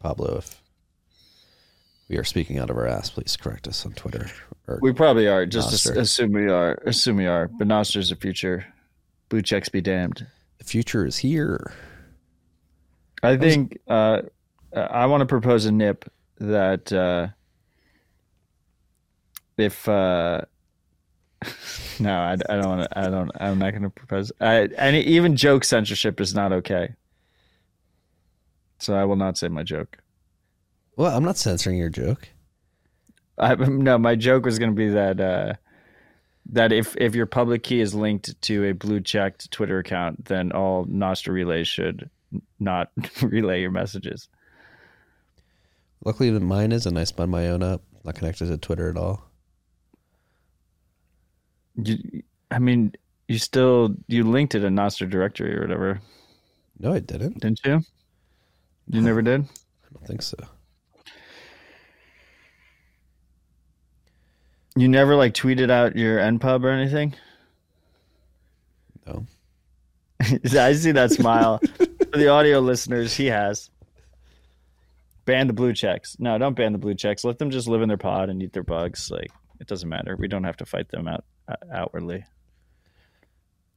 [0.00, 0.60] Pablo, if
[2.08, 4.30] we are speaking out of our ass, please correct us on Twitter.
[4.80, 5.46] We probably are.
[5.46, 6.72] Just as- assume we are.
[6.84, 7.48] Assume we are.
[7.48, 8.66] But Nostr's the future.
[9.28, 10.26] Blue checks be damned.
[10.58, 11.72] the future is here.
[13.22, 14.22] I think uh,
[14.74, 17.28] I want to propose a nip that uh,
[19.56, 20.42] if uh,
[22.00, 22.98] no, I, I don't want to.
[22.98, 23.30] I don't.
[23.40, 24.32] I'm not going to propose.
[24.40, 26.94] I, any even joke censorship is not okay.
[28.78, 29.98] So I will not say my joke.
[30.96, 32.28] Well, I'm not censoring your joke.
[33.38, 35.54] I, no, my joke was going to be that uh,
[36.50, 40.52] that if if your public key is linked to a blue checked Twitter account, then
[40.52, 42.10] all Nostr relays should
[42.58, 42.90] not
[43.22, 44.28] relay your messages.
[46.04, 46.96] Luckily, mine isn't.
[46.96, 47.82] I spun my own up.
[48.04, 49.24] Not connected to Twitter at all.
[51.76, 52.92] You, I mean,
[53.26, 56.00] you still you linked it in Nostr directory or whatever.
[56.78, 57.40] No, I didn't.
[57.40, 57.82] Didn't you?
[58.88, 59.42] You never did.
[59.84, 60.36] I don't think so.
[64.76, 67.14] You never like tweeted out your NPub or anything.
[69.06, 69.26] No.
[70.20, 71.58] I see that smile.
[72.12, 73.70] For the audio listeners, he has.
[75.28, 76.16] Ban the blue checks.
[76.18, 77.22] No, don't ban the blue checks.
[77.22, 79.10] Let them just live in their pod and eat their bugs.
[79.10, 79.30] Like
[79.60, 80.16] it doesn't matter.
[80.16, 82.24] We don't have to fight them out uh, outwardly.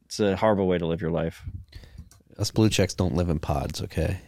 [0.06, 1.44] It's a horrible way to live your life.
[2.38, 4.22] Us blue checks don't live in pods, okay?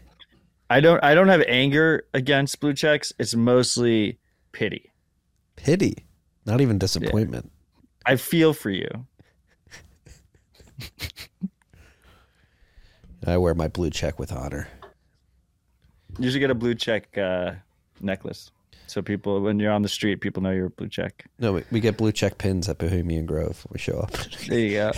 [0.69, 1.01] I don't.
[1.01, 3.13] I don't have anger against blue checks.
[3.17, 4.19] It's mostly
[4.51, 4.91] pity.
[5.55, 6.05] Pity,
[6.45, 7.53] not even disappointment.
[8.05, 8.89] I feel for you.
[13.25, 14.67] I wear my blue check with honor.
[16.19, 17.53] You should get a blue check uh,
[18.01, 18.51] necklace,
[18.87, 21.25] so people, when you're on the street, people know you're a blue check.
[21.39, 24.11] No, we, we get blue check pins at Bohemian Grove when we show up.
[24.47, 24.91] There you go.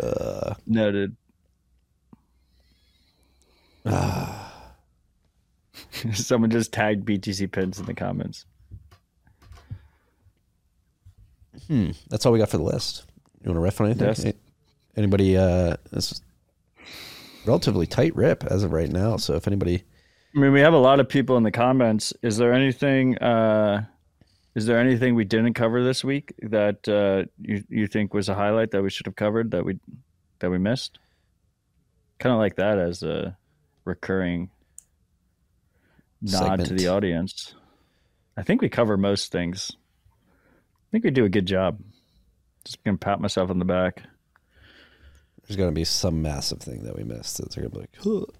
[0.00, 1.16] uh, Noted.
[6.14, 8.46] Someone just tagged BTC pins in the comments.
[11.66, 13.04] hmm, that's all we got for the list.
[13.42, 14.06] You want to riff on anything?
[14.06, 14.24] Yes.
[14.96, 15.36] Anybody?
[15.36, 16.22] Uh, this is
[17.44, 19.16] relatively tight rip as of right now.
[19.16, 19.82] So if anybody,
[20.34, 22.12] I mean, we have a lot of people in the comments.
[22.22, 23.18] Is there anything?
[23.18, 23.86] Uh,
[24.54, 28.34] is there anything we didn't cover this week that uh, you you think was a
[28.34, 29.78] highlight that we should have covered that we
[30.40, 30.98] that we missed?
[32.18, 33.36] Kind of like that as a
[33.84, 34.50] recurring
[36.20, 37.54] nod to the audience.
[38.36, 39.72] I think we cover most things.
[39.72, 41.80] I think we do a good job.
[42.64, 44.02] Just gonna pat myself on the back.
[45.50, 47.38] There's going to be some massive thing that we missed.
[47.38, 48.32] That they're going to be like, huh.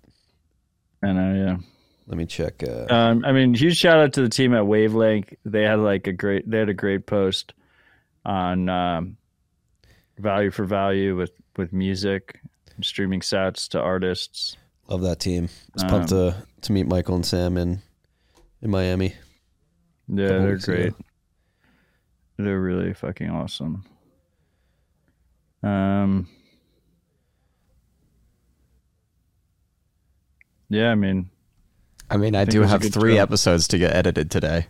[1.03, 1.57] And uh, yeah.
[2.07, 2.63] let me check.
[2.63, 5.35] Uh, Um, I mean, huge shout out to the team at Wavlake.
[5.45, 7.53] They had like a great, they had a great post
[8.25, 9.17] on um,
[10.19, 12.39] value for value with with music,
[12.81, 14.57] streaming sats to artists.
[14.87, 15.49] love that team.
[15.51, 17.83] I was pumped Um, to to meet Michael and Sam in
[18.63, 19.15] in Miami.
[20.07, 20.77] Yeah, they're weeks ago.
[20.77, 20.93] great.
[22.37, 23.85] They're really fucking awesome.
[25.65, 26.29] Um.
[30.71, 31.29] Yeah, I mean,
[32.09, 34.67] I mean, I think do it was a have three episodes to get edited today.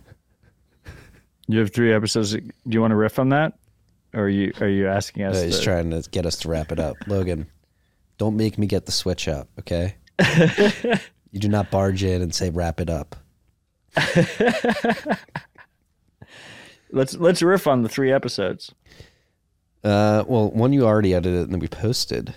[1.47, 2.33] you have three episodes.
[2.33, 3.53] Do you want to riff on that,
[4.13, 5.37] or are you are you asking us?
[5.37, 6.97] Uh, he's to- trying to get us to wrap it up.
[7.07, 7.47] Logan,
[8.17, 9.95] don't make me get the switch up, okay?
[11.31, 13.15] you do not barge in and say wrap it up.
[16.93, 18.73] Let's let's riff on the three episodes.
[19.83, 22.33] Uh, well, one you already edited and then we posted.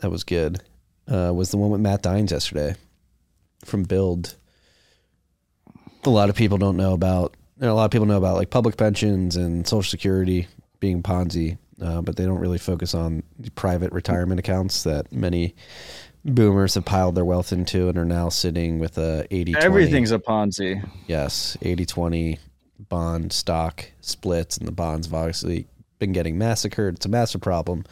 [0.00, 0.62] That was good.
[1.10, 2.74] Uh, was the one with Matt Dines yesterday
[3.64, 4.36] from Build.
[6.04, 7.36] A lot of people don't know about.
[7.58, 10.46] you know, a lot of people know about like public pensions and Social Security
[10.78, 15.54] being Ponzi, uh, but they don't really focus on the private retirement accounts that many
[16.24, 20.18] boomers have piled their wealth into and are now sitting with a 80 Everything's a
[20.18, 20.86] Ponzi.
[21.06, 22.38] Yes, 80 20
[22.88, 25.66] bond stock splits, and the bonds have obviously
[25.98, 26.96] been getting massacred.
[26.96, 27.84] It's a massive problem.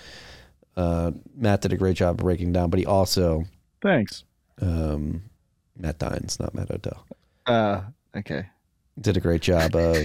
[0.78, 3.44] Uh, Matt did a great job of breaking down, but he also,
[3.82, 4.22] Thanks.
[4.62, 5.22] um,
[5.76, 7.04] Matt Dines, not Matt Odell,
[7.46, 7.80] Uh,
[8.16, 8.46] okay.
[9.00, 10.04] did a great job of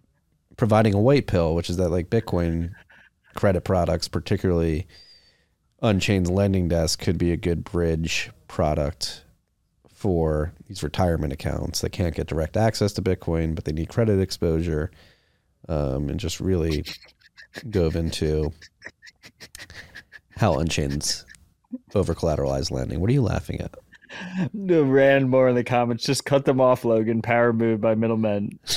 [0.56, 2.70] providing a white pill, which is that like Bitcoin
[3.34, 4.86] credit products, particularly
[5.82, 9.24] Unchained Lending Desk, could be a good bridge product
[9.92, 14.20] for these retirement accounts that can't get direct access to Bitcoin, but they need credit
[14.20, 14.90] exposure,
[15.68, 16.82] um, and just really
[17.68, 18.52] dove into
[20.36, 21.24] how Unchained's
[21.94, 23.00] over collateralized lending.
[23.00, 23.74] What are you laughing at?
[24.52, 26.04] No, Rand more in the comments.
[26.04, 27.22] Just cut them off, Logan.
[27.22, 28.58] Power move by middlemen.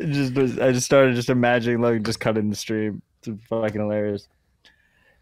[0.00, 3.02] Just I just started just imagining Logan just cutting the stream.
[3.24, 4.28] It's fucking hilarious.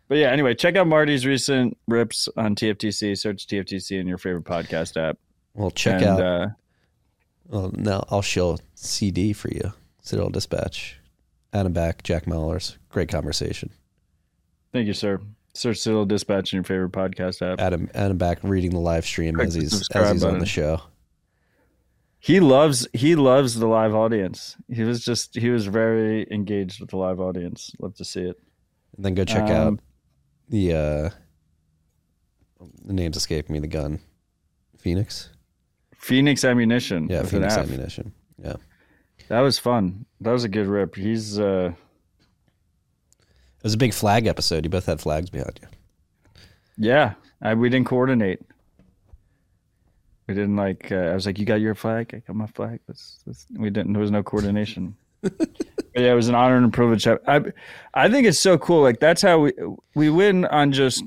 [0.09, 3.16] But yeah, anyway, check out Marty's recent rips on TFTC.
[3.16, 5.19] Search TFTC in your favorite podcast app.
[5.55, 6.20] Well, check And, out.
[6.20, 6.48] Uh,
[7.48, 9.73] Well, now I'll show CD for you.
[10.02, 10.98] Citadel Dispatch.
[11.52, 12.77] Adam Back, Jack Mallers.
[12.89, 13.70] Great conversation.
[14.72, 15.20] thank you, sir.
[15.52, 17.59] Search Citadel Dispatch in your favorite podcast app.
[17.60, 20.81] Adam Adam Back reading the live stream Click as he's as he's on the show.
[22.20, 24.56] He loves he loves the live audience.
[24.68, 27.72] He was just he was very engaged with the live audience.
[27.81, 28.36] Love to see it.
[28.97, 29.81] And then go check out Um,
[30.48, 31.10] the uh
[32.85, 33.98] the name's escaping me, the gun.
[34.78, 35.31] Phoenix?
[35.97, 37.09] Phoenix Ammunition.
[37.10, 38.12] Yeah, Phoenix ammunition.
[38.43, 38.56] Yeah.
[39.31, 40.07] That was fun.
[40.20, 40.97] That was a good rip.
[40.97, 41.73] He's uh
[43.20, 44.65] It was a big flag episode.
[44.65, 45.69] You both had flags behind you.
[46.77, 47.15] yeah.
[47.40, 48.40] I, we didn't coordinate.
[50.27, 50.93] We didn't like.
[50.93, 52.11] Uh, I was like, "You got your flag.
[52.12, 53.94] I got my flag." Let's, let's, we didn't.
[53.94, 54.94] There was no coordination.
[55.23, 55.48] but
[55.97, 57.07] yeah, it was an honor and a privilege.
[57.07, 57.40] I,
[57.94, 58.82] I think it's so cool.
[58.82, 59.52] Like that's how we
[59.94, 61.02] we win on just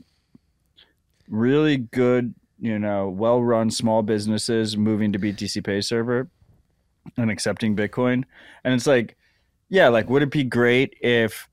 [1.27, 6.29] really good you know, well-run small businesses moving to BTC Pay server
[7.17, 8.23] and accepting Bitcoin.
[8.63, 9.17] And it's like,
[9.69, 11.47] yeah, like would it be great if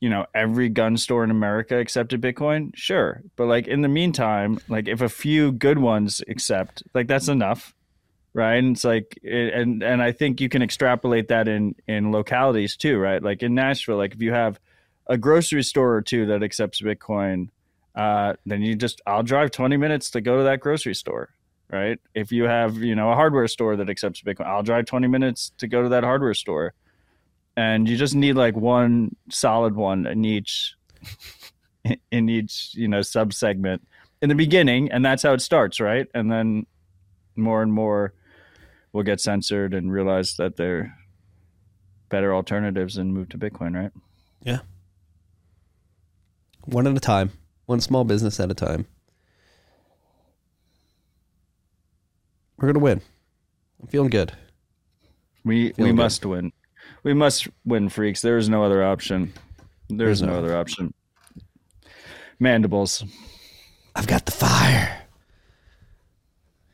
[0.00, 2.74] you know every gun store in America accepted Bitcoin?
[2.74, 7.28] Sure, but like in the meantime, like if a few good ones accept, like that's
[7.28, 7.74] enough,
[8.34, 8.56] right?
[8.56, 12.76] And it's like, it, and and I think you can extrapolate that in in localities
[12.76, 13.22] too, right?
[13.22, 14.60] Like in Nashville, like if you have
[15.06, 17.48] a grocery store or two that accepts Bitcoin,
[17.94, 21.30] uh, then you just I'll drive twenty minutes to go to that grocery store,
[21.70, 21.98] right?
[22.14, 25.52] If you have you know a hardware store that accepts Bitcoin, I'll drive twenty minutes
[25.58, 26.74] to go to that hardware store
[27.56, 30.74] and you just need like one solid one in each
[32.10, 33.86] in each you know sub segment
[34.22, 36.66] in the beginning and that's how it starts right and then
[37.34, 38.12] more and more
[38.92, 40.96] will get censored and realize that they're
[42.08, 43.92] better alternatives and move to bitcoin right
[44.44, 44.60] Yeah.
[46.64, 47.30] One at a time,
[47.66, 48.86] one small business at a time.
[52.58, 53.00] We're gonna win.
[53.80, 54.32] I'm feeling good.
[55.44, 55.94] we we good.
[55.94, 56.52] must win
[57.02, 59.32] we must win freaks there is no other option
[59.88, 60.92] there's There's no no- other option
[62.38, 63.04] mandibles
[63.94, 65.04] I've got the fire.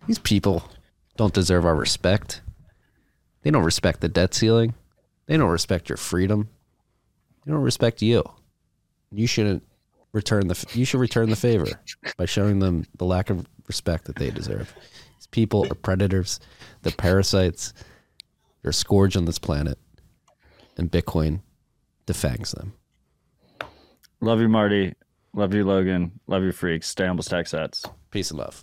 [0.08, 0.68] These people
[1.16, 2.40] don't deserve our respect.
[3.42, 4.74] They don't respect the debt ceiling.
[5.26, 6.48] They don't respect your freedom.
[7.46, 8.24] They don't respect you.
[9.12, 9.62] You shouldn't
[10.12, 10.66] return the.
[10.74, 11.66] You should return the favor
[12.16, 14.74] by showing them the lack of respect that they deserve.
[15.32, 16.38] People are predators.
[16.82, 17.72] They're parasites.
[18.62, 19.78] They're a scourge on this planet,
[20.76, 21.40] and Bitcoin
[22.06, 22.74] defangs them.
[24.20, 24.94] love you marty
[25.34, 28.62] love you logan love you freaks stay humble stack sats Peace and love.